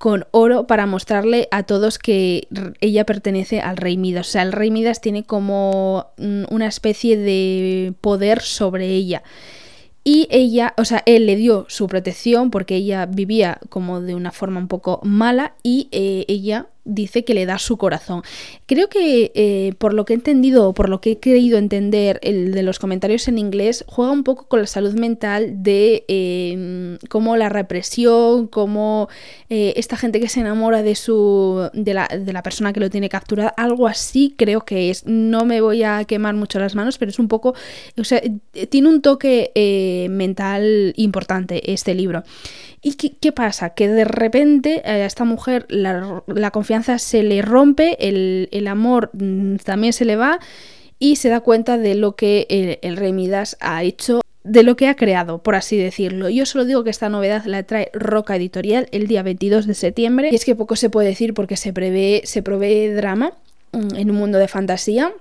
con 0.05 0.27
oro 0.33 0.67
para 0.67 0.85
mostrarle 0.85 1.49
a 1.51 1.63
todos 1.63 1.99
que 1.99 2.47
ella 2.83 3.07
pertenece 3.07 3.63
al 3.63 3.79
rey 3.79 3.97
Midas. 3.97 4.29
O 4.29 4.31
sea, 4.33 4.43
el 4.43 4.53
rey 4.53 4.71
Midas 4.71 5.01
tiene 5.01 5.25
como 5.25 6.09
mm, 6.19 6.43
una 6.51 6.67
especie 6.67 7.17
de 7.17 7.95
poder 8.03 8.43
sobre 8.43 8.89
ella. 8.89 9.23
Y 10.05 10.29
ella, 10.31 10.75
o 10.77 10.85
sea, 10.85 11.03
él 11.07 11.25
le 11.25 11.37
dio 11.37 11.65
su 11.71 11.87
protección 11.87 12.51
porque 12.51 12.77
ella 12.77 13.07
vivía 13.07 13.59
como 13.71 14.03
de 14.03 14.15
una 14.15 14.31
forma 14.31 14.61
un 14.61 14.69
poco 14.69 15.01
mala 15.05 15.55
y 15.63 15.89
eh, 15.91 16.27
ella 16.29 16.67
dice 16.85 17.25
que 17.25 17.35
le 17.35 17.47
da 17.47 17.59
su 17.59 17.77
corazón. 17.77 18.23
Creo 18.67 18.89
que 18.89 19.33
eh, 19.35 19.75
por 19.79 19.95
lo 19.95 20.05
que 20.05 20.13
he 20.13 20.17
entendido 20.17 20.69
o 20.69 20.75
por 20.75 20.89
lo 20.89 21.01
que 21.01 21.13
he 21.13 21.21
creído 21.21 21.59
entender 21.59 22.21
el 22.23 22.53
de 22.53 22.63
los 22.63 22.79
comentarios 22.79 23.27
en 23.29 23.39
inglés, 23.39 23.85
juega 23.87 24.13
un 24.13 24.25
poco 24.25 24.47
con 24.47 24.61
la 24.61 24.67
salud 24.67 24.95
mental 24.95 25.63
de 25.63 26.05
eh, 26.09 26.99
cómo 27.09 27.37
la 27.37 27.49
represión, 27.49 28.47
cómo 28.47 29.09
eh, 29.49 29.73
esta 29.77 29.97
gente 29.97 30.21
que 30.21 30.29
se 30.29 30.41
enamora 30.41 30.83
de 30.83 30.95
su 30.95 31.71
de 31.73 31.95
la, 31.95 32.09
de 32.09 32.33
la 32.33 32.43
persona 32.43 32.73
que 32.73 32.81
lo 32.81 32.91
tiene 32.91 33.09
capturado, 33.09 33.53
algo 33.57 33.87
así 33.87 34.35
creo 34.37 34.63
que 34.63 34.91
es. 34.91 35.07
No 35.07 35.45
me 35.45 35.61
voy 35.61 35.83
a 35.83 36.05
quemar 36.05 36.35
mucho 36.35 36.59
las 36.59 36.75
manos, 36.75 36.99
pero 36.99 37.11
es 37.11 37.19
un 37.19 37.29
poco, 37.29 37.55
o 37.99 38.05
sea, 38.05 38.21
tiene 38.69 38.89
un 38.89 39.01
toque 39.01 40.09
mental 40.11 40.93
importante 40.97 41.73
este 41.73 41.95
libro. 41.95 42.25
¿Y 42.87 42.93
qué, 42.97 43.33
pasa? 43.33 43.71
Que 43.71 43.89
de 43.89 44.05
repente 44.05 44.83
a 44.85 45.07
esta 45.07 45.25
mujer 45.25 45.65
la, 45.71 46.51
confianza 46.53 46.99
se 46.99 47.23
le 47.23 47.41
rompe, 47.41 47.97
el, 47.99 48.67
amor 48.69 49.09
mm, 49.15 49.57
también 49.57 49.95
se 49.95 50.05
le 50.05 50.17
va 50.17 50.39
y 50.99 51.17
se 51.17 51.31
da 51.31 51.41
cuenta 51.41 51.79
de 51.79 51.95
lo 51.95 52.15
que 52.15 52.79
el, 52.83 52.97
rey 52.99 53.15
Midas 53.15 53.57
ha 53.61 53.83
hecho 53.83 54.21
de 54.43 54.63
lo 54.63 54.77
que 54.77 54.89
ha 54.89 54.97
creado, 54.97 55.43
por 55.43 55.55
así 55.55 55.79
decirlo. 55.79 56.29
Yo 56.29 56.45
solo 56.45 56.67
digo 56.67 56.85
que 56.85 56.91
esta 56.91 57.09
novedad 57.09 57.47
la 57.47 57.63
trae 57.63 57.89
Roca 57.95 58.37
Editorial 58.37 58.87
el 58.93 59.07
día 59.07 59.23
22 59.23 59.67
de 59.67 59.73
septiembre. 59.73 60.29
Y 60.31 60.35
es 60.35 60.45
que 60.45 60.55
poco 60.55 60.77
se 60.77 60.91
puede 60.91 61.09
decir 61.09 61.33
porque 61.33 61.57
se 61.57 61.73
prevé, 61.73 62.21
se 62.27 62.43
provee 62.43 62.89
drama 62.89 63.33
mm, 63.73 63.97
en 63.97 64.11
un 64.11 64.17
mundo 64.17 64.37
de 64.37 64.47
fantasía 64.47 65.15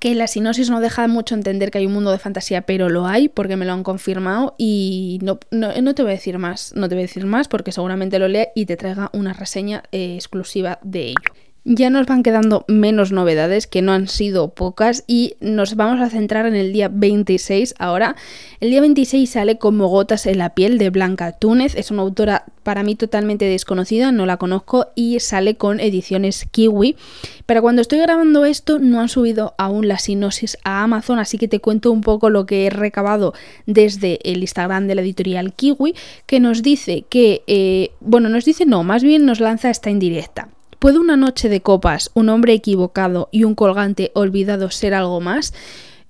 que 0.00 0.14
la 0.14 0.26
sinosis 0.26 0.70
no 0.70 0.80
deja 0.80 1.06
mucho 1.08 1.34
entender 1.34 1.70
que 1.70 1.78
hay 1.78 1.86
un 1.86 1.92
mundo 1.92 2.10
de 2.10 2.18
fantasía, 2.18 2.62
pero 2.62 2.88
lo 2.88 3.06
hay 3.06 3.28
porque 3.28 3.56
me 3.56 3.64
lo 3.64 3.72
han 3.72 3.82
confirmado 3.82 4.54
y 4.58 5.18
no, 5.22 5.38
no, 5.50 5.94
te 5.94 6.02
voy 6.02 6.12
a 6.12 6.14
decir 6.14 6.38
más, 6.38 6.72
no 6.74 6.88
te 6.88 6.94
voy 6.94 7.02
a 7.02 7.06
decir 7.06 7.26
más 7.26 7.48
porque 7.48 7.72
seguramente 7.72 8.18
lo 8.18 8.28
lea 8.28 8.48
y 8.54 8.66
te 8.66 8.76
traiga 8.76 9.10
una 9.12 9.32
reseña 9.32 9.84
eh, 9.92 10.14
exclusiva 10.14 10.78
de 10.82 11.08
ello. 11.08 11.32
Ya 11.64 11.90
nos 11.90 12.08
van 12.08 12.24
quedando 12.24 12.64
menos 12.66 13.12
novedades, 13.12 13.68
que 13.68 13.82
no 13.82 13.92
han 13.92 14.08
sido 14.08 14.48
pocas, 14.48 15.04
y 15.06 15.34
nos 15.40 15.76
vamos 15.76 16.00
a 16.00 16.10
centrar 16.10 16.44
en 16.44 16.56
el 16.56 16.72
día 16.72 16.90
26 16.92 17.76
ahora. 17.78 18.16
El 18.58 18.70
día 18.70 18.80
26 18.80 19.30
sale 19.30 19.58
como 19.58 19.86
gotas 19.86 20.26
en 20.26 20.38
la 20.38 20.56
piel 20.56 20.76
de 20.76 20.90
Blanca 20.90 21.30
Túnez, 21.30 21.76
es 21.76 21.92
una 21.92 22.02
autora 22.02 22.46
para 22.64 22.82
mí 22.82 22.96
totalmente 22.96 23.44
desconocida, 23.44 24.10
no 24.10 24.26
la 24.26 24.38
conozco, 24.38 24.88
y 24.96 25.20
sale 25.20 25.56
con 25.56 25.78
ediciones 25.78 26.48
Kiwi. 26.50 26.96
Pero 27.46 27.62
cuando 27.62 27.80
estoy 27.80 28.00
grabando 28.00 28.44
esto 28.44 28.80
no 28.80 29.00
han 29.00 29.08
subido 29.08 29.54
aún 29.56 29.86
la 29.86 30.00
sinosis 30.00 30.58
a 30.64 30.82
Amazon, 30.82 31.20
así 31.20 31.38
que 31.38 31.46
te 31.46 31.60
cuento 31.60 31.92
un 31.92 32.00
poco 32.00 32.28
lo 32.28 32.44
que 32.44 32.66
he 32.66 32.70
recabado 32.70 33.34
desde 33.66 34.18
el 34.24 34.40
Instagram 34.40 34.88
de 34.88 34.96
la 34.96 35.02
editorial 35.02 35.52
Kiwi, 35.52 35.94
que 36.26 36.40
nos 36.40 36.60
dice 36.64 37.04
que, 37.08 37.44
eh, 37.46 37.92
bueno, 38.00 38.28
nos 38.28 38.44
dice 38.44 38.66
no, 38.66 38.82
más 38.82 39.04
bien 39.04 39.26
nos 39.26 39.38
lanza 39.38 39.70
esta 39.70 39.90
indirecta. 39.90 40.48
¿Puede 40.82 40.98
una 40.98 41.16
noche 41.16 41.48
de 41.48 41.60
copas, 41.60 42.10
un 42.14 42.28
hombre 42.28 42.54
equivocado 42.54 43.28
y 43.30 43.44
un 43.44 43.54
colgante 43.54 44.10
olvidado 44.14 44.68
ser 44.72 44.94
algo 44.94 45.20
más? 45.20 45.54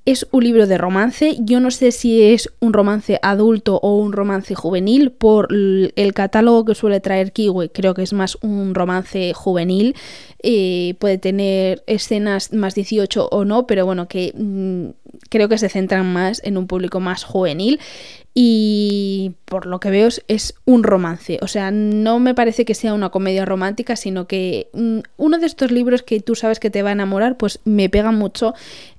Es 0.07 0.27
un 0.31 0.45
libro 0.45 0.67
de 0.67 0.79
romance, 0.79 1.37
yo 1.41 1.61
no 1.61 1.71
sé 1.71 1.93
si 1.93 2.23
es 2.23 2.51
un 2.59 2.73
romance 2.73 3.19
adulto 3.21 3.77
o 3.83 3.99
un 3.99 4.15
romance 4.15 4.55
juvenil, 4.55 5.11
por 5.13 5.49
el 5.53 6.13
catálogo 6.15 6.65
que 6.65 6.75
suele 6.75 7.01
traer 7.01 7.33
Kiwi 7.33 7.69
creo 7.69 7.93
que 7.93 8.01
es 8.01 8.15
más 8.15 8.39
un 8.41 8.75
romance 8.75 9.35
juvenil, 9.35 9.95
eh, 10.43 10.95
puede 10.99 11.19
tener 11.19 11.85
escenas 11.87 12.55
más 12.55 12.75
18 12.75 13.29
o 13.29 13.45
no, 13.45 13.67
pero 13.67 13.85
bueno, 13.85 14.09
que 14.09 14.33
mm, 14.35 15.13
creo 15.29 15.51
que 15.51 15.59
se 15.59 15.69
centran 15.69 16.11
más 16.11 16.41
en 16.45 16.57
un 16.57 16.67
público 16.67 16.99
más 16.99 17.25
juvenil 17.25 17.79
y 18.35 19.33
por 19.45 19.67
lo 19.67 19.81
que 19.81 19.91
veo 19.91 20.09
es 20.29 20.55
un 20.65 20.83
romance. 20.83 21.39
O 21.43 21.49
sea, 21.49 21.71
no 21.71 22.19
me 22.19 22.35
parece 22.35 22.65
que 22.65 22.75
sea 22.75 22.95
una 22.95 23.11
comedia 23.11 23.45
romántica, 23.45 23.97
sino 23.97 24.27
que 24.27 24.69
mm, 24.73 25.01
uno 25.19 25.39
de 25.39 25.47
estos 25.47 25.71
libros 25.71 26.03
que 26.03 26.21
tú 26.21 26.35
sabes 26.35 26.59
que 26.59 26.71
te 26.71 26.83
va 26.83 26.91
a 26.91 26.93
enamorar, 26.93 27.37
pues 27.37 27.61
me 27.65 27.91
pega 27.91 28.11
mucho 28.11 28.55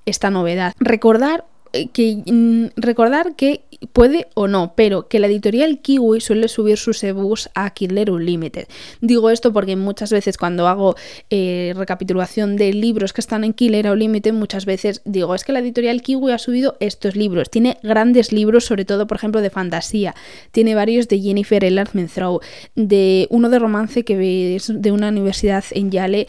esta 0.06 0.30
novedad. 0.30 0.74
Recordar 0.80 1.46
que 1.92 2.24
mm, 2.26 2.80
recordar 2.80 3.36
que 3.36 3.62
puede 3.92 4.28
o 4.36 4.48
no, 4.48 4.74
pero 4.76 5.08
que 5.08 5.20
la 5.20 5.28
editorial 5.28 5.80
Kiwi 5.80 6.22
suele 6.22 6.48
subir 6.48 6.78
sus 6.78 7.04
ebooks 7.04 7.50
a 7.56 7.72
Killer 7.72 8.12
Unlimited. 8.12 8.68
Digo 9.02 9.30
esto 9.30 9.52
porque 9.52 9.76
muchas 9.76 10.12
veces 10.12 10.38
cuando 10.38 10.68
hago 10.68 10.96
eh, 11.30 11.74
recapitulación 11.76 12.56
de 12.56 12.74
libros 12.74 13.12
que 13.12 13.22
están 13.22 13.44
en 13.44 13.54
Killer 13.54 13.90
Unlimited, 13.90 14.34
muchas 14.34 14.66
veces 14.66 15.02
digo, 15.06 15.34
es 15.36 15.44
que 15.44 15.52
la 15.52 15.60
editorial 15.60 16.02
Kiwi 16.02 16.32
ha 16.32 16.38
subido 16.38 16.78
estos 16.80 17.16
libros. 17.16 17.50
Tiene 17.50 17.78
grandes 17.82 18.32
libros, 18.32 18.66
sobre 18.66 18.86
todo, 18.86 19.08
por 19.08 19.18
ejemplo, 19.18 19.42
de 19.42 19.50
fantasía. 19.50 20.16
Tiene 20.52 20.76
varios 20.76 21.08
de 21.08 21.20
Jennifer 21.20 21.64
Ellard 21.64 21.90
Menthrow, 21.94 22.40
de 22.76 23.28
uno 23.30 23.50
de 23.50 23.60
romance 23.60 24.04
que 24.04 24.56
es 24.56 24.72
de 24.74 24.92
una 24.92 25.10
universidad 25.10 25.64
en 25.72 25.92
Yale 25.92 26.28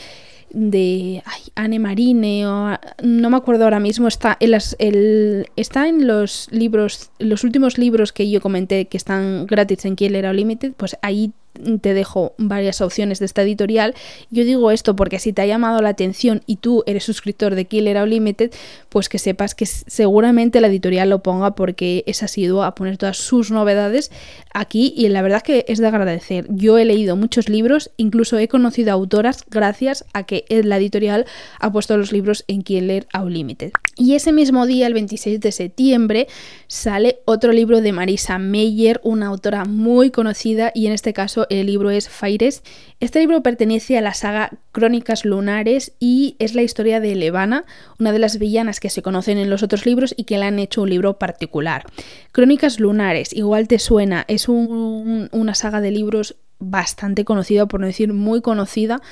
de 0.55 1.23
Anne 1.55 1.79
Marine 1.79 2.47
o 2.47 2.79
no 3.03 3.31
me 3.31 3.37
acuerdo 3.37 3.65
ahora 3.65 3.81
mismo 3.81 4.09
está 4.09 4.37
en 4.41 4.53
las, 4.53 4.77
el, 4.79 5.49
está 5.57 5.89
en 5.89 6.07
los 6.07 6.49
libros 6.51 7.11
los 7.19 7.45
últimos 7.45 7.77
libros 7.77 8.13
que 8.13 8.31
yo 8.31 8.41
comenté 8.41 8.87
que 8.87 8.97
están 8.97 9.47
gratis 9.47 9.85
en 9.85 9.97
Killer 9.97 10.33
Limited 10.35 10.73
pues 10.77 10.97
ahí 11.03 11.33
te 11.81 11.95
dejo 11.95 12.35
varias 12.39 12.81
opciones 12.81 13.19
de 13.19 13.27
esta 13.27 13.43
editorial. 13.43 13.95
Yo 14.31 14.45
digo 14.45 14.71
esto 14.71 14.97
porque 14.97 15.19
si 15.19 15.33
te 15.33 15.43
ha 15.43 15.47
llamado 15.47 15.81
la 15.83 15.91
atención 15.91 16.43
y 16.47 16.57
tú 16.57 16.83
eres 16.87 17.05
suscriptor 17.05 17.55
de 17.55 17.67
Killer 17.67 18.03
Unlimited, 18.03 18.53
pues 18.89 19.09
que 19.09 19.19
sepas 19.19 19.55
que 19.55 19.67
seguramente 19.67 20.61
la 20.61 20.69
editorial 20.69 21.11
lo 21.11 21.23
ponga 21.23 21.55
porque 21.55 22.05
es 22.07 22.23
asiduo 22.23 22.65
a 22.65 22.75
poner 22.75 22.97
todas 22.97 23.17
sus 23.17 23.51
novedades 23.51 24.11
aquí 24.53 24.93
y 24.97 25.09
la 25.09 25.23
verdad 25.23 25.43
que 25.43 25.65
es 25.69 25.79
de 25.79 25.87
agradecer. 25.87 26.47
Yo 26.49 26.79
he 26.79 26.85
leído 26.85 27.17
muchos 27.17 27.49
libros, 27.49 27.91
incluso 27.97 28.39
he 28.39 28.49
conocido 28.49 28.93
autoras 28.93 29.45
gracias 29.51 30.05
a 30.13 30.25
que 30.25 30.45
la 30.49 30.77
editorial 30.77 31.27
ha 31.61 31.73
puesto 31.73 31.97
los 31.97 32.13
libros 32.13 32.45
en 32.49 32.63
Killer 32.63 33.07
Unlimited. 33.15 33.73
Y 33.97 34.15
ese 34.15 34.33
mismo 34.33 34.67
día, 34.67 34.87
el 34.87 34.95
26 34.95 35.41
de 35.41 35.53
septiembre, 35.53 36.27
sale 36.67 37.19
otro 37.25 37.53
libro 37.53 37.81
de 37.81 37.93
Marisa 37.93 38.39
Meyer, 38.39 39.01
una 39.05 39.27
autora 39.27 39.65
muy 39.65 40.11
conocida 40.11 40.73
y 40.75 40.87
en 40.87 40.93
este 40.93 41.13
caso 41.13 41.44
el 41.51 41.67
libro 41.67 41.91
es 41.91 42.09
Faires. 42.09 42.63
Este 43.01 43.21
libro 43.21 43.43
pertenece 43.43 43.99
a 43.99 44.01
la 44.01 44.15
saga 44.15 44.51
Crónicas 44.73 45.25
Lunares 45.25 45.93
y 46.01 46.37
es 46.39 46.55
la 46.55 46.63
historia 46.63 47.01
de 47.01 47.15
Levana, 47.15 47.65
una 47.99 48.13
de 48.13 48.19
las 48.19 48.39
villanas 48.39 48.81
que 48.81 48.91
se 48.91 49.03
conocen 49.03 49.39
en 49.39 49.51
los 49.51 49.63
otros 49.63 49.87
libros 49.87 50.15
y 50.17 50.25
que 50.25 50.39
le 50.39 50.47
han 50.47 50.59
hecho 50.59 50.83
un 50.83 50.91
libro 50.91 51.19
particular. 51.19 51.85
Crónicas 52.33 52.81
Lunares, 52.81 53.33
igual 53.33 53.69
te 53.69 53.79
suena, 53.79 54.25
es 54.29 54.49
una 54.49 55.55
saga 55.55 55.81
de 55.81 55.91
libros 55.91 56.37
bastante 56.59 57.25
conocida, 57.25 57.67
por 57.67 57.81
no 57.81 57.87
decir 57.87 58.13
muy 58.13 58.41
conocida, 58.41 59.03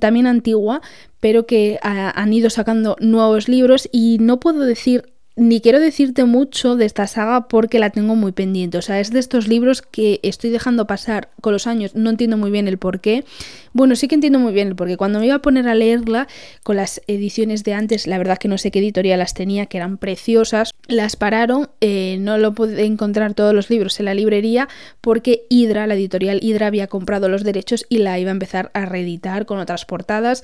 también 0.00 0.26
antigua, 0.26 0.82
pero 1.20 1.46
que 1.46 1.78
han 1.82 2.32
ido 2.32 2.50
sacando 2.50 2.96
nuevos 3.00 3.48
libros 3.48 3.88
y 3.92 4.18
no 4.20 4.40
puedo 4.40 4.60
decir 4.60 5.12
ni 5.36 5.60
quiero 5.60 5.80
decirte 5.80 6.24
mucho 6.24 6.76
de 6.76 6.84
esta 6.84 7.06
saga 7.06 7.48
porque 7.48 7.78
la 7.78 7.90
tengo 7.90 8.16
muy 8.16 8.32
pendiente. 8.32 8.78
O 8.78 8.82
sea, 8.82 9.00
es 9.00 9.10
de 9.10 9.20
estos 9.20 9.48
libros 9.48 9.80
que 9.80 10.20
estoy 10.22 10.50
dejando 10.50 10.86
pasar 10.86 11.30
con 11.40 11.52
los 11.52 11.66
años. 11.66 11.94
No 11.94 12.10
entiendo 12.10 12.36
muy 12.36 12.50
bien 12.50 12.68
el 12.68 12.78
por 12.78 13.00
qué. 13.00 13.24
Bueno, 13.72 13.94
sí 13.94 14.08
que 14.08 14.16
entiendo 14.16 14.38
muy 14.38 14.52
bien 14.52 14.68
el 14.68 14.76
por 14.76 14.88
qué. 14.88 14.96
Cuando 14.96 15.20
me 15.20 15.26
iba 15.26 15.36
a 15.36 15.42
poner 15.42 15.68
a 15.68 15.74
leerla 15.74 16.26
con 16.62 16.76
las 16.76 17.00
ediciones 17.06 17.62
de 17.64 17.74
antes, 17.74 18.06
la 18.06 18.18
verdad 18.18 18.38
que 18.38 18.48
no 18.48 18.58
sé 18.58 18.70
qué 18.70 18.80
editorial 18.80 19.20
las 19.20 19.32
tenía, 19.32 19.66
que 19.66 19.78
eran 19.78 19.98
preciosas. 19.98 20.72
Las 20.88 21.16
pararon. 21.16 21.70
Eh, 21.80 22.18
no 22.20 22.36
lo 22.36 22.52
pude 22.52 22.84
encontrar 22.84 23.34
todos 23.34 23.54
los 23.54 23.70
libros 23.70 23.98
en 24.00 24.06
la 24.06 24.14
librería 24.14 24.68
porque 25.00 25.44
Hydra, 25.48 25.86
la 25.86 25.94
editorial 25.94 26.40
Hydra, 26.42 26.66
había 26.66 26.88
comprado 26.88 27.28
los 27.28 27.44
derechos 27.44 27.86
y 27.88 27.98
la 27.98 28.18
iba 28.18 28.30
a 28.30 28.32
empezar 28.32 28.70
a 28.74 28.84
reeditar 28.84 29.46
con 29.46 29.58
otras 29.58 29.84
portadas. 29.84 30.42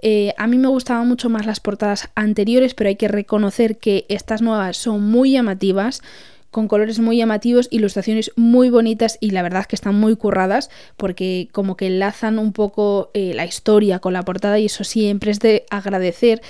Eh, 0.00 0.34
a 0.36 0.46
mí 0.46 0.58
me 0.58 0.68
gustaban 0.68 1.08
mucho 1.08 1.28
más 1.28 1.46
las 1.46 1.60
portadas 1.60 2.08
anteriores, 2.14 2.74
pero 2.74 2.88
hay 2.88 2.96
que 2.96 3.08
reconocer 3.08 3.78
que 3.78 4.06
estas 4.08 4.42
nuevas 4.42 4.76
son 4.76 5.02
muy 5.02 5.32
llamativas 5.32 6.02
con 6.50 6.66
colores 6.66 6.98
muy 6.98 7.18
llamativos, 7.18 7.68
ilustraciones 7.70 8.32
muy 8.36 8.70
bonitas 8.70 9.18
y 9.20 9.30
la 9.30 9.42
verdad 9.42 9.66
que 9.66 9.76
están 9.76 9.94
muy 9.94 10.16
curradas 10.16 10.70
porque 10.96 11.48
como 11.52 11.76
que 11.76 11.86
enlazan 11.86 12.38
un 12.38 12.52
poco 12.52 13.10
eh, 13.12 13.32
la 13.34 13.44
historia 13.44 13.98
con 13.98 14.14
la 14.14 14.24
portada 14.24 14.58
y 14.58 14.66
eso 14.66 14.84
siempre 14.84 15.30
es 15.30 15.40
de 15.40 15.66
agradecer. 15.70 16.40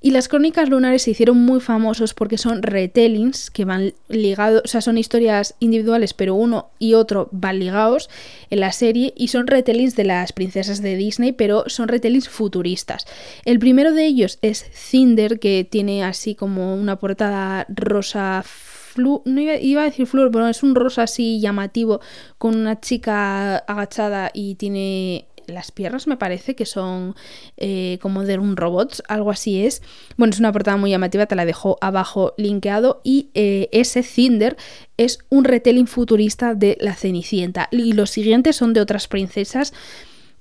Y 0.00 0.12
las 0.12 0.28
crónicas 0.28 0.68
lunares 0.68 1.02
se 1.02 1.10
hicieron 1.10 1.38
muy 1.38 1.60
famosos 1.60 2.14
porque 2.14 2.38
son 2.38 2.62
retellings 2.62 3.50
que 3.50 3.64
van 3.64 3.94
ligados, 4.08 4.62
o 4.64 4.68
sea, 4.68 4.80
son 4.80 4.96
historias 4.96 5.56
individuales, 5.58 6.14
pero 6.14 6.34
uno 6.34 6.70
y 6.78 6.94
otro 6.94 7.28
van 7.32 7.58
ligados 7.58 8.08
en 8.50 8.60
la 8.60 8.70
serie 8.70 9.12
y 9.16 9.28
son 9.28 9.48
retellings 9.48 9.96
de 9.96 10.04
las 10.04 10.32
princesas 10.32 10.82
de 10.82 10.96
Disney, 10.96 11.32
pero 11.32 11.64
son 11.66 11.88
retellings 11.88 12.28
futuristas. 12.28 13.06
El 13.44 13.58
primero 13.58 13.92
de 13.92 14.06
ellos 14.06 14.38
es 14.40 14.66
Cinder, 14.72 15.40
que 15.40 15.66
tiene 15.68 16.04
así 16.04 16.36
como 16.36 16.74
una 16.74 16.96
portada 16.96 17.66
rosa 17.68 18.44
Flu, 18.44 19.22
no 19.24 19.40
iba, 19.40 19.56
iba, 19.56 19.82
a 19.82 19.84
decir 19.84 20.06
flor, 20.06 20.30
pero 20.30 20.48
es 20.48 20.62
un 20.62 20.74
rosa 20.74 21.02
así 21.02 21.40
llamativo 21.40 22.00
con 22.38 22.56
una 22.56 22.80
chica 22.80 23.58
agachada 23.58 24.30
y 24.32 24.54
tiene 24.54 25.26
las 25.48 25.72
piernas 25.72 26.06
me 26.06 26.16
parece 26.16 26.54
que 26.54 26.66
son 26.66 27.14
eh, 27.56 27.98
como 28.00 28.24
de 28.24 28.38
un 28.38 28.56
robot, 28.56 29.02
algo 29.08 29.30
así 29.30 29.64
es. 29.64 29.82
Bueno, 30.16 30.32
es 30.32 30.40
una 30.40 30.52
portada 30.52 30.76
muy 30.76 30.90
llamativa, 30.90 31.26
te 31.26 31.36
la 31.36 31.44
dejo 31.44 31.78
abajo 31.80 32.34
linkeado. 32.36 33.00
Y 33.04 33.30
eh, 33.34 33.68
ese 33.72 34.02
Cinder 34.02 34.56
es 34.96 35.18
un 35.28 35.44
retelling 35.44 35.86
futurista 35.86 36.54
de 36.54 36.76
la 36.80 36.94
Cenicienta. 36.94 37.68
Y 37.70 37.92
los 37.92 38.10
siguientes 38.10 38.56
son 38.56 38.72
de 38.72 38.80
otras 38.80 39.08
princesas 39.08 39.72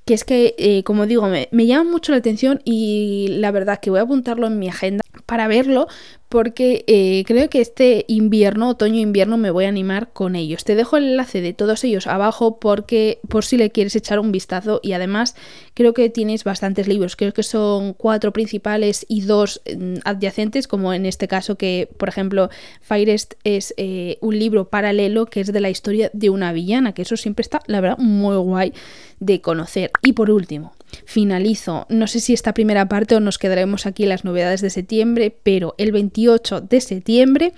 que 0.05 0.13
es 0.13 0.23
que, 0.23 0.55
eh, 0.57 0.83
como 0.83 1.05
digo, 1.05 1.27
me, 1.27 1.49
me 1.51 1.65
llama 1.65 1.91
mucho 1.91 2.13
la 2.13 2.19
atención 2.19 2.61
y 2.63 3.27
la 3.29 3.51
verdad 3.51 3.81
que 3.81 3.89
voy 3.89 3.99
a 3.99 4.03
apuntarlo 4.03 4.47
en 4.47 4.57
mi 4.57 4.69
agenda 4.69 5.03
para 5.27 5.47
verlo 5.47 5.87
porque 6.29 6.83
eh, 6.87 7.23
creo 7.25 7.49
que 7.49 7.61
este 7.61 8.03
invierno, 8.07 8.69
otoño-invierno, 8.69 9.37
me 9.37 9.51
voy 9.51 9.65
a 9.65 9.69
animar 9.69 10.11
con 10.11 10.35
ellos. 10.35 10.65
Te 10.65 10.75
dejo 10.75 10.97
el 10.97 11.05
enlace 11.05 11.39
de 11.39 11.53
todos 11.53 11.83
ellos 11.83 12.07
abajo 12.07 12.59
porque 12.59 13.19
por 13.29 13.45
si 13.45 13.55
le 13.55 13.69
quieres 13.69 13.95
echar 13.95 14.19
un 14.19 14.31
vistazo 14.31 14.81
y 14.83 14.91
además 14.91 15.35
creo 15.73 15.93
que 15.93 16.09
tienes 16.09 16.43
bastantes 16.43 16.87
libros, 16.87 17.15
creo 17.15 17.33
que 17.33 17.43
son 17.43 17.93
cuatro 17.93 18.33
principales 18.33 19.05
y 19.07 19.21
dos 19.21 19.61
mm, 19.73 19.99
adyacentes, 20.03 20.67
como 20.67 20.93
en 20.93 21.05
este 21.05 21.27
caso 21.27 21.57
que, 21.57 21.89
por 21.97 22.09
ejemplo, 22.09 22.49
Firest 22.81 23.35
es 23.43 23.73
eh, 23.77 24.17
un 24.19 24.37
libro 24.37 24.69
paralelo 24.69 25.27
que 25.27 25.41
es 25.41 25.53
de 25.53 25.61
la 25.61 25.69
historia 25.69 26.09
de 26.13 26.29
una 26.29 26.51
villana, 26.51 26.93
que 26.93 27.03
eso 27.03 27.15
siempre 27.15 27.41
está, 27.41 27.61
la 27.67 27.79
verdad, 27.79 27.99
muy 27.99 28.35
guay 28.35 28.73
de 29.19 29.39
conocer. 29.39 29.91
Y 30.01 30.13
por 30.13 30.29
último, 30.29 30.73
finalizo, 31.05 31.85
no 31.89 32.07
sé 32.07 32.19
si 32.19 32.33
esta 32.33 32.53
primera 32.53 32.87
parte 32.87 33.15
o 33.15 33.19
nos 33.19 33.37
quedaremos 33.37 33.85
aquí 33.85 34.03
en 34.03 34.09
las 34.09 34.25
novedades 34.25 34.61
de 34.61 34.69
septiembre, 34.69 35.35
pero 35.43 35.75
el 35.77 35.91
28 35.91 36.61
de 36.61 36.81
septiembre 36.81 37.53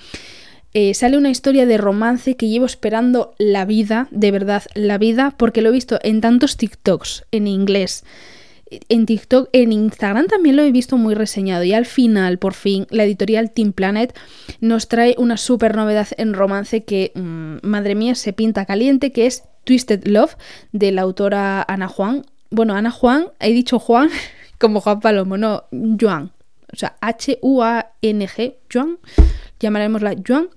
eh, 0.74 0.94
sale 0.94 1.18
una 1.18 1.32
historia 1.32 1.66
de 1.66 1.78
romance 1.78 2.36
que 2.36 2.48
llevo 2.48 2.66
esperando 2.66 3.34
la 3.40 3.66
vida, 3.66 4.08
de 4.12 4.32
verdad, 4.32 4.64
la 4.76 4.98
vida, 5.00 5.34
porque 5.38 5.62
lo 5.62 5.70
he 5.70 5.74
visto 5.74 6.00
en 6.04 6.22
tantos 6.22 6.58
TikToks 6.58 7.26
en 7.32 7.48
inglés. 7.48 8.04
En 8.88 9.08
TikTok, 9.08 9.50
en 9.52 9.72
Instagram 9.72 10.28
también 10.28 10.56
lo 10.56 10.62
he 10.62 10.72
visto 10.72 10.96
muy 10.96 11.16
reseñado 11.16 11.64
y 11.64 11.74
al 11.74 11.88
final, 11.88 12.38
por 12.38 12.54
fin, 12.54 12.86
la 12.92 13.04
editorial 13.04 13.50
Team 13.50 13.74
Planet 13.74 14.16
nos 14.62 14.88
trae 14.88 15.16
una 15.18 15.38
super 15.38 15.76
novedad 15.76 16.08
en 16.18 16.36
romance 16.36 16.84
que, 16.84 17.12
mm, 17.16 17.66
madre 17.68 17.96
mía, 17.96 18.14
se 18.14 18.32
pinta 18.32 18.66
caliente, 18.66 19.12
que 19.12 19.26
es 19.26 19.44
Twisted 19.64 20.06
Love 20.06 20.36
de 20.72 20.92
la 20.92 21.02
autora 21.02 21.66
Ana 21.68 21.88
Juan. 21.88 22.26
Bueno, 22.52 22.74
Ana 22.74 22.92
Juan, 22.92 23.28
he 23.40 23.52
dicho 23.52 23.80
Juan 23.80 24.10
como 24.60 24.82
Juan 24.82 25.00
Palomo, 25.00 25.38
no, 25.38 25.64
Juan. 26.00 26.32
O 26.72 26.76
sea, 26.76 26.96
H-U-A-N-G, 27.02 28.58
Juan, 28.72 29.00
llamaremosla 29.60 30.16
Juan. 30.26 30.50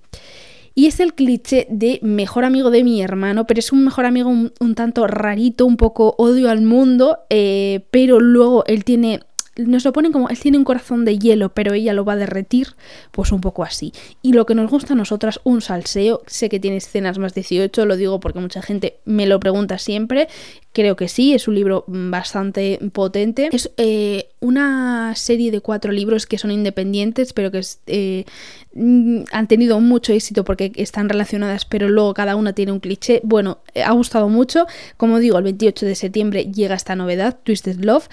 Y 0.75 0.87
es 0.87 0.99
el 0.99 1.13
cliché 1.13 1.67
de 1.69 1.99
mejor 2.01 2.45
amigo 2.45 2.71
de 2.71 2.83
mi 2.83 3.01
hermano, 3.01 3.45
pero 3.45 3.59
es 3.59 3.71
un 3.71 3.83
mejor 3.83 4.05
amigo 4.05 4.29
un, 4.29 4.75
tanto 4.75 5.05
rarito, 5.05 5.67
un 5.67 5.77
poco 5.77 6.15
odio 6.17 6.49
al 6.49 6.61
mundo, 6.61 7.19
eh, 7.29 7.85
pero 7.91 8.19
luego 8.19 8.63
él 8.65 8.83
tiene 8.83 9.19
nos 9.55 9.85
lo 9.85 9.93
ponen 9.93 10.11
como 10.11 10.29
él 10.29 10.39
tiene 10.39 10.57
un 10.57 10.63
corazón 10.63 11.05
de 11.05 11.19
hielo, 11.19 11.49
pero 11.49 11.73
ella 11.73 11.93
lo 11.93 12.05
va 12.05 12.13
a 12.13 12.17
derretir, 12.17 12.69
pues 13.11 13.31
un 13.31 13.41
poco 13.41 13.63
así. 13.63 13.93
Y 14.21 14.33
lo 14.33 14.45
que 14.45 14.55
nos 14.55 14.69
gusta 14.69 14.93
a 14.93 14.95
nosotras, 14.95 15.39
un 15.43 15.61
salseo. 15.61 16.23
Sé 16.25 16.49
que 16.49 16.59
tiene 16.59 16.77
escenas 16.77 17.19
más 17.19 17.33
18, 17.33 17.85
lo 17.85 17.95
digo 17.95 18.19
porque 18.19 18.39
mucha 18.39 18.61
gente 18.61 18.97
me 19.05 19.27
lo 19.27 19.39
pregunta 19.39 19.77
siempre. 19.77 20.27
Creo 20.71 20.95
que 20.95 21.07
sí, 21.07 21.35
es 21.35 21.47
un 21.47 21.53
libro 21.53 21.83
bastante 21.87 22.79
potente. 22.93 23.49
Es 23.51 23.71
eh, 23.77 24.29
una 24.39 25.13
serie 25.15 25.51
de 25.51 25.61
cuatro 25.61 25.91
libros 25.91 26.25
que 26.25 26.39
son 26.39 26.49
independientes, 26.49 27.31
pero 27.33 27.51
que 27.51 27.61
eh, 27.85 28.25
mm, 28.73 29.25
han 29.31 29.47
tenido 29.47 29.79
mucho 29.79 30.13
éxito 30.13 30.43
porque 30.43 30.71
están 30.75 31.09
relacionadas, 31.09 31.65
pero 31.65 31.89
luego 31.89 32.15
cada 32.15 32.35
una 32.35 32.53
tiene 32.53 32.71
un 32.71 32.79
cliché. 32.79 33.21
Bueno, 33.23 33.59
ha 33.85 33.91
gustado 33.91 34.29
mucho. 34.29 34.65
Como 34.97 35.19
digo, 35.19 35.37
el 35.37 35.43
28 35.43 35.85
de 35.85 35.93
septiembre 35.93 36.45
llega 36.45 36.73
esta 36.73 36.95
novedad, 36.95 37.37
Twisted 37.43 37.77
Love. 37.83 38.09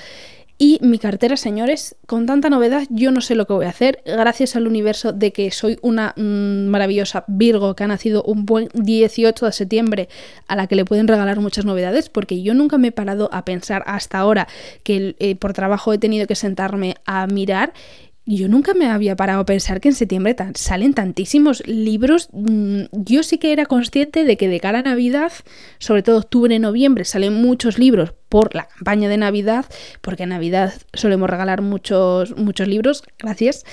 Y 0.62 0.78
mi 0.82 0.98
cartera, 0.98 1.38
señores, 1.38 1.96
con 2.06 2.26
tanta 2.26 2.50
novedad 2.50 2.86
yo 2.90 3.12
no 3.12 3.22
sé 3.22 3.34
lo 3.34 3.46
que 3.46 3.54
voy 3.54 3.64
a 3.64 3.70
hacer, 3.70 4.02
gracias 4.04 4.56
al 4.56 4.66
universo 4.66 5.14
de 5.14 5.32
que 5.32 5.50
soy 5.52 5.78
una 5.80 6.12
mm, 6.18 6.66
maravillosa 6.66 7.24
Virgo 7.28 7.74
que 7.74 7.84
ha 7.84 7.86
nacido 7.86 8.22
un 8.24 8.44
buen 8.44 8.68
18 8.74 9.46
de 9.46 9.52
septiembre 9.52 10.08
a 10.48 10.56
la 10.56 10.66
que 10.66 10.74
le 10.74 10.84
pueden 10.84 11.08
regalar 11.08 11.40
muchas 11.40 11.64
novedades, 11.64 12.10
porque 12.10 12.42
yo 12.42 12.52
nunca 12.52 12.76
me 12.76 12.88
he 12.88 12.92
parado 12.92 13.30
a 13.32 13.46
pensar 13.46 13.82
hasta 13.86 14.18
ahora 14.18 14.48
que 14.82 15.16
eh, 15.18 15.34
por 15.34 15.54
trabajo 15.54 15.94
he 15.94 15.98
tenido 15.98 16.26
que 16.26 16.34
sentarme 16.34 16.96
a 17.06 17.26
mirar 17.26 17.72
yo 18.36 18.48
nunca 18.48 18.74
me 18.74 18.86
había 18.86 19.16
parado 19.16 19.40
a 19.40 19.46
pensar 19.46 19.80
que 19.80 19.88
en 19.88 19.94
septiembre 19.94 20.36
salen 20.54 20.94
tantísimos 20.94 21.66
libros. 21.66 22.28
Mm, 22.32 22.82
yo 22.92 23.22
sí 23.22 23.38
que 23.38 23.52
era 23.52 23.66
consciente 23.66 24.24
de 24.24 24.36
que 24.36 24.48
de 24.48 24.60
cara 24.60 24.80
a 24.80 24.82
Navidad, 24.82 25.32
sobre 25.78 26.02
todo 26.02 26.18
octubre 26.18 26.58
noviembre, 26.58 27.04
salen 27.04 27.34
muchos 27.34 27.78
libros 27.78 28.14
por 28.28 28.54
la 28.54 28.68
campaña 28.68 29.08
de 29.08 29.16
Navidad, 29.16 29.64
porque 30.00 30.22
en 30.22 30.28
Navidad 30.28 30.74
solemos 30.92 31.28
regalar 31.28 31.62
muchos, 31.62 32.36
muchos 32.36 32.68
libros, 32.68 33.02
gracias. 33.18 33.64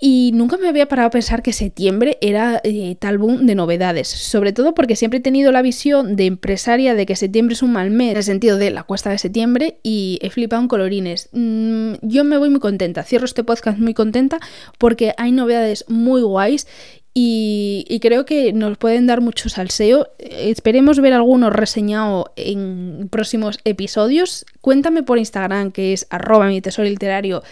Y 0.00 0.30
nunca 0.32 0.56
me 0.58 0.68
había 0.68 0.86
parado 0.86 1.08
a 1.08 1.10
pensar 1.10 1.42
que 1.42 1.52
septiembre 1.52 2.18
era 2.20 2.60
eh, 2.62 2.94
tal 3.00 3.18
boom 3.18 3.46
de 3.46 3.56
novedades, 3.56 4.06
sobre 4.06 4.52
todo 4.52 4.72
porque 4.72 4.94
siempre 4.94 5.18
he 5.18 5.22
tenido 5.22 5.50
la 5.50 5.60
visión 5.60 6.14
de 6.14 6.26
empresaria 6.26 6.94
de 6.94 7.04
que 7.04 7.16
septiembre 7.16 7.54
es 7.54 7.62
un 7.62 7.72
mal 7.72 7.90
mes, 7.90 8.12
en 8.12 8.16
el 8.18 8.22
sentido 8.22 8.58
de 8.58 8.70
la 8.70 8.84
cuesta 8.84 9.10
de 9.10 9.18
septiembre, 9.18 9.80
y 9.82 10.20
he 10.22 10.30
flipado 10.30 10.62
en 10.62 10.68
colorines. 10.68 11.30
Mm, 11.32 11.94
yo 12.02 12.22
me 12.22 12.38
voy 12.38 12.48
muy 12.48 12.60
contenta, 12.60 13.02
cierro 13.02 13.24
este 13.24 13.42
podcast 13.42 13.78
muy 13.78 13.92
contenta 13.92 14.38
porque 14.78 15.14
hay 15.16 15.32
novedades 15.32 15.84
muy 15.88 16.22
guays 16.22 16.68
y, 17.12 17.84
y, 17.88 17.98
creo 17.98 18.24
que 18.24 18.52
nos 18.52 18.78
pueden 18.78 19.08
dar 19.08 19.20
mucho 19.20 19.48
salseo. 19.48 20.06
Esperemos 20.18 21.00
ver 21.00 21.14
algunos 21.14 21.52
reseñado 21.52 22.32
en 22.36 23.08
próximos 23.10 23.58
episodios. 23.64 24.46
Cuéntame 24.60 25.02
por 25.02 25.18
Instagram, 25.18 25.72
que 25.72 25.92
es 25.92 26.06
arroba 26.10 26.46
mi 26.46 26.60
tesoro 26.60 26.88
literario 26.88 27.42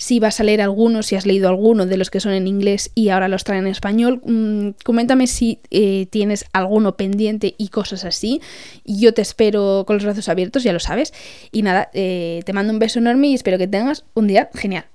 si 0.00 0.18
vas 0.18 0.40
a 0.40 0.44
leer 0.44 0.62
alguno, 0.62 1.02
si 1.02 1.14
has 1.14 1.26
leído 1.26 1.50
alguno 1.50 1.84
de 1.84 1.98
los 1.98 2.08
que 2.08 2.20
son 2.20 2.32
en 2.32 2.46
inglés 2.46 2.90
y 2.94 3.10
ahora 3.10 3.28
los 3.28 3.44
traen 3.44 3.66
en 3.66 3.72
español. 3.72 4.22
Mm, 4.24 4.70
coméntame 4.82 5.26
si 5.26 5.60
eh, 5.70 6.06
tienes 6.08 6.46
alguno 6.54 6.96
pendiente 6.96 7.54
y 7.58 7.68
cosas 7.68 8.06
así. 8.06 8.40
Yo 8.86 9.12
te 9.12 9.20
espero 9.20 9.84
con 9.86 9.96
los 9.96 10.04
brazos 10.04 10.30
abiertos, 10.30 10.62
ya 10.62 10.72
lo 10.72 10.80
sabes. 10.80 11.12
Y 11.52 11.60
nada, 11.60 11.90
eh, 11.92 12.40
te 12.46 12.54
mando 12.54 12.72
un 12.72 12.78
beso 12.78 12.98
enorme 12.98 13.28
y 13.28 13.34
espero 13.34 13.58
que 13.58 13.68
tengas 13.68 14.06
un 14.14 14.26
día 14.26 14.48
genial. 14.54 14.86